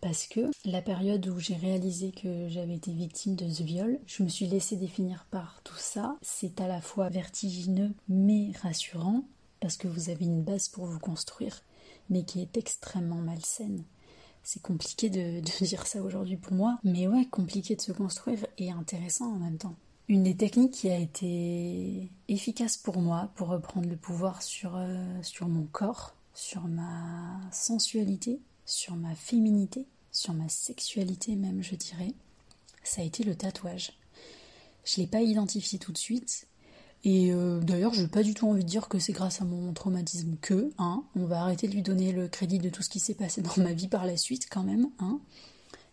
Parce 0.00 0.26
que 0.26 0.50
la 0.64 0.82
période 0.82 1.26
où 1.28 1.38
j'ai 1.38 1.56
réalisé 1.56 2.12
que 2.12 2.48
j'avais 2.48 2.74
été 2.74 2.92
victime 2.92 3.34
de 3.34 3.48
ce 3.48 3.62
viol, 3.62 3.98
je 4.06 4.22
me 4.22 4.28
suis 4.28 4.46
laissée 4.46 4.76
définir 4.76 5.26
par 5.30 5.60
tout 5.64 5.76
ça. 5.76 6.16
C'est 6.22 6.60
à 6.60 6.68
la 6.68 6.80
fois 6.80 7.08
vertigineux 7.08 7.92
mais 8.08 8.52
rassurant 8.62 9.24
parce 9.60 9.76
que 9.76 9.88
vous 9.88 10.10
avez 10.10 10.26
une 10.26 10.42
base 10.42 10.68
pour 10.68 10.86
vous 10.86 10.98
construire, 10.98 11.62
mais 12.10 12.24
qui 12.24 12.40
est 12.40 12.56
extrêmement 12.56 13.16
malsaine. 13.16 13.84
C'est 14.42 14.62
compliqué 14.62 15.10
de, 15.10 15.40
dire 15.64 15.86
ça 15.86 16.02
aujourd'hui 16.02 16.36
pour 16.36 16.52
moi, 16.52 16.78
mais 16.84 17.08
ouais, 17.08 17.26
compliqué 17.26 17.74
de 17.74 17.80
se 17.80 17.92
construire 17.92 18.46
et 18.58 18.70
intéressant 18.70 19.32
en 19.32 19.38
même 19.38 19.58
temps. 19.58 19.74
Une 20.08 20.22
des 20.22 20.36
techniques 20.36 20.74
qui 20.74 20.88
a 20.88 20.98
été 20.98 22.12
efficace 22.28 22.76
pour 22.76 23.00
moi 23.00 23.30
pour 23.34 23.48
reprendre 23.48 23.88
le 23.88 23.96
pouvoir 23.96 24.42
sur, 24.42 24.76
euh, 24.76 25.20
sur 25.22 25.48
mon 25.48 25.64
corps, 25.64 26.14
sur 26.32 26.62
ma 26.68 27.40
sensualité, 27.50 28.40
sur 28.66 28.96
ma 28.96 29.14
féminité, 29.14 29.86
sur 30.12 30.34
ma 30.34 30.48
sexualité 30.48 31.36
même, 31.36 31.62
je 31.62 31.74
dirais, 31.74 32.12
ça 32.84 33.00
a 33.00 33.04
été 33.04 33.24
le 33.24 33.34
tatouage. 33.34 33.92
Je 34.84 35.00
ne 35.00 35.04
l'ai 35.04 35.10
pas 35.10 35.22
identifié 35.22 35.78
tout 35.78 35.92
de 35.92 35.98
suite, 35.98 36.46
et 37.04 37.32
euh, 37.32 37.60
d'ailleurs, 37.60 37.94
je 37.94 38.02
n'ai 38.02 38.08
pas 38.08 38.22
du 38.22 38.34
tout 38.34 38.48
envie 38.48 38.64
de 38.64 38.68
dire 38.68 38.88
que 38.88 38.98
c'est 38.98 39.12
grâce 39.12 39.40
à 39.40 39.44
mon 39.44 39.72
traumatisme 39.72 40.36
que, 40.40 40.72
hein, 40.78 41.04
on 41.14 41.24
va 41.24 41.40
arrêter 41.40 41.68
de 41.68 41.72
lui 41.72 41.82
donner 41.82 42.12
le 42.12 42.28
crédit 42.28 42.58
de 42.58 42.68
tout 42.68 42.82
ce 42.82 42.90
qui 42.90 43.00
s'est 43.00 43.14
passé 43.14 43.42
dans 43.42 43.56
ma 43.62 43.72
vie 43.72 43.88
par 43.88 44.04
la 44.04 44.16
suite 44.16 44.48
quand 44.50 44.64
même, 44.64 44.90
hein. 44.98 45.20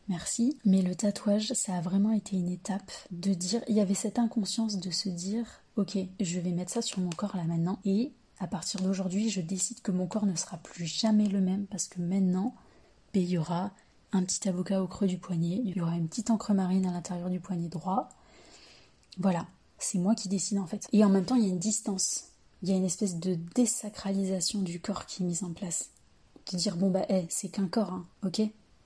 Merci. 0.10 0.58
Mais 0.66 0.82
le 0.82 0.96
tatouage, 0.96 1.54
ça 1.54 1.76
a 1.76 1.82
vraiment 1.82 2.12
été 2.12 2.36
une 2.36 2.50
étape 2.50 2.92
de 3.12 3.34
dire, 3.34 3.62
il 3.70 3.76
y 3.76 3.80
avait 3.80 3.94
cette 3.94 4.20
inconscience 4.20 4.78
de 4.78 4.92
se 4.92 5.08
dire, 5.08 5.46
ok, 5.78 5.98
je 6.20 6.40
vais 6.40 6.52
mettre 6.52 6.72
ça 6.72 6.82
sur 6.82 7.00
mon 7.00 7.10
corps 7.12 7.38
là 7.38 7.46
maintenant 7.46 7.80
et 7.86 8.12
à 8.40 8.48
partir 8.48 8.82
d'aujourd'hui, 8.82 9.30
je 9.30 9.40
décide 9.40 9.82
que 9.82 9.92
mon 9.92 10.08
corps 10.08 10.26
ne 10.26 10.36
sera 10.36 10.58
plus 10.58 10.86
jamais 10.86 11.30
le 11.30 11.40
même 11.40 11.68
parce 11.68 11.88
que 11.88 12.02
maintenant, 12.02 12.54
il 13.22 13.30
y 13.30 13.38
aura 13.38 13.72
un 14.12 14.24
petit 14.24 14.48
avocat 14.48 14.82
au 14.82 14.88
creux 14.88 15.08
du 15.08 15.18
poignet, 15.18 15.62
il 15.66 15.76
y 15.76 15.82
aura 15.82 15.96
une 15.96 16.08
petite 16.08 16.30
encre 16.30 16.54
marine 16.54 16.86
à 16.86 16.92
l'intérieur 16.92 17.30
du 17.30 17.40
poignet 17.40 17.68
droit. 17.68 18.10
Voilà, 19.18 19.48
c'est 19.80 20.00
moi 20.00 20.16
qui 20.16 20.30
décide 20.30 20.60
en 20.60 20.68
fait. 20.68 20.88
Et 20.94 21.04
en 21.04 21.10
même 21.10 21.26
temps, 21.26 21.36
il 21.36 21.44
y 21.44 21.48
a 21.48 21.50
une 21.50 21.60
distance. 21.60 22.26
Il 22.62 22.70
y 22.70 22.72
a 22.72 22.76
une 22.76 22.86
espèce 22.86 23.18
de 23.18 23.36
désacralisation 23.56 24.62
du 24.62 24.80
corps 24.80 25.06
qui 25.06 25.24
est 25.24 25.26
mise 25.26 25.44
en 25.44 25.52
place. 25.52 25.90
De 26.52 26.58
dire, 26.58 26.78
bon 26.78 26.90
bah, 26.90 27.06
hey, 27.10 27.26
c'est 27.30 27.50
qu'un 27.50 27.68
corps, 27.68 27.92
hein, 27.92 28.06
ok? 28.26 28.42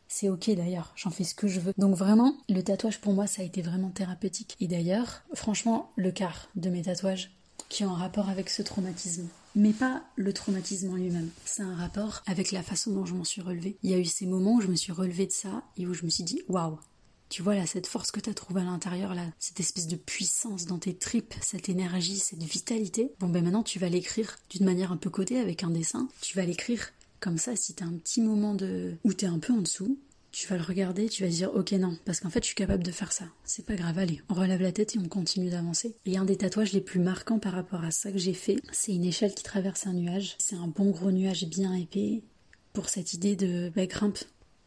C'est 0.10 0.30
ok 0.30 0.52
d'ailleurs, 0.56 0.94
j'en 0.96 1.10
fais 1.10 1.26
ce 1.26 1.36
que 1.36 1.48
je 1.48 1.60
veux. 1.60 1.74
Donc 1.78 1.96
vraiment, 1.96 2.34
le 2.48 2.62
tatouage 2.62 3.02
pour 3.02 3.14
moi, 3.14 3.28
ça 3.28 3.42
a 3.42 3.46
été 3.46 3.62
vraiment 3.62 3.90
thérapeutique. 3.90 4.56
Et 4.60 4.68
d'ailleurs, 4.68 5.24
franchement, 5.34 5.92
le 5.98 6.12
quart 6.12 6.48
de 6.56 6.70
mes 6.70 6.84
tatouages 6.84 7.32
qui 7.70 7.84
ont 7.84 7.92
un 7.92 7.98
rapport 7.98 8.30
avec 8.30 8.50
ce 8.50 8.62
traumatisme. 8.62 9.28
Mais 9.58 9.74
pas 9.74 10.04
le 10.16 10.34
traumatisme 10.34 10.92
en 10.92 10.96
lui-même. 10.96 11.32
C'est 11.44 11.64
un 11.64 11.76
rapport 11.76 12.22
avec 12.28 12.52
la 12.52 12.62
façon 12.62 12.92
dont 12.92 13.08
je 13.08 13.16
m'en 13.16 13.24
suis 13.24 13.42
relevée. 13.42 13.76
Il 13.82 13.90
y 13.90 13.96
a 13.96 13.98
eu 13.98 14.06
ces 14.06 14.28
moments 14.28 14.54
où 14.54 14.62
je 14.62 14.68
me 14.68 14.76
suis 14.76 14.92
relevée 14.92 15.26
de 15.26 15.32
ça 15.32 15.64
et 15.78 15.88
où 15.88 15.96
je 15.96 16.06
me 16.06 16.12
suis 16.12 16.24
dit, 16.24 16.44
waouh, 16.48 16.78
tu 17.30 17.42
vois 17.42 17.56
là, 17.56 17.66
cette 17.66 17.88
force 17.88 18.12
que 18.12 18.20
tu 18.20 18.30
as 18.30 18.36
trouvée 18.36 18.62
à 18.62 18.66
l'intérieur, 18.66 19.16
là, 19.16 19.26
cette 19.40 19.60
espèce 19.60 19.88
de 19.88 19.96
puissance 19.96 20.68
dans 20.68 20.78
tes 20.78 20.96
tripes, 20.96 21.34
cette 21.42 21.70
énergie, 21.70 22.20
cette 22.20 22.44
vitalité. 22.44 23.12
Bon 23.20 23.30
ben 23.30 23.44
maintenant 23.44 23.64
tu 23.64 23.80
vas 23.80 23.90
l'écrire 23.90 24.38
d'une 24.52 24.64
manière 24.64 24.92
un 24.92 24.98
peu 24.98 25.10
codée 25.10 25.38
avec 25.38 25.64
un 25.64 25.72
dessin. 25.72 26.08
Tu 26.22 26.38
vas 26.38 26.46
l'écrire 26.46 26.94
comme 27.20 27.40
ça, 27.40 27.56
si 27.56 27.74
t'as 27.74 27.86
un 27.86 27.98
petit 27.98 28.22
moment 28.22 28.54
de 28.54 28.94
où 29.04 29.12
t'es 29.12 29.26
un 29.26 29.40
peu 29.40 29.54
en 29.54 29.62
dessous, 29.62 29.98
tu 30.38 30.48
vas 30.50 30.58
le 30.58 30.64
regarder, 30.64 31.10
tu 31.10 31.24
vas 31.24 31.30
dire 31.30 31.50
ok 31.56 31.72
non, 31.72 31.98
parce 32.06 32.20
qu'en 32.20 32.30
fait 32.30 32.44
je 32.44 32.48
suis 32.48 32.56
capable 32.56 32.84
de 32.84 32.92
faire 32.92 33.12
ça. 33.12 33.26
C'est 33.44 33.66
pas 33.66 33.74
grave, 33.74 33.98
allez, 33.98 34.22
on 34.30 34.36
relève 34.36 34.62
la 34.62 34.72
tête 34.72 34.96
et 34.96 35.00
on 35.00 35.08
continue 35.08 35.50
d'avancer. 35.50 35.96
Et 36.06 36.16
un 36.16 36.26
des 36.26 36.38
tatouages 36.38 36.74
les 36.74 36.82
plus 36.82 37.00
marquants 37.00 37.40
par 37.40 37.54
rapport 37.54 37.84
à 37.84 37.90
ça 37.90 38.12
que 38.12 38.20
j'ai 38.20 38.36
fait, 38.36 38.58
c'est 38.72 38.94
une 38.94 39.04
échelle 39.04 39.34
qui 39.34 39.42
traverse 39.42 39.88
un 39.88 39.94
nuage. 39.94 40.36
C'est 40.38 40.56
un 40.56 40.68
bon 40.68 40.92
gros 40.92 41.10
nuage 41.10 41.48
bien 41.48 41.74
épais 41.74 42.22
pour 42.74 42.90
cette 42.90 43.16
idée 43.16 43.36
de 43.36 43.72
bah, 43.76 43.88
grimpe, 43.88 44.20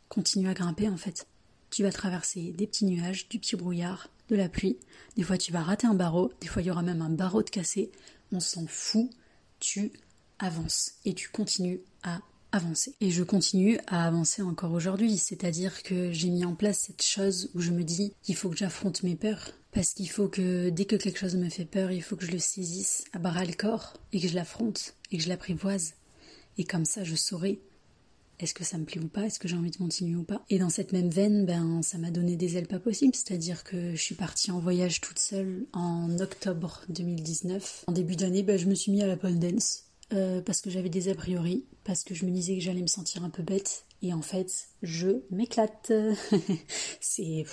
continue 0.08 0.48
à 0.48 0.54
grimper 0.54 0.88
en 0.88 0.96
fait. 0.96 1.28
Tu 1.70 1.84
vas 1.84 1.92
traverser 1.92 2.50
des 2.50 2.66
petits 2.66 2.86
nuages, 2.86 3.28
du 3.28 3.38
petit 3.38 3.54
brouillard, 3.54 4.08
de 4.28 4.34
la 4.34 4.48
pluie. 4.48 4.76
Des 5.16 5.22
fois 5.22 5.38
tu 5.38 5.52
vas 5.52 5.62
rater 5.62 5.86
un 5.86 5.94
barreau, 5.94 6.32
des 6.40 6.48
fois 6.48 6.62
il 6.62 6.66
y 6.66 6.70
aura 6.72 6.82
même 6.82 7.00
un 7.00 7.10
barreau 7.10 7.44
de 7.44 7.50
cassé. 7.50 7.92
On 8.32 8.40
s'en 8.40 8.66
fout, 8.66 9.08
tu 9.60 9.92
avances 10.40 10.94
et 11.04 11.14
tu 11.14 11.28
continues 11.28 11.80
à 12.02 12.22
avancer. 12.52 12.94
Et 13.00 13.10
je 13.10 13.22
continue 13.22 13.78
à 13.86 14.06
avancer 14.06 14.42
encore 14.42 14.72
aujourd'hui, 14.72 15.16
c'est-à-dire 15.16 15.82
que 15.82 16.12
j'ai 16.12 16.30
mis 16.30 16.44
en 16.44 16.54
place 16.54 16.80
cette 16.86 17.02
chose 17.02 17.50
où 17.54 17.60
je 17.60 17.70
me 17.70 17.82
dis 17.82 18.14
qu'il 18.22 18.36
faut 18.36 18.50
que 18.50 18.56
j'affronte 18.56 19.02
mes 19.02 19.16
peurs, 19.16 19.52
parce 19.72 19.94
qu'il 19.94 20.10
faut 20.10 20.28
que 20.28 20.68
dès 20.70 20.84
que 20.84 20.96
quelque 20.96 21.18
chose 21.18 21.36
me 21.36 21.48
fait 21.48 21.64
peur, 21.64 21.90
il 21.90 22.02
faut 22.02 22.16
que 22.16 22.26
je 22.26 22.32
le 22.32 22.38
saisisse 22.38 23.04
à 23.12 23.18
bras 23.18 23.44
le 23.44 23.52
corps 23.52 23.94
et 24.12 24.20
que 24.20 24.28
je 24.28 24.34
l'affronte 24.34 24.94
et 25.10 25.18
que 25.18 25.22
je 25.22 25.28
l'apprivoise. 25.28 25.94
Et 26.58 26.64
comme 26.64 26.84
ça, 26.84 27.04
je 27.04 27.14
saurai 27.14 27.60
est-ce 28.40 28.54
que 28.54 28.64
ça 28.64 28.78
me 28.78 28.84
plaît 28.84 29.00
ou 29.00 29.08
pas, 29.08 29.26
est-ce 29.26 29.38
que 29.38 29.48
j'ai 29.48 29.56
envie 29.56 29.70
de 29.70 29.76
continuer 29.76 30.16
ou 30.16 30.22
pas. 30.22 30.42
Et 30.48 30.58
dans 30.58 30.70
cette 30.70 30.92
même 30.92 31.10
veine, 31.10 31.44
ben 31.44 31.82
ça 31.82 31.98
m'a 31.98 32.10
donné 32.10 32.36
des 32.36 32.56
ailes 32.56 32.66
pas 32.66 32.78
possibles, 32.78 33.14
c'est-à-dire 33.14 33.64
que 33.64 33.94
je 33.94 34.02
suis 34.02 34.14
partie 34.14 34.50
en 34.50 34.58
voyage 34.58 35.00
toute 35.02 35.18
seule 35.18 35.66
en 35.74 36.18
octobre 36.20 36.82
2019. 36.88 37.84
En 37.86 37.92
début 37.92 38.16
d'année, 38.16 38.42
ben, 38.42 38.58
je 38.58 38.66
me 38.66 38.74
suis 38.74 38.92
mis 38.92 39.02
à 39.02 39.06
la 39.06 39.16
pole 39.16 39.38
dance 39.38 39.89
euh, 40.12 40.40
parce 40.40 40.60
que 40.60 40.70
j'avais 40.70 40.88
des 40.88 41.08
a 41.08 41.14
priori, 41.14 41.64
parce 41.84 42.04
que 42.04 42.14
je 42.14 42.24
me 42.24 42.30
disais 42.30 42.54
que 42.54 42.60
j'allais 42.60 42.82
me 42.82 42.86
sentir 42.86 43.24
un 43.24 43.30
peu 43.30 43.42
bête, 43.42 43.84
et 44.02 44.12
en 44.12 44.22
fait, 44.22 44.68
je 44.82 45.22
m'éclate. 45.30 45.92
c'est 47.00 47.44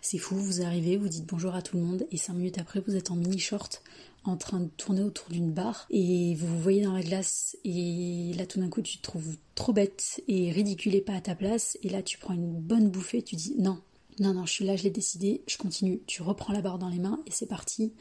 c'est 0.00 0.18
fou, 0.18 0.36
vous 0.36 0.62
arrivez, 0.62 0.96
vous 0.96 1.08
dites 1.08 1.26
bonjour 1.26 1.54
à 1.54 1.62
tout 1.62 1.76
le 1.76 1.82
monde, 1.82 2.06
et 2.10 2.16
cinq 2.16 2.34
minutes 2.34 2.58
après, 2.58 2.80
vous 2.80 2.96
êtes 2.96 3.10
en 3.10 3.16
mini 3.16 3.38
short, 3.38 3.82
en 4.24 4.36
train 4.36 4.60
de 4.60 4.68
tourner 4.68 5.02
autour 5.02 5.28
d'une 5.30 5.52
barre, 5.52 5.86
et 5.90 6.34
vous 6.34 6.46
vous 6.46 6.60
voyez 6.60 6.82
dans 6.82 6.92
la 6.92 7.02
glace, 7.02 7.56
et 7.64 8.32
là 8.36 8.46
tout 8.46 8.60
d'un 8.60 8.68
coup, 8.68 8.82
tu 8.82 8.98
te 8.98 9.02
trouves 9.02 9.36
trop 9.54 9.72
bête 9.72 10.22
et 10.28 10.50
ridiculé 10.50 11.00
pas 11.00 11.14
à 11.14 11.20
ta 11.20 11.34
place, 11.34 11.78
et 11.82 11.88
là 11.88 12.02
tu 12.02 12.18
prends 12.18 12.34
une 12.34 12.52
bonne 12.52 12.88
bouffée, 12.88 13.22
tu 13.22 13.36
dis 13.36 13.54
non, 13.58 13.78
non, 14.20 14.34
non, 14.34 14.46
je 14.46 14.52
suis 14.52 14.64
là, 14.64 14.76
je 14.76 14.82
l'ai 14.82 14.90
décidé, 14.90 15.42
je 15.46 15.56
continue, 15.58 16.00
tu 16.06 16.22
reprends 16.22 16.52
la 16.52 16.60
barre 16.60 16.78
dans 16.78 16.88
les 16.88 16.98
mains, 16.98 17.20
et 17.26 17.30
c'est 17.30 17.46
parti. 17.46 17.92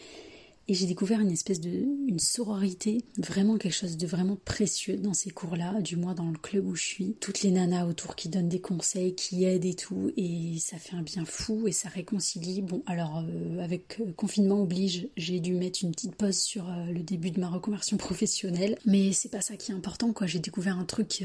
Et 0.70 0.74
j'ai 0.74 0.86
découvert 0.86 1.22
une 1.22 1.32
espèce 1.32 1.62
de 1.62 1.70
une 1.70 2.20
sororité, 2.20 3.06
vraiment 3.18 3.58
quelque 3.58 3.74
chose 3.74 3.96
de 3.96 4.06
vraiment 4.06 4.38
précieux 4.44 4.98
dans 4.98 5.14
ces 5.14 5.30
cours-là, 5.30 5.82
du 5.82 5.96
moins 5.96 6.14
dans 6.14 6.30
le 6.30 6.38
club 6.38 6.68
où 6.68 6.76
je 6.76 6.84
suis. 6.84 7.16
Toutes 7.22 7.42
les 7.42 7.52
nanas 7.52 7.86
autour 7.86 8.16
qui 8.16 8.28
donnent 8.28 8.50
des 8.50 8.60
conseils, 8.60 9.16
qui 9.16 9.46
aident 9.46 9.66
et 9.66 9.76
tout, 9.76 10.12
et 10.18 10.58
ça 10.60 10.78
fait 10.78 10.96
un 10.96 11.04
bien 11.04 11.24
fou 11.24 11.68
et 11.68 11.72
ça 11.72 11.88
réconcilie. 11.88 12.62
Bon, 12.62 12.84
alors 12.86 13.24
euh, 13.26 13.64
avec 13.64 14.02
euh, 14.02 14.12
confinement 14.14 14.62
oblige, 14.62 15.08
j'ai 15.16 15.40
dû 15.40 15.54
mettre 15.54 15.80
une 15.84 15.92
petite 15.92 16.16
pause 16.16 16.38
sur 16.38 16.68
euh, 16.70 16.92
le 16.92 17.02
début 17.02 17.32
de 17.32 17.40
ma 17.40 17.50
reconversion 17.50 17.96
professionnelle, 17.96 18.78
mais 18.86 19.14
c'est 19.14 19.30
pas 19.30 19.42
ça 19.42 19.56
qui 19.56 19.72
est 19.72 19.76
important, 19.76 20.12
quoi. 20.12 20.28
J'ai 20.28 20.40
découvert 20.40 20.78
un 20.78 20.86
truc 20.86 21.24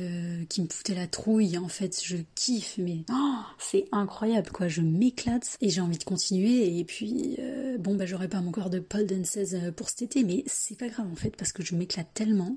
qui 0.49 0.63
me 0.63 0.69
foutait 0.71 0.95
la 0.95 1.07
trouille. 1.07 1.59
En 1.59 1.69
fait, 1.69 2.01
je 2.05 2.17
kiffe, 2.35 2.75
mais 2.79 3.05
oh, 3.11 3.41
c'est 3.59 3.87
incroyable, 3.91 4.51
quoi. 4.51 4.69
Je 4.69 4.83
m'éclate 4.83 5.57
et 5.61 5.69
j'ai 5.69 5.81
envie 5.81 5.99
de 5.99 6.05
continuer. 6.05 6.79
Et 6.79 6.85
puis, 6.85 7.39
bon, 7.81 7.97
bah 7.97 8.07
j'aurais 8.07 8.29
pas 8.29 8.41
mon 8.41 8.53
corps 8.53 8.71
de 8.71 8.79
pole 8.79 9.07
dance 9.07 9.32
euh, 9.37 9.73
pour 9.73 9.89
cet 9.89 10.03
été, 10.03 10.25
mais 10.25 10.45
c'est 10.47 10.79
pas 10.79 10.89
grave 10.89 11.11
en 11.11 11.17
fait 11.17 11.37
parce 11.37 11.53
que 11.53 11.65
je 11.65 11.75
m'éclate 11.75 12.13
tellement. 12.15 12.57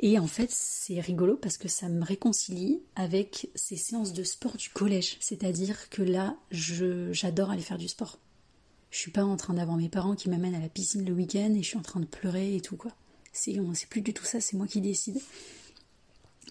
Et 0.00 0.18
en 0.18 0.28
fait, 0.28 0.50
c'est 0.50 1.00
rigolo 1.00 1.36
parce 1.36 1.56
que 1.56 1.66
ça 1.66 1.88
me 1.88 2.04
réconcilie 2.04 2.80
avec 2.94 3.50
ces 3.56 3.76
séances 3.76 4.12
de 4.12 4.22
sport 4.22 4.56
du 4.56 4.68
collège. 4.68 5.16
C'est-à-dire 5.18 5.90
que 5.90 6.02
là, 6.02 6.36
j'adore 6.52 7.50
aller 7.50 7.62
faire 7.62 7.78
du 7.78 7.88
sport. 7.88 8.18
Je 8.90 8.98
suis 8.98 9.10
pas 9.10 9.24
en 9.24 9.36
train 9.36 9.54
d'avoir 9.54 9.76
mes 9.76 9.88
parents 9.88 10.14
qui 10.14 10.30
m'amènent 10.30 10.54
à 10.54 10.60
la 10.60 10.68
piscine 10.68 11.04
le 11.04 11.12
week-end 11.12 11.52
et 11.54 11.62
je 11.62 11.68
suis 11.68 11.76
en 11.76 11.82
train 11.82 12.00
de 12.00 12.06
pleurer 12.06 12.54
et 12.54 12.60
tout 12.60 12.76
quoi. 12.76 12.92
C'est 13.32 13.60
plus 13.88 14.00
du 14.00 14.14
tout 14.14 14.24
ça, 14.24 14.40
c'est 14.40 14.56
moi 14.56 14.66
qui 14.66 14.80
décide. 14.80 15.20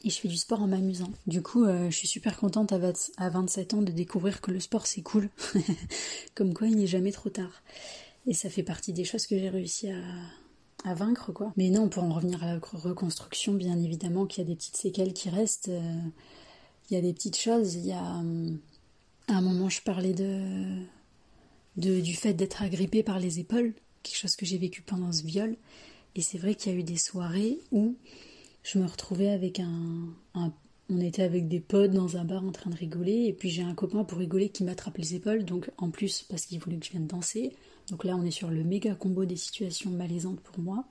Et 0.04 0.10
je 0.10 0.20
fais 0.20 0.28
du 0.28 0.38
sport 0.38 0.62
en 0.62 0.68
m'amusant. 0.68 1.12
Du 1.26 1.42
coup, 1.42 1.66
euh, 1.66 1.90
je 1.90 1.98
suis 1.98 2.08
super 2.08 2.38
contente 2.38 2.72
à, 2.72 2.80
à 3.18 3.30
27 3.30 3.74
ans 3.74 3.82
de 3.82 3.92
découvrir 3.92 4.42
que 4.42 4.52
le 4.52 4.60
sport 4.60 4.86
c'est 4.86 5.02
cool. 5.02 5.30
Comme 6.36 6.54
quoi, 6.54 6.68
il 6.68 6.76
n'est 6.76 6.88
jamais 6.88 7.12
trop 7.12 7.30
tard. 7.30 7.64
Et 8.28 8.34
ça 8.34 8.50
fait 8.50 8.64
partie 8.64 8.94
des 8.94 9.06
choses 9.06 9.26
que 9.26 9.38
j'ai 9.38 9.50
réussi 9.50 9.90
à, 10.84 10.94
vaincre, 10.94 11.32
quoi. 11.32 11.54
Mais 11.58 11.70
non, 11.70 11.90
pour 11.90 12.04
en 12.04 12.14
revenir 12.14 12.44
à 12.44 12.54
la 12.54 12.60
reconstruction, 12.60 13.54
bien 13.54 13.82
évidemment 13.82 14.26
qu'il 14.26 14.44
y 14.44 14.46
a 14.46 14.50
des 14.50 14.56
petites 14.56 14.78
séquelles 14.78 15.14
qui 15.14 15.30
restent. 15.30 15.70
Euh, 15.70 16.00
il 16.90 16.94
y 16.94 16.98
a 16.98 17.02
des 17.02 17.14
petites 17.14 17.38
choses. 17.38 17.76
Il 17.76 17.86
y 17.86 17.94
a. 17.94 18.20
Euh, 18.20 18.52
à 19.28 19.38
un 19.38 19.42
moment, 19.42 19.68
je 19.70 19.82
parlais 19.82 20.14
de, 20.14 20.84
du 21.76 22.14
fait 22.14 22.34
d'être 22.34 22.62
agrippée 22.62 23.04
par 23.04 23.20
les 23.20 23.40
épaules, 23.40 23.74
quelque 24.04 24.16
chose 24.16 24.36
que 24.38 24.46
j'ai 24.46 24.58
vécu 24.58 24.82
pendant 24.82 25.12
ce 25.12 25.24
viol. 25.24 25.58
Et 26.16 26.22
c'est 26.22 26.38
vrai 26.38 26.56
qu'il 26.56 26.72
y 26.72 26.76
a 26.76 26.80
eu 26.80 26.84
des 26.84 26.98
soirées 26.98 27.60
où 27.72 27.96
je 28.64 28.80
me 28.80 28.86
retrouvais 28.86 29.30
avec 29.30 29.60
un, 29.60 30.14
un 30.34 30.54
on 30.90 31.02
était 31.02 31.24
avec 31.24 31.48
des 31.48 31.60
potes 31.60 31.92
dans 31.92 32.18
un 32.18 32.24
bar 32.24 32.46
en 32.46 32.52
train 32.52 32.70
de 32.70 32.76
rigoler, 32.76 33.26
et 33.26 33.34
puis 33.34 33.50
j'ai 33.50 33.62
un 33.62 33.74
copain 33.74 34.04
pour 34.04 34.20
rigoler 34.20 34.50
qui 34.50 34.64
m'attrape 34.64 34.98
les 34.98 35.16
épaules, 35.16 35.44
donc 35.44 35.70
en 35.78 35.90
plus 35.90 36.24
parce 36.24 36.46
qu'il 36.46 36.60
voulait 36.60 36.78
que 36.78 36.86
je 36.86 36.92
vienne 36.92 37.08
danser. 37.08 37.54
Donc 37.90 38.04
là 38.04 38.16
on 38.16 38.26
est 38.26 38.32
sur 38.32 38.50
le 38.50 38.64
méga 38.64 38.96
combo 38.96 39.26
des 39.26 39.36
situations 39.36 39.90
malaisantes 39.90 40.40
pour 40.42 40.60
moi. 40.60 40.86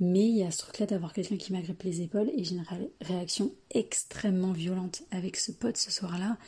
Mais 0.00 0.28
il 0.28 0.36
y 0.36 0.42
a 0.42 0.50
ce 0.50 0.58
truc 0.58 0.78
là 0.78 0.86
d'avoir 0.86 1.12
quelqu'un 1.12 1.36
qui 1.36 1.52
m'agrippe 1.52 1.82
les 1.82 2.00
épaules 2.00 2.30
et 2.36 2.44
j'ai 2.44 2.56
une 2.56 2.64
réaction 3.00 3.52
extrêmement 3.70 4.52
violente 4.52 5.02
avec 5.10 5.36
ce 5.36 5.52
pote 5.52 5.76
ce 5.76 5.90
soir-là. 5.90 6.38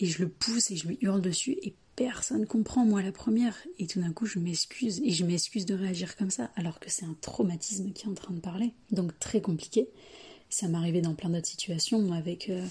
Et 0.00 0.06
je 0.06 0.22
le 0.22 0.28
pousse 0.28 0.70
et 0.70 0.76
je 0.76 0.88
lui 0.88 0.98
hurle 1.00 1.20
dessus 1.20 1.56
et 1.62 1.74
personne 1.94 2.46
comprend, 2.46 2.84
moi 2.84 3.00
la 3.00 3.12
première. 3.12 3.56
Et 3.78 3.86
tout 3.86 4.00
d'un 4.00 4.12
coup 4.12 4.26
je 4.26 4.38
m'excuse 4.38 5.00
et 5.04 5.10
je 5.10 5.24
m'excuse 5.24 5.66
de 5.66 5.74
réagir 5.74 6.16
comme 6.16 6.30
ça 6.30 6.50
alors 6.56 6.80
que 6.80 6.90
c'est 6.90 7.04
un 7.04 7.16
traumatisme 7.20 7.92
qui 7.92 8.06
est 8.06 8.10
en 8.10 8.14
train 8.14 8.34
de 8.34 8.40
parler. 8.40 8.72
Donc 8.90 9.16
très 9.18 9.40
compliqué. 9.40 9.88
Ça 10.50 10.68
m'arrivait 10.68 11.00
dans 11.00 11.14
plein 11.14 11.30
d'autres 11.30 11.46
situations 11.46 12.12
avec... 12.12 12.48
Euh, 12.48 12.64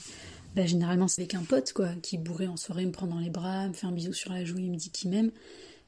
bah, 0.55 0.65
généralement 0.67 1.07
c'est 1.07 1.21
avec 1.21 1.34
un 1.34 1.43
pote 1.43 1.74
qui 2.03 2.17
bourrait 2.17 2.47
en 2.47 2.57
soirée, 2.57 2.86
me 2.86 2.91
prend 2.91 3.07
dans 3.07 3.19
les 3.19 3.32
bras, 3.32 3.67
me 3.67 3.74
fait 3.74 3.88
un 3.88 3.91
bisou 3.91 4.13
sur 4.13 4.32
la 4.32 4.45
joue, 4.45 4.59
il 4.59 4.69
me 4.69 4.76
dit 4.76 4.91
qu'il 4.91 5.09
m'aime. 5.09 5.32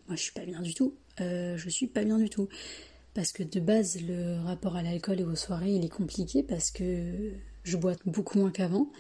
Moi 0.08 0.16
je 0.16 0.22
suis 0.22 0.32
pas 0.32 0.46
bien 0.46 0.62
du 0.62 0.74
tout. 0.74 0.96
Euh, 1.22 1.58
je 1.58 1.70
suis 1.70 1.88
pas 1.88 2.04
bien 2.04 2.18
du 2.18 2.30
tout. 2.30 2.48
Parce 3.14 3.32
que 3.32 3.44
de 3.44 3.60
base 3.60 4.02
le 4.02 4.42
rapport 4.44 4.76
à 4.76 4.84
l'alcool 4.84 5.22
et 5.22 5.24
aux 5.24 5.36
soirées 5.36 5.72
il 5.72 5.86
est 5.86 5.90
compliqué 5.90 6.44
parce 6.44 6.72
que 6.72 7.32
je 7.64 7.78
bois 7.78 7.96
beaucoup 8.06 8.40
moins 8.40 8.52
qu'avant. 8.52 8.92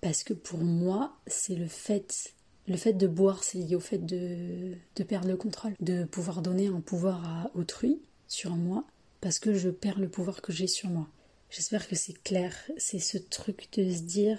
Parce 0.00 0.22
que 0.22 0.34
pour 0.34 0.58
moi 0.58 1.16
c'est 1.26 1.56
le 1.56 1.66
fait 1.66 2.34
le 2.66 2.76
fait 2.76 2.94
de 2.94 3.06
boire, 3.06 3.44
c'est 3.44 3.58
lié 3.58 3.74
au 3.74 3.80
fait 3.80 3.98
de, 3.98 4.74
de, 4.96 5.02
perdre 5.02 5.28
le 5.28 5.36
contrôle, 5.36 5.74
de 5.80 6.04
pouvoir 6.04 6.40
donner 6.40 6.68
un 6.68 6.80
pouvoir 6.80 7.22
à 7.24 7.50
autrui 7.54 8.00
sur 8.26 8.56
moi, 8.56 8.86
parce 9.20 9.38
que 9.38 9.52
je 9.52 9.68
perds 9.68 9.98
le 9.98 10.08
pouvoir 10.08 10.40
que 10.40 10.50
j'ai 10.50 10.66
sur 10.66 10.88
moi. 10.88 11.06
J'espère 11.50 11.86
que 11.86 11.94
c'est 11.94 12.20
clair. 12.22 12.56
C'est 12.78 12.98
ce 12.98 13.18
truc 13.18 13.68
de 13.76 13.90
se 13.90 14.00
dire 14.00 14.38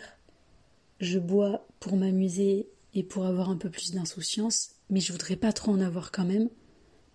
je 1.00 1.20
bois 1.20 1.68
pour 1.80 1.98
m'amuser 1.98 2.68
et 2.94 3.04
pour 3.04 3.26
avoir 3.26 3.50
un 3.50 3.58
peu 3.58 3.70
plus 3.70 3.92
d'insouciance, 3.92 4.75
mais 4.90 5.00
je 5.00 5.12
voudrais 5.12 5.36
pas 5.36 5.54
trop 5.54 5.72
en 5.72 5.82
avoir 5.82 6.12
quand 6.12 6.26
même 6.26 6.50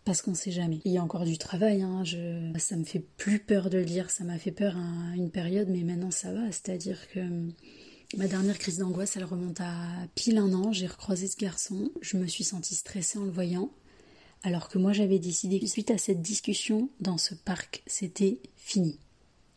parce 0.04 0.22
qu'on 0.22 0.34
sait 0.34 0.50
jamais. 0.50 0.80
Il 0.84 0.92
y 0.92 0.98
a 0.98 1.04
encore 1.04 1.24
du 1.24 1.38
travail, 1.38 1.82
hein, 1.82 2.02
ça 2.58 2.76
me 2.76 2.84
fait 2.84 3.00
plus 3.00 3.38
peur 3.38 3.70
de 3.70 3.78
le 3.78 3.84
dire, 3.84 4.10
ça 4.10 4.24
m'a 4.24 4.38
fait 4.38 4.50
peur 4.50 4.76
à 4.76 5.16
une 5.16 5.30
période, 5.30 5.68
mais 5.68 5.82
maintenant 5.82 6.10
ça 6.10 6.32
va. 6.32 6.46
C'est-à-dire 6.46 6.98
que 7.10 7.20
ma 8.16 8.26
dernière 8.26 8.58
crise 8.58 8.78
d'angoisse, 8.78 9.16
elle 9.16 9.24
remonte 9.24 9.60
à 9.60 9.74
pile 10.14 10.38
un 10.38 10.52
an. 10.54 10.72
J'ai 10.72 10.86
recroisé 10.86 11.26
ce 11.28 11.36
garçon, 11.36 11.90
je 12.00 12.16
me 12.16 12.26
suis 12.26 12.44
sentie 12.44 12.74
stressée 12.74 13.18
en 13.18 13.24
le 13.24 13.30
voyant. 13.30 13.70
Alors 14.42 14.68
que 14.68 14.78
moi 14.78 14.94
j'avais 14.94 15.18
décidé 15.18 15.60
que 15.60 15.66
suite 15.66 15.90
à 15.90 15.98
cette 15.98 16.22
discussion 16.22 16.88
dans 17.00 17.18
ce 17.18 17.34
parc, 17.34 17.82
c'était 17.86 18.40
fini. 18.56 18.98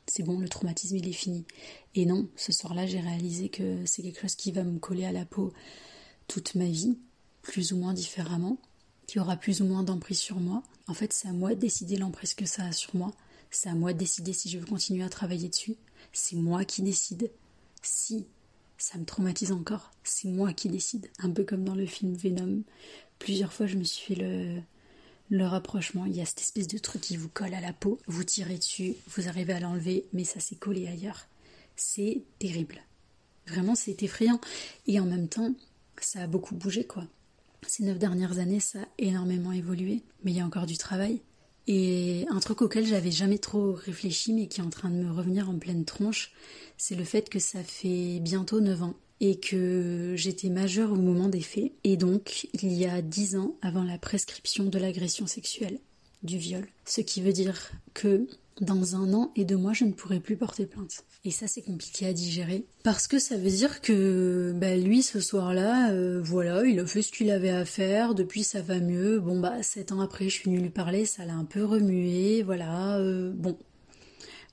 C'est 0.08 0.24
bon, 0.24 0.40
le 0.40 0.50
traumatisme 0.50 0.98
il 0.98 1.08
est 1.08 1.14
fini. 1.14 1.46
Et 1.96 2.06
non, 2.06 2.28
ce 2.36 2.52
soir-là 2.52 2.86
j'ai 2.86 3.00
réalisé 3.00 3.48
que 3.48 3.86
c'est 3.86 4.02
quelque 4.02 4.20
chose 4.20 4.36
qui 4.36 4.52
va 4.52 4.64
me 4.64 4.80
coller 4.80 5.06
à 5.06 5.14
la 5.14 5.24
peau 5.26 5.54
toute 6.28 6.56
ma 6.56 6.66
vie, 6.66 6.98
plus 7.44 7.74
ou 7.74 7.78
moins 7.78 7.94
différemment, 7.94 8.58
qui 9.06 9.20
aura 9.20 9.38
plus 9.38 9.62
ou 9.62 9.66
moins 9.66 9.84
d'emprise 9.84 10.20
sur 10.20 10.38
moi. 10.40 10.64
En 10.88 10.96
fait, 10.96 11.14
c'est 11.14 11.28
à 11.28 11.34
moi 11.34 11.54
de 11.54 11.60
décider 11.60 11.98
l'emprise 11.98 12.34
que 12.34 12.46
ça 12.46 12.64
a 12.66 12.72
sur 12.72 12.96
moi. 12.96 13.12
C'est 13.52 13.70
à 13.70 13.76
moi 13.76 13.94
de 13.94 14.00
décider 14.00 14.34
si 14.34 14.50
je 14.50 14.58
veux 14.58 14.66
continuer 14.66 15.04
à 15.04 15.10
travailler 15.10 15.50
dessus. 15.50 15.76
C'est 16.12 16.36
moi 16.36 16.66
qui 16.66 16.82
décide. 16.82 17.30
Si 17.84 18.26
ça 18.78 18.98
me 18.98 19.06
traumatise 19.06 19.52
encore, 19.52 19.92
c'est 20.04 20.28
moi 20.28 20.54
qui 20.54 20.70
décide. 20.70 21.10
Un 21.20 21.30
peu 21.30 21.44
comme 21.44 21.64
dans 21.64 21.76
le 21.76 21.86
film 21.86 22.16
Venom. 22.16 22.64
Plusieurs 23.20 23.54
fois, 23.54 23.68
je 23.68 23.78
me 23.78 23.84
suis 23.84 24.16
fait 24.16 24.22
le, 24.22 24.62
le 25.30 25.46
rapprochement. 25.46 26.06
Il 26.06 26.16
y 26.16 26.22
a 26.22 26.26
cette 26.26 26.42
espèce 26.42 26.68
de 26.68 26.78
truc 26.78 27.02
qui 27.02 27.18
vous 27.18 27.30
colle 27.30 27.54
à 27.54 27.62
la 27.62 27.74
peau. 27.74 28.00
Vous 28.08 28.24
tirez 28.24 28.58
dessus, 28.58 28.96
vous 29.08 29.28
arrivez 29.28 29.54
à 29.54 29.60
l'enlever, 29.60 30.06
mais 30.14 30.24
ça 30.24 30.40
s'est 30.40 30.56
collé 30.56 30.88
ailleurs. 30.88 31.28
C'est 31.76 32.24
terrible. 32.40 32.82
Vraiment, 33.48 33.76
c'est 33.76 34.02
effrayant. 34.04 34.40
Et 34.88 35.00
en 35.00 35.06
même 35.06 35.28
temps, 35.28 35.54
ça 36.00 36.24
a 36.24 36.28
beaucoup 36.28 36.56
bougé, 36.56 36.86
quoi. 36.86 37.06
Ces 37.68 37.84
neuf 37.84 37.98
dernières 37.98 38.40
années, 38.40 38.60
ça 38.60 38.80
a 38.80 38.88
énormément 38.98 39.52
évolué, 39.52 40.04
mais 40.24 40.32
il 40.32 40.38
y 40.38 40.42
a 40.42 40.46
encore 40.46 40.66
du 40.66 40.78
travail. 40.78 41.22
Et 41.68 42.26
un 42.30 42.40
truc 42.40 42.62
auquel 42.62 42.86
j'avais 42.86 43.12
jamais 43.12 43.38
trop 43.38 43.74
réfléchi, 43.74 44.34
mais 44.34 44.48
qui 44.48 44.60
est 44.60 44.64
en 44.64 44.70
train 44.70 44.90
de 44.90 44.96
me 44.96 45.12
revenir 45.12 45.50
en 45.50 45.58
pleine 45.58 45.86
tronche, 45.86 46.32
c'est 46.78 46.96
le 46.96 47.06
fait 47.06 47.30
que 47.30 47.40
ça 47.40 47.64
fait 47.64 48.20
bientôt 48.20 48.60
9 48.60 48.84
ans 48.84 48.96
et 49.22 49.40
que 49.40 50.16
j'étais 50.18 50.50
majeure 50.50 50.92
au 50.92 50.98
moment 50.98 51.30
des 51.30 51.42
faits, 51.42 51.72
et 51.86 51.96
donc 51.96 52.50
il 52.54 52.74
y 52.74 52.86
a 52.86 53.02
10 53.02 53.38
ans 53.38 53.56
avant 53.62 53.84
la 53.84 53.98
prescription 53.98 54.66
de 54.66 54.78
l'agression 54.78 55.28
sexuelle, 55.28 55.80
du 56.24 56.38
viol. 56.38 56.68
Ce 56.86 57.00
qui 57.00 57.22
veut 57.22 57.32
dire 57.32 57.72
que 57.94 58.28
dans 58.62 58.96
un 58.96 59.14
an 59.14 59.32
et 59.36 59.46
deux 59.46 59.58
mois, 59.58 59.74
je 59.74 59.86
ne 59.86 59.92
pourrai 59.92 60.20
plus 60.20 60.38
porter 60.38 60.66
plainte. 60.66 61.04
Et 61.26 61.32
ça, 61.32 61.48
c'est 61.48 61.62
compliqué 61.62 62.06
à 62.06 62.14
digérer. 62.14 62.66
Parce 62.84 63.08
que 63.08 63.20
ça 63.20 63.38
veut 63.38 63.50
dire 63.50 63.82
que 63.82 64.54
bah, 64.56 64.76
lui, 64.76 65.02
ce 65.02 65.20
soir-là, 65.20 65.92
euh, 65.92 66.22
voilà, 66.22 66.66
il 66.66 66.80
a 66.80 66.86
fait 66.86 67.02
ce 67.02 67.12
qu'il 67.12 67.32
avait 67.32 67.50
à 67.50 67.66
faire, 67.66 68.14
depuis 68.14 68.44
ça 68.44 68.62
va 68.62 68.80
mieux. 68.80 69.20
Bon, 69.20 69.40
bah, 69.40 69.64
sept 69.64 69.92
ans 69.92 70.02
après, 70.02 70.26
je 70.26 70.36
suis 70.36 70.50
venue 70.50 70.62
lui 70.62 70.70
parler, 70.70 71.06
ça 71.06 71.26
l'a 71.26 71.34
un 71.34 71.46
peu 71.46 71.64
remué, 71.64 72.44
voilà. 72.44 72.98
Euh, 72.98 73.32
bon. 73.34 73.58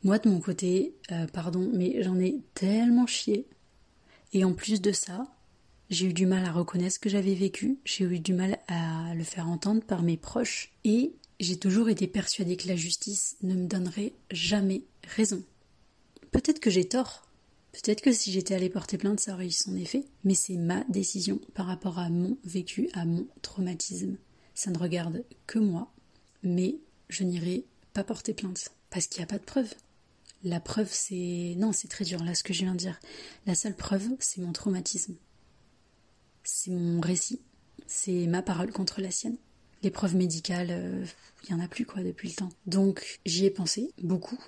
Moi, 0.02 0.18
de 0.18 0.30
mon 0.30 0.40
côté, 0.40 0.94
euh, 1.12 1.26
pardon, 1.26 1.70
mais 1.74 2.02
j'en 2.02 2.18
ai 2.18 2.40
tellement 2.54 3.06
chié. 3.06 3.46
Et 4.32 4.44
en 4.44 4.54
plus 4.54 4.80
de 4.80 4.92
ça, 4.92 5.24
j'ai 5.90 6.06
eu 6.06 6.12
du 6.14 6.24
mal 6.24 6.44
à 6.44 6.52
reconnaître 6.52 6.94
ce 6.94 6.98
que 7.00 7.10
j'avais 7.10 7.34
vécu, 7.34 7.80
j'ai 7.84 8.04
eu 8.04 8.20
du 8.20 8.32
mal 8.32 8.58
à 8.68 9.12
le 9.14 9.24
faire 9.24 9.48
entendre 9.48 9.82
par 9.82 10.02
mes 10.02 10.16
proches, 10.16 10.72
et 10.84 11.12
j'ai 11.40 11.58
toujours 11.58 11.88
été 11.88 12.06
persuadée 12.06 12.56
que 12.56 12.68
la 12.68 12.76
justice 12.76 13.36
ne 13.42 13.54
me 13.54 13.66
donnerait 13.66 14.12
jamais 14.30 14.84
raison. 15.04 15.42
Peut-être 16.30 16.60
que 16.60 16.70
j'ai 16.70 16.86
tort. 16.86 17.26
Peut-être 17.72 18.02
que 18.02 18.12
si 18.12 18.30
j'étais 18.30 18.54
allée 18.54 18.68
porter 18.68 18.98
plainte, 18.98 19.20
ça 19.20 19.32
aurait 19.32 19.46
eu 19.46 19.52
son 19.52 19.74
effet. 19.76 20.04
Mais 20.22 20.34
c'est 20.34 20.56
ma 20.56 20.84
décision 20.84 21.40
par 21.54 21.66
rapport 21.66 21.98
à 21.98 22.10
mon 22.10 22.36
vécu, 22.44 22.90
à 22.92 23.06
mon 23.06 23.26
traumatisme. 23.42 24.16
Ça 24.54 24.70
ne 24.70 24.78
regarde 24.78 25.24
que 25.46 25.58
moi. 25.58 25.90
Mais 26.42 26.76
je 27.08 27.24
n'irai 27.24 27.64
pas 27.94 28.04
porter 28.04 28.34
plainte. 28.34 28.70
Parce 28.90 29.06
qu'il 29.06 29.20
n'y 29.20 29.24
a 29.24 29.28
pas 29.28 29.38
de 29.38 29.44
preuve. 29.44 29.72
La 30.42 30.60
preuve, 30.60 30.88
c'est. 30.90 31.54
Non, 31.56 31.72
c'est 31.72 31.88
très 31.88 32.04
dur 32.04 32.22
là 32.22 32.34
ce 32.34 32.42
que 32.42 32.52
je 32.52 32.62
viens 32.62 32.74
de 32.74 32.78
dire. 32.78 33.00
La 33.46 33.54
seule 33.54 33.76
preuve, 33.76 34.08
c'est 34.18 34.40
mon 34.40 34.52
traumatisme. 34.52 35.14
C'est 36.44 36.70
mon 36.70 37.00
récit. 37.00 37.40
C'est 37.86 38.26
ma 38.26 38.42
parole 38.42 38.72
contre 38.72 39.00
la 39.00 39.10
sienne. 39.10 39.36
Les 39.82 39.90
preuves 39.90 40.16
médicales, 40.16 40.68
il 40.68 40.72
euh, 40.72 41.04
n'y 41.48 41.54
en 41.54 41.64
a 41.64 41.68
plus 41.68 41.86
quoi 41.86 42.02
depuis 42.02 42.28
le 42.28 42.34
temps. 42.34 42.50
Donc 42.66 43.20
j'y 43.24 43.46
ai 43.46 43.50
pensé 43.50 43.92
beaucoup. 44.02 44.38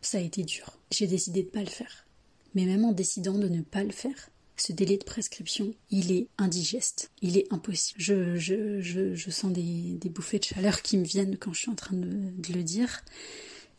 Ça 0.00 0.18
a 0.18 0.20
été 0.20 0.42
dur. 0.42 0.78
J'ai 0.90 1.06
décidé 1.06 1.42
de 1.42 1.46
ne 1.46 1.52
pas 1.52 1.60
le 1.60 1.66
faire. 1.66 2.06
Mais 2.54 2.66
même 2.66 2.84
en 2.84 2.92
décidant 2.92 3.38
de 3.38 3.48
ne 3.48 3.62
pas 3.62 3.84
le 3.84 3.92
faire, 3.92 4.30
ce 4.56 4.72
délai 4.72 4.98
de 4.98 5.04
prescription, 5.04 5.74
il 5.90 6.12
est 6.12 6.28
indigeste. 6.38 7.10
Il 7.22 7.38
est 7.38 7.52
impossible. 7.52 8.00
Je, 8.00 8.36
je, 8.36 8.80
je, 8.80 9.14
je 9.14 9.30
sens 9.30 9.52
des, 9.52 9.94
des, 9.94 10.08
bouffées 10.08 10.38
de 10.38 10.44
chaleur 10.44 10.82
qui 10.82 10.98
me 10.98 11.04
viennent 11.04 11.36
quand 11.36 11.52
je 11.52 11.60
suis 11.60 11.70
en 11.70 11.74
train 11.74 11.96
de, 11.96 12.06
de 12.06 12.52
le 12.52 12.62
dire. 12.62 13.04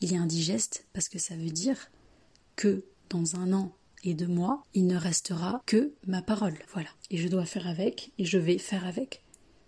Il 0.02 0.14
est 0.14 0.18
indigeste 0.18 0.86
parce 0.94 1.10
que 1.10 1.20
ça 1.20 1.36
veut 1.36 1.52
dire 1.52 1.92
que 2.56 2.84
dans 3.10 3.36
un 3.36 3.54
an 3.54 3.76
et 4.04 4.14
deux 4.14 4.28
mois, 4.28 4.64
il 4.74 4.88
ne 4.88 4.98
restera 4.98 5.62
que 5.66 5.94
ma 6.06 6.22
parole. 6.22 6.58
Voilà. 6.74 6.90
Et 7.10 7.18
je 7.18 7.28
dois 7.28 7.46
faire 7.46 7.68
avec 7.68 8.12
et 8.18 8.26
je 8.26 8.38
vais 8.38 8.58
faire 8.58 8.86
avec. 8.86 9.22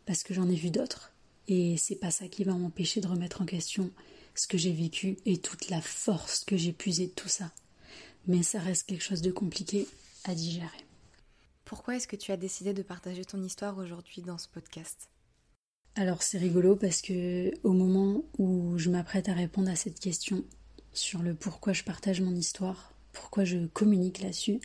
Parce 0.06 0.24
que 0.24 0.34
j'en 0.34 0.50
ai 0.50 0.56
vu 0.56 0.70
d'autres. 0.70 1.15
Et 1.48 1.78
c'est 1.78 1.96
pas 1.96 2.12
ça 2.12 2.28
qui 2.28 2.44
va 2.44 2.54
m'empêcher 2.54 3.02
de 3.02 3.08
remettre 3.08 3.42
en 3.42 3.46
question 3.46 3.92
ce 4.34 4.48
que 4.48 4.58
j'ai 4.58 4.74
vécu 4.74 5.18
et 5.26 5.38
toute 5.38 5.70
la 5.70 5.82
force 5.82 6.44
que 6.44 6.58
j'ai 6.58 6.74
puisée 6.74 7.08
de 7.08 7.12
tout 7.12 7.30
ça. 7.30 7.52
Mais 8.28 8.44
ça 8.44 8.60
reste 8.60 8.88
quelque 8.88 9.04
chose 9.04 9.22
de 9.22 9.32
compliqué 9.32 9.88
à 10.24 10.34
digérer. 10.34 10.68
Pourquoi 11.64 11.96
est-ce 11.96 12.08
que 12.08 12.16
tu 12.16 12.32
as 12.32 12.38
décidé 12.38 12.74
de 12.74 12.84
partager 12.84 13.26
ton 13.26 13.42
histoire 13.42 13.78
aujourd'hui 13.78 14.22
dans 14.22 14.38
ce 14.38 14.48
podcast? 14.48 15.10
Alors 15.96 16.24
c'est 16.24 16.38
rigolo 16.38 16.76
parce 16.76 17.02
que 17.02 17.54
au 17.64 17.72
moment 17.72 18.24
où 18.38 18.78
je 18.78 18.90
m'apprête 18.90 19.30
à 19.30 19.34
répondre 19.34 19.70
à 19.70 19.76
cette 19.76 20.00
question 20.00 20.44
sur 20.92 21.22
le 21.22 21.34
pourquoi 21.34 21.74
je 21.74 21.84
partage 21.84 22.22
mon 22.22 22.36
histoire, 22.36 22.94
pourquoi 23.14 23.46
je 23.46 23.66
communique 23.68 24.22
là-dessus, 24.22 24.60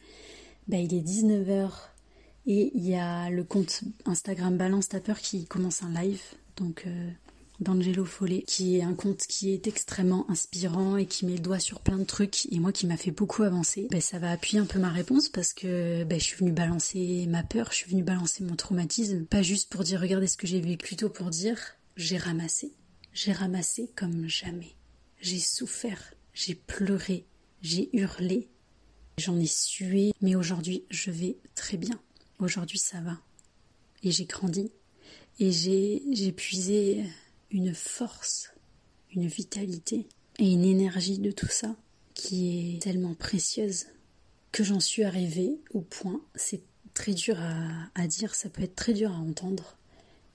bah, 0.67 0.79
il 0.79 0.93
est 0.93 1.07
19h 1.07 1.71
et 2.47 2.73
il 2.75 2.85
y 2.85 2.97
a 2.97 3.31
le 3.31 3.45
compte 3.45 3.83
Instagram 4.07 4.57
Balance 4.57 4.89
Tapper 4.89 5.15
qui 5.23 5.47
commence 5.47 5.83
un 5.83 5.91
live. 5.91 6.23
Donc 6.61 6.85
euh, 6.87 7.11
d'Angelo 7.61 8.05
Follet, 8.05 8.43
qui 8.47 8.77
est 8.77 8.83
un 8.83 8.95
conte 8.95 9.27
qui 9.27 9.53
est 9.53 9.67
extrêmement 9.67 10.31
inspirant 10.31 10.97
et 10.97 11.07
qui 11.07 11.27
met 11.27 11.35
le 11.35 11.41
doigt 11.41 11.59
sur 11.59 11.81
plein 11.81 11.99
de 11.99 12.05
trucs 12.05 12.47
et 12.53 12.59
moi 12.59 12.71
qui 12.71 12.87
m'a 12.87 12.97
fait 12.97 13.11
beaucoup 13.11 13.43
avancer, 13.43 13.89
ben, 13.91 14.01
ça 14.01 14.19
va 14.19 14.31
appuyer 14.31 14.61
un 14.61 14.67
peu 14.67 14.79
ma 14.79 14.91
réponse 14.91 15.29
parce 15.29 15.53
que 15.53 16.05
ben, 16.05 16.21
je 16.21 16.25
suis 16.25 16.37
venue 16.37 16.53
balancer 16.53 17.27
ma 17.29 17.43
peur, 17.43 17.69
je 17.71 17.77
suis 17.77 17.91
venue 17.91 18.03
balancer 18.03 18.45
mon 18.45 18.57
traumatisme, 18.57 19.25
pas 19.25 19.43
juste 19.43 19.71
pour 19.71 19.85
dire 19.85 20.01
regardez 20.01 20.27
ce 20.27 20.37
que 20.37 20.47
j'ai 20.47 20.61
vécu, 20.61 20.87
plutôt 20.87 21.09
pour 21.09 21.31
dire 21.31 21.59
j'ai 21.97 22.19
ramassé, 22.19 22.73
j'ai 23.13 23.33
ramassé 23.33 23.91
comme 23.97 24.29
jamais, 24.29 24.77
j'ai 25.21 25.39
souffert, 25.39 26.15
j'ai 26.33 26.55
pleuré, 26.55 27.27
j'ai 27.63 27.95
hurlé, 27.97 28.49
j'en 29.19 29.39
ai 29.39 29.47
sué, 29.47 30.13
mais 30.21 30.35
aujourd'hui 30.35 30.85
je 30.91 31.11
vais 31.11 31.37
très 31.55 31.77
bien, 31.77 32.01
aujourd'hui 32.39 32.79
ça 32.79 33.01
va. 33.01 33.19
Et 34.03 34.13
j'ai 34.13 34.25
grandi 34.25 34.71
et 35.41 35.53
j'ai 35.53 36.33
puisé 36.33 37.05
une 37.51 37.75
force, 37.75 38.53
une 39.11 39.27
vitalité 39.27 40.07
et 40.39 40.53
une 40.53 40.65
énergie 40.65 41.19
de 41.19 41.31
tout 41.31 41.49
ça 41.49 41.75
qui 42.15 42.77
est 42.77 42.83
tellement 42.83 43.15
précieuse 43.15 43.87
que 44.53 44.63
j'en 44.63 44.81
suis 44.81 45.03
arrivée 45.03 45.59
au 45.73 45.81
point, 45.81 46.21
c'est 46.35 46.63
très 46.93 47.15
dur 47.15 47.39
à, 47.95 48.07
dire, 48.07 48.35
ça 48.35 48.51
peut 48.51 48.63
être 48.63 48.75
très 48.75 48.93
dur 48.93 49.13
à 49.13 49.19
entendre, 49.19 49.79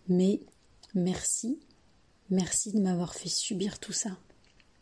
mais 0.08 0.40
merci, 0.96 1.60
merci 2.32 2.72
de 2.72 2.80
m'avoir 2.80 3.14
fait 3.14 3.30
subir 3.30 3.78
tout 3.78 3.94
ça. 3.94 4.18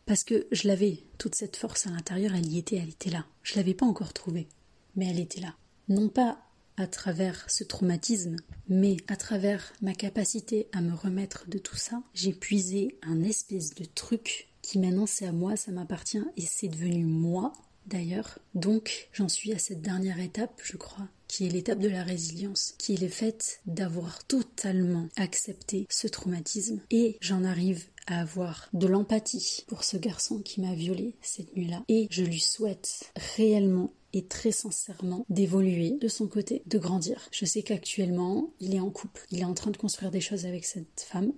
Parce 0.06 0.24
que 0.24 0.46
je 0.52 0.68
l'avais, 0.68 1.02
toute 1.18 1.34
cette 1.34 1.56
force 1.56 1.86
à 1.86 1.90
l'intérieur, 1.90 2.34
elle 2.34 2.50
y 2.50 2.58
était, 2.58 2.76
elle 2.76 2.90
était 2.90 3.10
là. 3.10 3.26
Je 3.42 3.56
l'avais 3.56 3.74
pas 3.74 3.86
encore 3.86 4.12
trouvée, 4.12 4.48
mais 4.96 5.06
elle 5.10 5.18
était 5.18 5.40
là. 5.40 5.54
Non 5.88 6.08
pas 6.08 6.43
à 6.76 6.86
travers 6.86 7.48
ce 7.48 7.64
traumatisme, 7.64 8.36
mais 8.68 8.96
à 9.08 9.16
travers 9.16 9.72
ma 9.82 9.94
capacité 9.94 10.68
à 10.72 10.80
me 10.80 10.94
remettre 10.94 11.48
de 11.48 11.58
tout 11.58 11.76
ça, 11.76 12.02
j'ai 12.14 12.32
puisé 12.32 12.98
un 13.02 13.22
espèce 13.22 13.74
de 13.74 13.84
truc 13.84 14.48
qui 14.62 14.78
maintenant 14.78 15.06
c'est 15.06 15.26
à 15.26 15.32
moi, 15.32 15.56
ça 15.56 15.72
m'appartient 15.72 16.24
et 16.36 16.46
c'est 16.46 16.68
devenu 16.68 17.04
moi 17.04 17.52
d'ailleurs. 17.86 18.38
Donc 18.54 19.08
j'en 19.12 19.28
suis 19.28 19.52
à 19.52 19.58
cette 19.58 19.82
dernière 19.82 20.20
étape, 20.20 20.60
je 20.64 20.76
crois, 20.76 21.06
qui 21.28 21.46
est 21.46 21.50
l'étape 21.50 21.78
de 21.78 21.88
la 21.88 22.02
résilience, 22.02 22.74
qui 22.78 22.94
est 22.94 23.00
le 23.00 23.08
fait 23.08 23.60
d'avoir 23.66 24.24
totalement 24.24 25.08
accepté 25.16 25.86
ce 25.90 26.08
traumatisme 26.08 26.80
et 26.90 27.18
j'en 27.20 27.44
arrive 27.44 27.84
à 28.06 28.20
avoir 28.20 28.68
de 28.72 28.86
l'empathie 28.86 29.64
pour 29.66 29.84
ce 29.84 29.96
garçon 29.96 30.40
qui 30.40 30.60
m'a 30.60 30.74
violée 30.74 31.14
cette 31.22 31.56
nuit-là 31.56 31.82
et 31.88 32.06
je 32.10 32.22
lui 32.22 32.40
souhaite 32.40 33.10
réellement 33.36 33.92
et 34.14 34.24
très 34.24 34.52
sincèrement 34.52 35.26
d'évoluer 35.28 35.98
de 36.00 36.08
son 36.08 36.28
côté, 36.28 36.62
de 36.66 36.78
grandir. 36.78 37.28
Je 37.32 37.44
sais 37.44 37.62
qu'actuellement, 37.62 38.50
il 38.60 38.74
est 38.74 38.80
en 38.80 38.90
couple, 38.90 39.26
il 39.30 39.40
est 39.40 39.44
en 39.44 39.54
train 39.54 39.72
de 39.72 39.76
construire 39.76 40.10
des 40.10 40.20
choses 40.20 40.46
avec 40.46 40.64
cette 40.64 41.04
femme. 41.06 41.32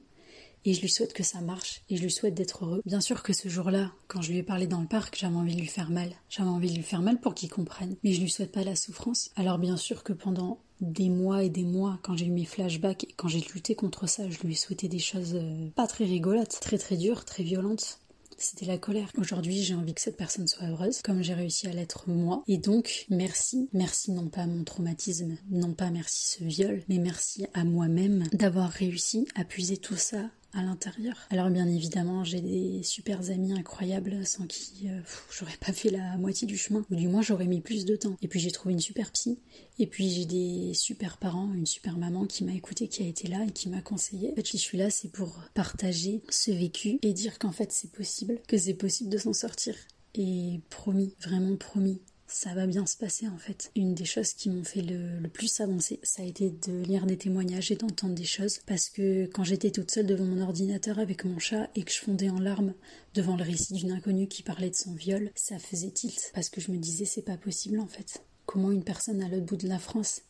Et 0.65 0.75
je 0.75 0.81
lui 0.81 0.89
souhaite 0.89 1.13
que 1.13 1.23
ça 1.23 1.41
marche 1.41 1.83
et 1.89 1.97
je 1.97 2.03
lui 2.03 2.11
souhaite 2.11 2.35
d'être 2.35 2.65
heureux. 2.65 2.83
Bien 2.85 3.01
sûr 3.01 3.23
que 3.23 3.33
ce 3.33 3.49
jour-là, 3.49 3.93
quand 4.09 4.21
je 4.21 4.33
lui 4.33 4.39
ai 4.39 4.43
parlé 4.43 4.67
dans 4.67 4.81
le 4.81 4.89
parc, 4.89 5.17
j'avais 5.17 5.37
envie 5.37 5.55
de 5.55 5.61
lui 5.61 5.69
faire 5.69 5.91
mal. 5.91 6.11
J'avais 6.29 6.49
envie 6.49 6.71
de 6.71 6.75
lui 6.75 6.83
faire 6.83 7.03
mal 7.03 7.21
pour 7.21 7.37
qu'il 7.37 7.49
comprenne. 7.49 7.95
Mais 8.03 8.13
je 8.13 8.21
lui 8.21 8.29
souhaite 8.29 8.51
pas 8.51 8.65
la 8.65 8.75
souffrance. 8.75 9.31
Alors 9.37 9.59
bien 9.59 9.77
sûr 9.77 10.03
que 10.03 10.13
pendant 10.13 10.59
des 10.81 11.09
mois 11.09 11.45
et 11.45 11.51
des 11.51 11.63
mois, 11.63 12.01
quand 12.03 12.17
j'ai 12.17 12.27
eu 12.27 12.33
mes 12.33 12.45
flashbacks 12.45 13.05
et 13.05 13.15
quand 13.17 13.29
j'ai 13.29 13.41
lutté 13.55 13.77
contre 13.77 14.09
ça, 14.09 14.29
je 14.29 14.41
lui 14.41 14.55
ai 14.55 14.57
souhaité 14.57 14.89
des 14.89 14.99
choses 14.99 15.37
euh, 15.37 15.69
pas 15.77 15.87
très 15.87 16.05
rigolotes, 16.05 16.59
très 16.61 16.79
très 16.79 16.97
dures, 16.97 17.25
très 17.25 17.45
violentes 17.45 18.01
c'était 18.39 18.67
la 18.67 18.79
colère. 18.79 19.11
Aujourd'hui, 19.19 19.63
j'ai 19.63 19.75
envie 19.75 19.95
que 19.95 20.01
cette 20.01 20.17
personne 20.17 20.47
soit 20.47 20.67
heureuse, 20.67 21.03
comme 21.03 21.23
j'ai 21.23 21.35
réussi 21.35 21.67
à 21.67 21.73
l'être 21.73 22.09
moi. 22.09 22.43
Et 22.47 22.59
donc, 22.59 23.07
merci. 23.09 23.69
Merci 23.73 24.13
non 24.13 24.29
pas 24.29 24.43
à 24.43 24.47
mon 24.47 24.65
traumatisme, 24.65 25.37
non 25.51 25.75
pas 25.75 25.91
merci 25.91 26.37
ce 26.37 26.45
viol, 26.45 26.83
mais 26.89 26.99
merci 26.99 27.47
à 27.55 27.65
moi-même 27.65 28.25
d'avoir 28.33 28.71
réussi 28.71 29.27
à 29.35 29.45
puiser 29.45 29.77
tout 29.77 29.97
ça 29.97 30.31
à 30.57 30.63
l'intérieur. 30.63 31.17
Alors 31.31 31.51
bien 31.51 31.67
évidemment, 31.69 32.25
j'ai 32.25 32.41
des 32.41 32.83
super 32.83 33.31
amis 33.31 33.53
incroyables 33.53 34.27
sans 34.27 34.47
qui 34.47 34.89
euh, 34.89 35.01
j'aurais 35.31 35.57
pas 35.59 35.73
fait 35.73 35.91
la 35.91 36.17
moitié 36.17 36.47
du 36.47 36.57
chemin, 36.57 36.85
ou 36.91 36.95
du 36.97 37.09
moins 37.09 37.23
j'aurais 37.23 37.47
mis 37.47 37.61
plus 37.61 37.85
de 37.85 37.97
temps. 37.97 38.17
Et 38.23 38.29
puis 38.29 38.41
j'ai 38.41 38.51
trouvé 38.51 38.75
une 38.75 38.81
super 38.81 39.13
psy, 39.13 39.39
et 39.79 39.87
puis 39.87 40.11
j'ai 40.11 40.25
des 40.25 40.73
super 40.75 41.19
parents, 41.19 41.53
une 41.55 41.67
super 41.67 41.99
maman 41.99 42.27
qui 42.27 42.45
m'a 42.45 42.53
écouté, 42.53 42.89
qui 42.89 43.03
a 43.03 43.07
été 43.07 43.29
là 43.29 43.45
et 43.47 43.53
qui 43.53 43.69
m'a 43.69 43.83
conseillé. 43.83 44.31
En 44.33 44.35
fait, 44.35 44.47
si 44.47 44.59
je 44.59 44.63
suis 44.63 44.79
là, 44.79 44.91
c'est 44.91 45.11
pour 45.11 45.39
partager 45.55 46.23
ce 46.31 46.51
vécu 46.51 46.99
et 47.03 47.13
dire 47.13 47.39
qu'en 47.39 47.53
fait 47.53 47.73
c'est 47.73 47.93
possible, 47.93 48.41
que 48.49 48.57
c'est 48.57 48.75
possible 48.75 49.11
de 49.11 49.19
s'en 49.19 49.33
sortir. 49.33 49.75
Et 50.15 50.61
promis, 50.71 51.15
vraiment 51.21 51.57
promis, 51.57 52.01
ça 52.27 52.55
va 52.55 52.67
bien 52.67 52.87
se 52.87 52.97
passer 52.97 53.29
en 53.29 53.39
fait. 53.39 53.71
Une 53.77 53.95
des 53.95 54.05
choses 54.05 54.33
qui 54.33 54.51
m'ont 54.51 54.65
fait 54.65 54.83
le, 54.83 55.29
plus 55.29 55.61
avancer, 55.61 56.01
ça 56.03 56.23
a 56.23 56.25
été 56.25 56.51
de 56.51 56.83
lire 56.83 57.07
des 57.07 57.17
témoignages 57.17 57.71
et 57.71 57.77
d'entendre 57.77 58.15
des 58.15 58.25
choses. 58.25 58.59
Parce 58.67 58.89
que 58.89 59.27
quand 59.27 59.45
j'étais 59.45 59.71
toute 59.71 59.91
seule 59.91 60.07
devant 60.07 60.25
mon 60.25 60.41
ordinateur 60.41 60.99
avec 60.99 61.25
mon 61.25 61.39
chat 61.39 61.71
et 61.75 61.83
que 61.83 61.93
je 61.93 61.99
fondais 61.99 62.31
en 62.31 62.39
larmes 62.39 62.75
devant 63.15 63.37
le 63.37 63.45
récit 63.45 63.75
d'une 63.75 63.93
inconnue 63.93 64.29
qui 64.29 64.43
parlait 64.43 64.71
de 64.71 64.75
son 64.75 64.95
viol, 64.95 65.31
ça 65.35 65.59
faisait 65.59 65.91
tilt. 65.91 66.31
Parce 66.35 66.49
que 66.49 66.61
je 66.61 66.71
me 66.71 66.79
disais 66.79 67.05
c'est 67.05 67.23
pas 67.23 67.37
possible 67.37 67.81
en 67.81 67.87
fait. 67.87 68.23
Comment 68.45 68.71
une 68.71 68.85
personne 68.85 69.23
à 69.23 69.29
l'autre 69.29 69.47
bout 69.47 69.57
de 69.57 69.69
la 69.69 69.79
France 69.79 70.23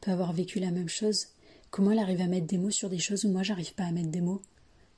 peut 0.00 0.10
avoir 0.10 0.32
vécu 0.32 0.58
la 0.58 0.70
même 0.70 0.88
chose? 0.88 1.28
Comment 1.70 1.92
elle 1.92 1.98
arrive 1.98 2.20
à 2.20 2.26
mettre 2.26 2.46
des 2.46 2.58
mots 2.58 2.70
sur 2.70 2.90
des 2.90 2.98
choses 2.98 3.24
où 3.24 3.30
moi 3.30 3.42
j'arrive 3.42 3.74
pas 3.74 3.84
à 3.84 3.92
mettre 3.92 4.10
des 4.10 4.20
mots? 4.20 4.42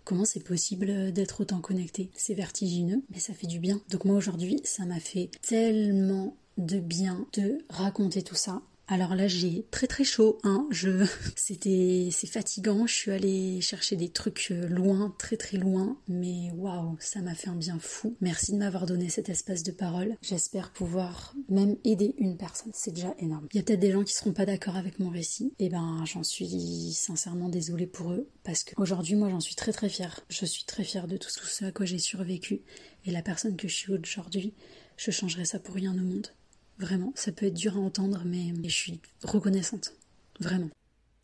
Comment 0.04 0.24
c'est 0.26 0.44
possible 0.44 1.12
d'être 1.12 1.40
autant 1.40 1.60
connecté? 1.60 2.10
C'est 2.14 2.34
vertigineux, 2.34 3.02
mais 3.10 3.20
ça 3.20 3.32
fait 3.32 3.46
du 3.46 3.58
bien. 3.58 3.80
Donc 3.90 4.04
moi 4.04 4.16
aujourd'hui, 4.16 4.60
ça 4.64 4.84
m'a 4.84 5.00
fait 5.00 5.30
tellement 5.40 6.36
de 6.58 6.78
bien 6.78 7.26
de 7.34 7.58
raconter 7.68 8.22
tout 8.22 8.34
ça. 8.34 8.62
Alors 8.86 9.14
là, 9.14 9.26
j'ai 9.26 9.64
très 9.70 9.86
très 9.86 10.04
chaud, 10.04 10.38
hein. 10.44 10.66
Je, 10.70 11.06
c'était, 11.36 12.10
c'est 12.12 12.26
fatigant. 12.26 12.86
Je 12.86 12.92
suis 12.92 13.10
allée 13.10 13.60
chercher 13.62 13.96
des 13.96 14.10
trucs 14.10 14.48
euh, 14.50 14.68
loin, 14.68 15.14
très 15.18 15.38
très 15.38 15.56
loin, 15.56 15.96
mais 16.06 16.50
waouh, 16.54 16.96
ça 17.00 17.22
m'a 17.22 17.34
fait 17.34 17.48
un 17.48 17.56
bien 17.56 17.78
fou. 17.78 18.14
Merci 18.20 18.52
de 18.52 18.58
m'avoir 18.58 18.84
donné 18.84 19.08
cet 19.08 19.30
espace 19.30 19.62
de 19.62 19.72
parole. 19.72 20.16
J'espère 20.20 20.70
pouvoir 20.70 21.34
même 21.48 21.76
aider 21.84 22.14
une 22.18 22.36
personne. 22.36 22.72
C'est 22.74 22.92
déjà 22.92 23.14
énorme. 23.18 23.48
Il 23.52 23.56
y 23.56 23.60
a 23.60 23.62
peut-être 23.62 23.80
des 23.80 23.92
gens 23.92 24.04
qui 24.04 24.12
seront 24.12 24.34
pas 24.34 24.44
d'accord 24.44 24.76
avec 24.76 24.98
mon 24.98 25.08
récit. 25.08 25.54
Et 25.58 25.66
eh 25.66 25.68
ben, 25.70 26.04
j'en 26.04 26.22
suis 26.22 26.92
sincèrement 26.92 27.48
désolée 27.48 27.86
pour 27.86 28.12
eux 28.12 28.28
parce 28.42 28.64
qu'aujourd'hui, 28.64 29.14
moi, 29.14 29.30
j'en 29.30 29.40
suis 29.40 29.54
très 29.54 29.72
très 29.72 29.88
fière. 29.88 30.20
Je 30.28 30.44
suis 30.44 30.64
très 30.64 30.84
fière 30.84 31.08
de 31.08 31.16
tout 31.16 31.30
ce 31.30 31.64
à 31.64 31.72
quoi 31.72 31.86
j'ai 31.86 31.98
survécu 31.98 32.60
et 33.06 33.12
la 33.12 33.22
personne 33.22 33.56
que 33.56 33.68
je 33.68 33.74
suis 33.74 33.92
aujourd'hui. 33.92 34.52
Je 34.98 35.10
changerais 35.10 35.46
ça 35.46 35.58
pour 35.58 35.74
rien 35.74 35.92
au 35.92 36.02
monde. 36.02 36.28
Vraiment, 36.78 37.12
ça 37.14 37.32
peut 37.32 37.46
être 37.46 37.54
dur 37.54 37.76
à 37.76 37.80
entendre, 37.80 38.22
mais 38.24 38.52
je 38.64 38.74
suis 38.74 39.00
reconnaissante. 39.22 39.94
Vraiment. 40.40 40.70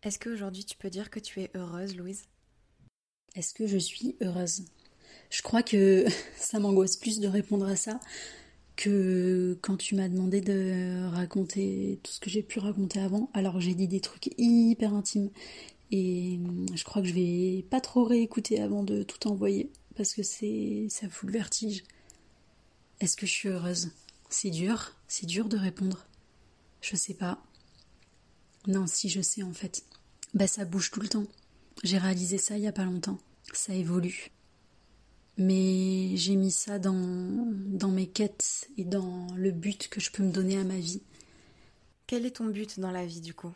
Est-ce 0.03 0.19
qu'aujourd'hui 0.19 0.65
tu 0.65 0.77
peux 0.77 0.89
dire 0.89 1.11
que 1.11 1.21
tu 1.21 1.41
es 1.41 1.51
heureuse, 1.55 1.97
Louise? 1.97 2.25
Est-ce 3.35 3.53
que 3.53 3.67
je 3.67 3.79
suis 3.79 4.17
heureuse? 4.23 4.65
Je 5.31 5.43
crois 5.43 5.63
que 5.63 6.07
ça 6.37 6.59
m'angoisse 6.59 6.97
plus 6.97 7.21
de 7.21 7.29
répondre 7.29 7.67
à 7.67 7.77
ça 7.77 8.01
que 8.77 9.59
quand 9.61 9.77
tu 9.77 9.95
m'as 9.95 10.09
demandé 10.09 10.41
de 10.41 11.07
raconter 11.11 12.01
tout 12.03 12.13
ce 12.13 12.21
que 12.21 12.31
j'ai 12.31 12.43
pu 12.43 12.61
raconter 12.61 13.01
avant. 13.01 13.29
Alors 13.35 13.61
j'ai 13.61 13.75
dit 13.75 13.89
des 13.89 14.01
trucs 14.01 14.31
hyper 14.39 14.95
intimes 14.95 15.31
et 15.91 16.39
je 16.75 16.85
crois 16.85 17.03
que 17.03 17.09
je 17.09 17.13
vais 17.13 17.65
pas 17.69 17.81
trop 17.81 18.05
réécouter 18.05 18.61
avant 18.61 18.83
de 18.83 19.03
tout 19.03 19.29
envoyer 19.29 19.71
parce 19.97 20.15
que 20.15 20.23
c'est 20.23 20.87
ça 20.89 21.11
fout 21.11 21.29
le 21.29 21.35
vertige. 21.35 21.83
Est-ce 23.01 23.17
que 23.17 23.27
je 23.27 23.33
suis 23.33 23.49
heureuse? 23.49 23.91
C'est 24.31 24.51
dur, 24.51 24.97
c'est 25.11 25.27
dur 25.27 25.49
de 25.49 25.57
répondre. 25.57 26.07
Je 26.81 26.95
sais 26.95 27.15
pas. 27.15 27.43
Non, 28.69 28.87
si 28.87 29.09
je 29.09 29.21
sais 29.21 29.43
en 29.43 29.53
fait. 29.53 29.85
Bah 30.35 30.47
ça 30.47 30.65
bouge 30.65 30.93
tout 30.93 31.01
le 31.01 31.09
temps. 31.09 31.27
J'ai 31.83 31.99
réalisé 31.99 32.39
ça 32.39 32.57
il 32.57 32.63
y 32.63 32.69
a 32.69 32.73
pas 32.73 32.85
longtemps. 32.85 33.19
Ça 33.53 33.75
évolue. 33.75 34.31
Mais 35.37 36.17
j'ai 36.17 36.37
mis 36.37 36.53
ça 36.53 36.79
dans, 36.79 37.45
dans 37.67 37.91
mes 37.91 38.07
quêtes 38.07 38.71
et 38.77 38.85
dans 38.85 39.27
le 39.35 39.51
but 39.51 39.89
que 39.89 40.01
je 40.01 40.13
peux 40.13 40.23
me 40.23 40.31
donner 40.31 40.59
à 40.59 40.65
ma 40.65 40.79
vie. 40.79 41.03
Quel 42.07 42.25
est 42.25 42.37
ton 42.37 42.47
but 42.47 42.79
dans 42.79 42.93
la 42.93 43.05
vie 43.05 43.21
du 43.21 43.35
coup? 43.35 43.53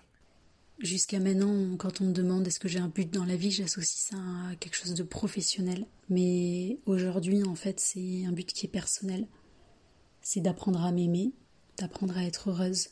Jusqu'à 0.81 1.21
maintenant, 1.21 1.77
quand 1.77 2.01
on 2.01 2.07
me 2.07 2.13
demande 2.13 2.49
est-ce 2.49 2.59
que 2.59 2.67
j'ai 2.67 2.81
un 2.81 2.89
but 2.89 3.09
dans 3.09 3.25
la 3.25 3.37
vie, 3.37 3.53
j'associe 3.53 4.11
ça 4.11 4.17
à 4.51 4.57
quelque 4.57 4.77
chose 4.77 4.95
de 4.95 5.05
professionnel. 5.05 5.87
Mais 6.09 6.81
aujourd'hui, 6.85 7.45
en 7.45 7.55
fait, 7.55 7.79
c'est 7.79 8.25
un 8.25 8.33
but 8.33 8.53
qui 8.53 8.67
est 8.67 8.69
personnel 8.69 9.29
c'est 10.25 10.41
d'apprendre 10.41 10.83
à 10.83 10.91
m'aimer, 10.91 11.33
d'apprendre 11.79 12.17
à 12.17 12.25
être 12.25 12.51
heureuse, 12.51 12.89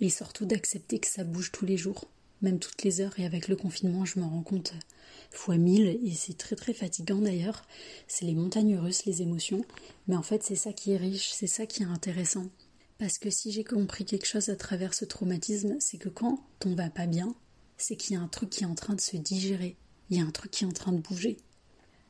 et 0.00 0.10
surtout 0.10 0.44
d'accepter 0.44 0.98
que 0.98 1.06
ça 1.06 1.24
bouge 1.24 1.52
tous 1.52 1.66
les 1.66 1.76
jours, 1.76 2.08
même 2.42 2.58
toutes 2.58 2.82
les 2.82 3.00
heures, 3.00 3.18
et 3.18 3.26
avec 3.26 3.48
le 3.48 3.56
confinement, 3.56 4.04
je 4.04 4.18
me 4.18 4.24
rends 4.24 4.42
compte 4.42 4.74
fois 5.30 5.56
mille, 5.56 5.98
et 6.04 6.12
c'est 6.14 6.36
très 6.36 6.56
très 6.56 6.74
fatigant 6.74 7.18
d'ailleurs, 7.18 7.64
c'est 8.06 8.24
les 8.24 8.34
montagnes 8.34 8.76
russes, 8.76 9.04
les 9.04 9.22
émotions, 9.22 9.64
mais 10.06 10.16
en 10.16 10.22
fait 10.22 10.42
c'est 10.42 10.56
ça 10.56 10.72
qui 10.72 10.92
est 10.92 10.96
riche, 10.96 11.32
c'est 11.32 11.46
ça 11.46 11.66
qui 11.66 11.82
est 11.82 11.86
intéressant. 11.86 12.46
Parce 12.98 13.18
que 13.18 13.30
si 13.30 13.50
j'ai 13.50 13.64
compris 13.64 14.04
quelque 14.04 14.26
chose 14.26 14.48
à 14.48 14.56
travers 14.56 14.94
ce 14.94 15.04
traumatisme, 15.04 15.76
c'est 15.80 15.98
que 15.98 16.08
quand 16.08 16.44
on 16.64 16.74
va 16.74 16.90
pas 16.90 17.06
bien, 17.06 17.34
c'est 17.76 17.96
qu'il 17.96 18.14
y 18.14 18.16
a 18.16 18.22
un 18.22 18.28
truc 18.28 18.50
qui 18.50 18.62
est 18.62 18.68
en 18.68 18.76
train 18.76 18.94
de 18.94 19.00
se 19.00 19.16
digérer, 19.16 19.76
il 20.10 20.18
y 20.18 20.20
a 20.20 20.24
un 20.24 20.30
truc 20.30 20.52
qui 20.52 20.64
est 20.64 20.68
en 20.68 20.72
train 20.72 20.92
de 20.92 21.00
bouger. 21.00 21.36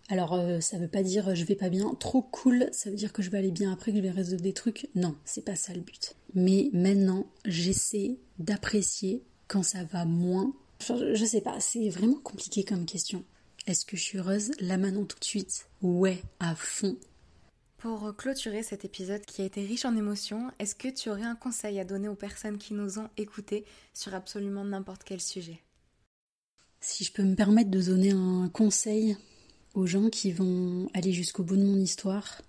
Alors 0.09 0.34
euh, 0.34 0.61
ça 0.61 0.78
veut 0.78 0.88
pas 0.88 1.02
dire 1.02 1.28
euh, 1.28 1.34
je 1.34 1.44
vais 1.44 1.55
pas 1.55 1.70
bien, 1.70 1.94
trop 1.94 2.22
cool, 2.22 2.68
ça 2.72 2.90
veut 2.90 2.96
dire 2.96 3.12
que 3.12 3.22
je 3.22 3.30
vais 3.30 3.38
aller 3.38 3.50
bien 3.50 3.72
après, 3.72 3.90
que 3.90 3.96
je 3.98 4.02
vais 4.02 4.11
résoudre 4.11 4.42
des 4.42 4.52
trucs. 4.52 4.88
Non, 4.94 5.16
c'est 5.24 5.44
pas 5.44 5.57
ça 5.57 5.72
le 5.72 5.80
but. 5.80 6.14
Mais 6.34 6.70
maintenant, 6.72 7.26
j'essaie 7.44 8.18
d'apprécier 8.38 9.22
quand 9.48 9.62
ça 9.62 9.84
va 9.84 10.05
moins. 10.05 10.55
je 10.80 11.24
sais 11.24 11.40
pas, 11.40 11.59
c'est 11.61 11.88
vraiment 11.88 12.20
compliqué 12.22 12.64
comme 12.64 12.84
question. 12.84 13.24
Est-ce 13.66 13.86
que 13.86 13.96
je 13.96 14.02
suis 14.02 14.18
heureuse? 14.18 14.50
Là 14.61 14.76
maintenant 14.76 15.05
tout 15.05 15.18
de 15.18 15.24
suite 15.24 15.68
Ouais, 15.80 16.22
à 16.38 16.55
fond. 16.55 16.98
Pour 17.78 18.14
clôturer 18.16 18.62
cet 18.62 18.84
épisode 18.84 19.24
qui 19.26 19.42
a 19.42 19.44
été 19.44 19.62
riche 19.62 19.84
en 19.84 19.96
émotions, 19.96 20.50
est-ce 20.59 20.74
que 20.74 20.88
tu 20.88 21.11
aurais 21.11 21.22
un 21.24 21.34
conseil 21.34 21.78
à 21.80 21.84
donner 21.84 22.09
aux 22.09 22.14
personnes 22.14 22.59
qui 22.59 22.72
nous 22.72 22.98
ont 22.98 23.09
écoutés 23.16 23.64
sur 23.92 24.14
absolument 24.14 24.64
n'importe 24.64 25.05
quel 25.05 25.20
sujet? 25.20 25.61
Si 26.80 27.05
je 27.05 27.12
peux 27.12 27.22
me 27.22 27.34
permettre 27.34 27.70
de 27.70 27.82
donner 27.82 28.12
un 28.12 28.50
conseil, 28.50 29.16
aux 29.75 29.87
gens 29.87 30.09
qui 30.09 30.33
vont 30.33 30.89
aller 30.95 31.12
jusqu'au 31.12 31.43
bout 31.43 31.57
de 31.57 31.64
mon 31.64 31.79
histoire, 31.79 32.43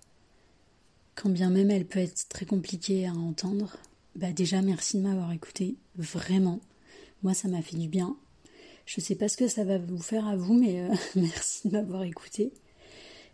quand 1.14 1.28
bien 1.28 1.50
même 1.50 1.70
elle 1.70 1.86
peut 1.86 1.98
être 1.98 2.28
très 2.28 2.46
compliquée 2.46 3.06
à 3.06 3.12
entendre. 3.12 3.76
Bah 4.14 4.32
déjà 4.32 4.62
merci 4.62 4.96
de 4.96 5.02
m'avoir 5.02 5.32
écouté, 5.32 5.76
vraiment. 5.96 6.60
Moi 7.22 7.34
ça 7.34 7.48
m'a 7.48 7.62
fait 7.62 7.76
du 7.76 7.88
bien. 7.88 8.16
Je 8.86 9.00
sais 9.00 9.16
pas 9.16 9.28
ce 9.28 9.36
que 9.36 9.48
ça 9.48 9.64
va 9.64 9.78
vous 9.78 9.98
faire 9.98 10.26
à 10.28 10.36
vous, 10.36 10.54
mais 10.54 10.80
euh, 10.80 10.94
merci 11.16 11.68
de 11.68 11.72
m'avoir 11.72 12.04
écouté. 12.04 12.52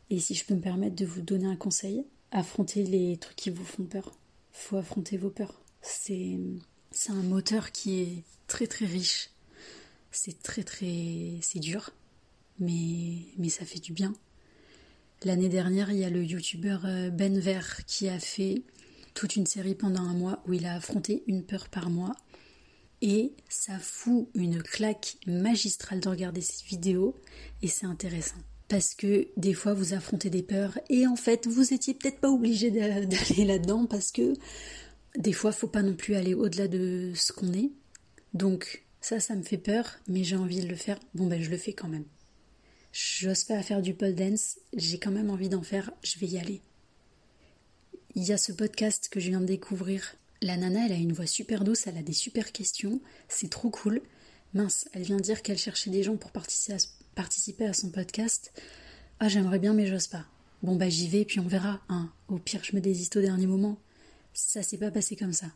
Et 0.09 0.19
si 0.19 0.35
je 0.35 0.45
peux 0.45 0.55
me 0.55 0.61
permettre 0.61 0.97
de 0.97 1.05
vous 1.05 1.21
donner 1.21 1.47
un 1.47 1.57
conseil, 1.57 2.05
affrontez 2.31 2.85
les 2.85 3.19
trucs 3.19 3.37
qui 3.37 3.51
vous 3.51 3.65
font 3.65 3.85
peur. 3.85 4.13
Faut 4.53 4.77
affronter 4.79 5.19
vos 5.19 5.31
peurs. 5.31 5.61
C'est 5.83 6.39
c'est 6.91 7.13
un 7.13 7.23
moteur 7.23 7.73
qui 7.73 8.01
est 8.01 8.25
très 8.47 8.67
très 8.67 8.87
riche. 8.87 9.31
C'est 10.11 10.43
très 10.43 10.63
très 10.63 11.39
c'est 11.43 11.59
dur 11.61 11.91
mais, 12.63 13.49
ça 13.49 13.65
fait 13.65 13.81
du 13.81 13.93
bien. 13.93 14.13
L'année 15.25 15.49
dernière, 15.49 15.91
il 15.91 15.99
y 15.99 16.05
a 16.05 16.11
le 16.11 16.25
youtubeur 16.25 16.83
euh, 16.85 17.11
Ben 17.11 17.39
Ver 17.39 17.85
qui 17.87 18.09
a 18.09 18.19
fait 18.19 18.63
toute 19.15 19.37
une 19.37 19.47
série 19.47 19.75
pendant 19.75 20.03
un 20.03 20.15
mois 20.15 20.43
où 20.47 20.53
il 20.53 20.67
a 20.67 20.75
affronté 20.75 21.23
une 21.27 21.45
peur 21.45 21.69
par 21.69 21.91
mois. 21.91 22.15
Et 23.03 23.33
ça 23.49 23.79
fout 23.79 24.29
une 24.35 24.63
claque 24.63 25.17
magistrale 25.27 26.01
de 26.01 26.09
regarder 26.09 26.41
ces 26.41 26.65
vidéos 26.65 27.17
et 27.61 27.69
c'est 27.69 27.87
intéressant. 27.87 28.37
Parce 28.69 28.95
que 28.95 29.29
des 29.37 29.55
fois 29.55 29.75
vous 29.75 29.93
affrontez 29.93 30.31
des 30.31 30.45
peurs 30.45 30.79
et 30.89 31.07
en 31.07 31.17
fait 31.17 31.49
vous 31.49 31.75
étiez 31.75 31.95
peut-être 31.95 32.21
pas 32.21 32.31
obligé 32.31 32.71
d'aller 32.71 33.45
là-dedans 33.45 33.87
parce 33.87 34.13
que 34.13 34.35
des 35.19 35.33
fois 35.33 35.51
faut 35.51 35.67
pas 35.67 35.83
non 35.83 35.95
plus 35.95 36.15
aller 36.15 36.35
au-delà 36.35 36.69
de 36.69 37.13
ce 37.17 37.33
qu'on 37.33 37.53
est. 37.53 37.73
Donc 38.35 38.85
ça, 39.01 39.19
ça 39.19 39.35
me 39.35 39.43
fait 39.43 39.59
peur, 39.59 39.99
mais 40.07 40.23
j'ai 40.23 40.37
envie 40.37 40.61
de 40.61 40.69
le 40.69 40.77
faire. 40.77 40.99
Bon 41.15 41.27
ben 41.27 41.43
je 41.43 41.51
le 41.51 41.57
fais 41.57 41.73
quand 41.73 41.89
même. 41.89 42.05
J'ose 42.93 43.45
pas 43.45 43.63
faire 43.63 43.81
du 43.81 43.95
pole 43.95 44.15
dance, 44.15 44.59
j'ai 44.77 44.99
quand 44.99 45.11
même 45.11 45.31
envie 45.31 45.49
d'en 45.49 45.63
faire, 45.63 45.91
je 46.03 46.19
vais 46.19 46.27
y 46.27 46.39
aller. 46.39 46.61
Il 48.15 48.23
y 48.23 48.35
a 48.35 48.37
ce 48.37 48.53
podcast 48.53 49.09
que 49.11 49.19
je 49.19 49.31
viens 49.31 49.41
de 49.41 49.47
découvrir. 49.47 50.15
La 50.43 50.59
nana, 50.59 50.85
elle 50.85 50.93
a 50.93 50.97
une 50.97 51.15
voix 51.15 51.27
super 51.27 51.65
douce, 51.65 51.87
elle 51.87 51.97
a 51.97 52.03
des 52.03 52.13
super 52.13 52.53
questions, 52.53 53.01
c'est 53.29 53.49
trop 53.49 53.71
cool. 53.71 54.03
Mince, 54.53 54.91
elle 54.93 55.05
vient 55.05 55.17
dire 55.17 55.41
qu'elle 55.41 55.57
cherchait 55.57 55.89
des 55.89 56.03
gens 56.03 56.17
pour 56.17 56.33
participer 56.33 57.65
à, 57.65 57.73
son 57.73 57.91
podcast. 57.91 58.53
Ah, 59.21 59.29
j'aimerais 59.29 59.59
bien, 59.59 59.73
mais 59.73 59.87
j'ose 59.87 60.09
pas. 60.09 60.27
Bon, 60.63 60.77
bah 60.77 60.91
j'y 60.91 61.09
vais, 61.09 61.25
puis 61.25 61.41
on 61.41 61.49
verra. 61.49 61.81
Hein. 61.89 62.13
Au 62.29 62.39
pire, 62.39 62.63
je 62.63 62.77
me 62.77 62.83
désiste 62.83 63.17
au 63.17 63.23
dernier 63.23 63.47
moment. 63.47 63.79
Ça 64.35 64.63
s'est 64.63 64.77
pas 64.77 64.91
passé 64.91 65.17
comme 65.17 65.33
ça. 65.33 65.47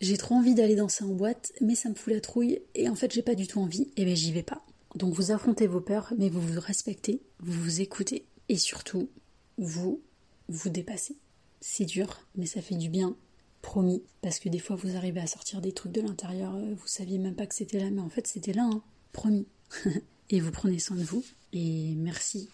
J'ai 0.00 0.16
trop 0.16 0.36
envie 0.36 0.54
d'aller 0.54 0.76
danser 0.76 1.04
en 1.04 1.12
boîte, 1.12 1.52
mais 1.60 1.74
ça 1.74 1.90
me 1.90 1.94
fout 1.94 2.14
la 2.14 2.20
trouille, 2.22 2.62
et 2.74 2.88
en 2.88 2.94
fait, 2.94 3.12
j'ai 3.12 3.22
pas 3.22 3.34
du 3.34 3.46
tout 3.46 3.60
envie, 3.60 3.88
et 3.98 4.06
ben 4.06 4.16
j'y 4.16 4.32
vais 4.32 4.42
pas. 4.42 4.64
Donc 4.98 5.14
vous 5.14 5.30
affrontez 5.30 5.68
vos 5.68 5.80
peurs, 5.80 6.12
mais 6.18 6.28
vous 6.28 6.40
vous 6.40 6.58
respectez, 6.58 7.22
vous 7.38 7.52
vous 7.52 7.80
écoutez 7.80 8.26
et 8.48 8.56
surtout, 8.58 9.08
vous 9.56 10.02
vous 10.48 10.70
dépassez. 10.70 11.16
C'est 11.60 11.84
dur, 11.84 12.26
mais 12.34 12.46
ça 12.46 12.60
fait 12.60 12.74
du 12.74 12.88
bien, 12.88 13.16
promis, 13.62 14.02
parce 14.22 14.40
que 14.40 14.48
des 14.48 14.58
fois 14.58 14.74
vous 14.74 14.96
arrivez 14.96 15.20
à 15.20 15.28
sortir 15.28 15.60
des 15.60 15.70
trucs 15.70 15.92
de 15.92 16.00
l'intérieur, 16.00 16.52
euh, 16.56 16.74
vous 16.74 16.88
saviez 16.88 17.18
même 17.18 17.36
pas 17.36 17.46
que 17.46 17.54
c'était 17.54 17.78
là, 17.78 17.90
mais 17.92 18.00
en 18.00 18.08
fait 18.08 18.26
c'était 18.26 18.52
là, 18.52 18.64
hein, 18.64 18.82
promis. 19.12 19.46
et 20.30 20.40
vous 20.40 20.50
prenez 20.50 20.80
soin 20.80 20.96
de 20.96 21.04
vous. 21.04 21.24
Et 21.52 21.94
merci 21.94 22.48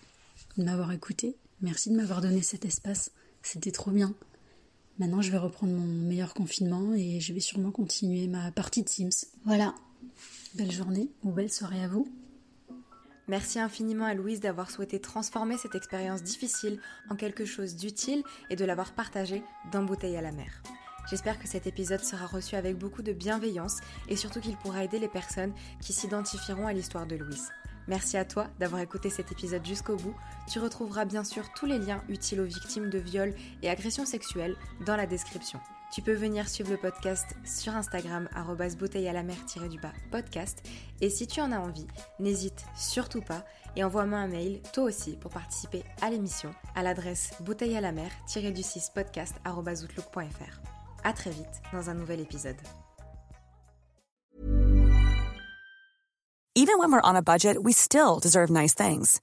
de 0.58 0.64
m'avoir 0.64 0.92
écouté. 0.92 1.36
Merci 1.62 1.88
de 1.88 1.96
m'avoir 1.96 2.20
donné 2.20 2.42
cet 2.42 2.66
espace. 2.66 3.10
C'était 3.42 3.72
trop 3.72 3.90
bien. 3.90 4.14
Maintenant, 4.98 5.22
je 5.22 5.30
vais 5.30 5.38
reprendre 5.38 5.72
mon 5.72 5.86
meilleur 5.86 6.34
confinement 6.34 6.92
et 6.92 7.20
je 7.20 7.32
vais 7.32 7.40
sûrement 7.40 7.70
continuer 7.70 8.28
ma 8.28 8.52
partie 8.52 8.82
de 8.82 8.88
Sims. 8.90 9.28
Voilà. 9.46 9.74
Belle 10.56 10.70
journée 10.70 11.08
ou 11.22 11.30
belle 11.32 11.50
soirée 11.50 11.82
à 11.82 11.88
vous. 11.88 12.06
Merci 13.26 13.58
infiniment 13.58 14.04
à 14.04 14.12
Louise 14.12 14.40
d'avoir 14.40 14.70
souhaité 14.70 15.00
transformer 15.00 15.56
cette 15.56 15.74
expérience 15.74 16.22
difficile 16.22 16.78
en 17.08 17.16
quelque 17.16 17.46
chose 17.46 17.74
d'utile 17.74 18.22
et 18.50 18.56
de 18.56 18.64
l'avoir 18.66 18.92
partagée 18.92 19.42
d'un 19.72 19.82
bouteille 19.82 20.16
à 20.16 20.20
la 20.20 20.32
mer. 20.32 20.62
J'espère 21.08 21.38
que 21.38 21.48
cet 21.48 21.66
épisode 21.66 22.04
sera 22.04 22.26
reçu 22.26 22.54
avec 22.54 22.76
beaucoup 22.76 23.02
de 23.02 23.12
bienveillance 23.12 23.80
et 24.08 24.16
surtout 24.16 24.40
qu'il 24.40 24.56
pourra 24.58 24.84
aider 24.84 24.98
les 24.98 25.08
personnes 25.08 25.54
qui 25.80 25.94
s'identifieront 25.94 26.66
à 26.66 26.74
l'histoire 26.74 27.06
de 27.06 27.16
Louise. 27.16 27.50
Merci 27.88 28.16
à 28.16 28.24
toi 28.24 28.48
d'avoir 28.58 28.80
écouté 28.80 29.08
cet 29.10 29.32
épisode 29.32 29.64
jusqu'au 29.64 29.96
bout. 29.96 30.14
Tu 30.50 30.58
retrouveras 30.58 31.04
bien 31.04 31.24
sûr 31.24 31.52
tous 31.54 31.66
les 31.66 31.78
liens 31.78 32.02
utiles 32.08 32.40
aux 32.40 32.46
victimes 32.46 32.90
de 32.90 32.98
viols 32.98 33.34
et 33.62 33.70
agressions 33.70 34.06
sexuelles 34.06 34.56
dans 34.86 34.96
la 34.96 35.06
description. 35.06 35.60
Tu 35.94 36.02
peux 36.02 36.12
venir 36.12 36.48
suivre 36.48 36.72
le 36.72 36.76
podcast 36.76 37.36
sur 37.44 37.72
Instagram 37.76 38.28
bouteille 38.76 39.06
à 39.06 39.12
la 39.12 39.22
mer 39.22 39.36
du 39.68 39.78
bas 39.78 39.92
podcast 40.10 40.60
et 41.00 41.08
si 41.08 41.28
tu 41.28 41.40
en 41.40 41.52
as 41.52 41.60
envie, 41.60 41.86
n'hésite 42.18 42.64
surtout 42.76 43.20
pas 43.20 43.44
et 43.76 43.84
envoie-moi 43.84 44.18
un 44.18 44.26
mail 44.26 44.60
toi 44.72 44.82
aussi 44.82 45.16
pour 45.16 45.30
participer 45.30 45.84
à 46.02 46.10
l'émission 46.10 46.52
à 46.74 46.82
l'adresse 46.82 47.30
bouteille 47.42 47.76
à 47.76 47.80
la 47.80 47.92
mer 47.92 48.10
du 48.52 48.64
6 48.64 48.90
podcast 48.92 49.36
À 51.04 51.12
très 51.12 51.30
vite 51.30 51.62
dans 51.72 51.88
un 51.88 51.94
nouvel 51.94 52.18
épisode. 52.18 52.56
Even 56.56 56.76
when 56.78 56.90
we're 56.90 57.00
on 57.04 57.14
a 57.14 57.22
budget, 57.22 57.62
we 57.62 57.72
still 57.72 58.18
deserve 58.20 58.50
nice 58.50 58.74
things. 58.74 59.20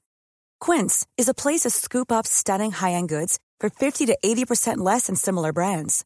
Quince 0.61 1.05
is 1.17 1.28
a 1.28 1.34
place 1.34 1.63
to 1.63 1.69
scoop 1.69 2.13
up 2.13 2.26
stunning 2.26 2.72
high-end 2.72 3.09
goods 3.09 3.39
for 3.59 3.69
50 3.69 4.05
to 4.05 4.17
80% 4.24 4.78
less 4.78 5.07
than 5.07 5.15
similar 5.15 5.51
brands. 5.51 6.05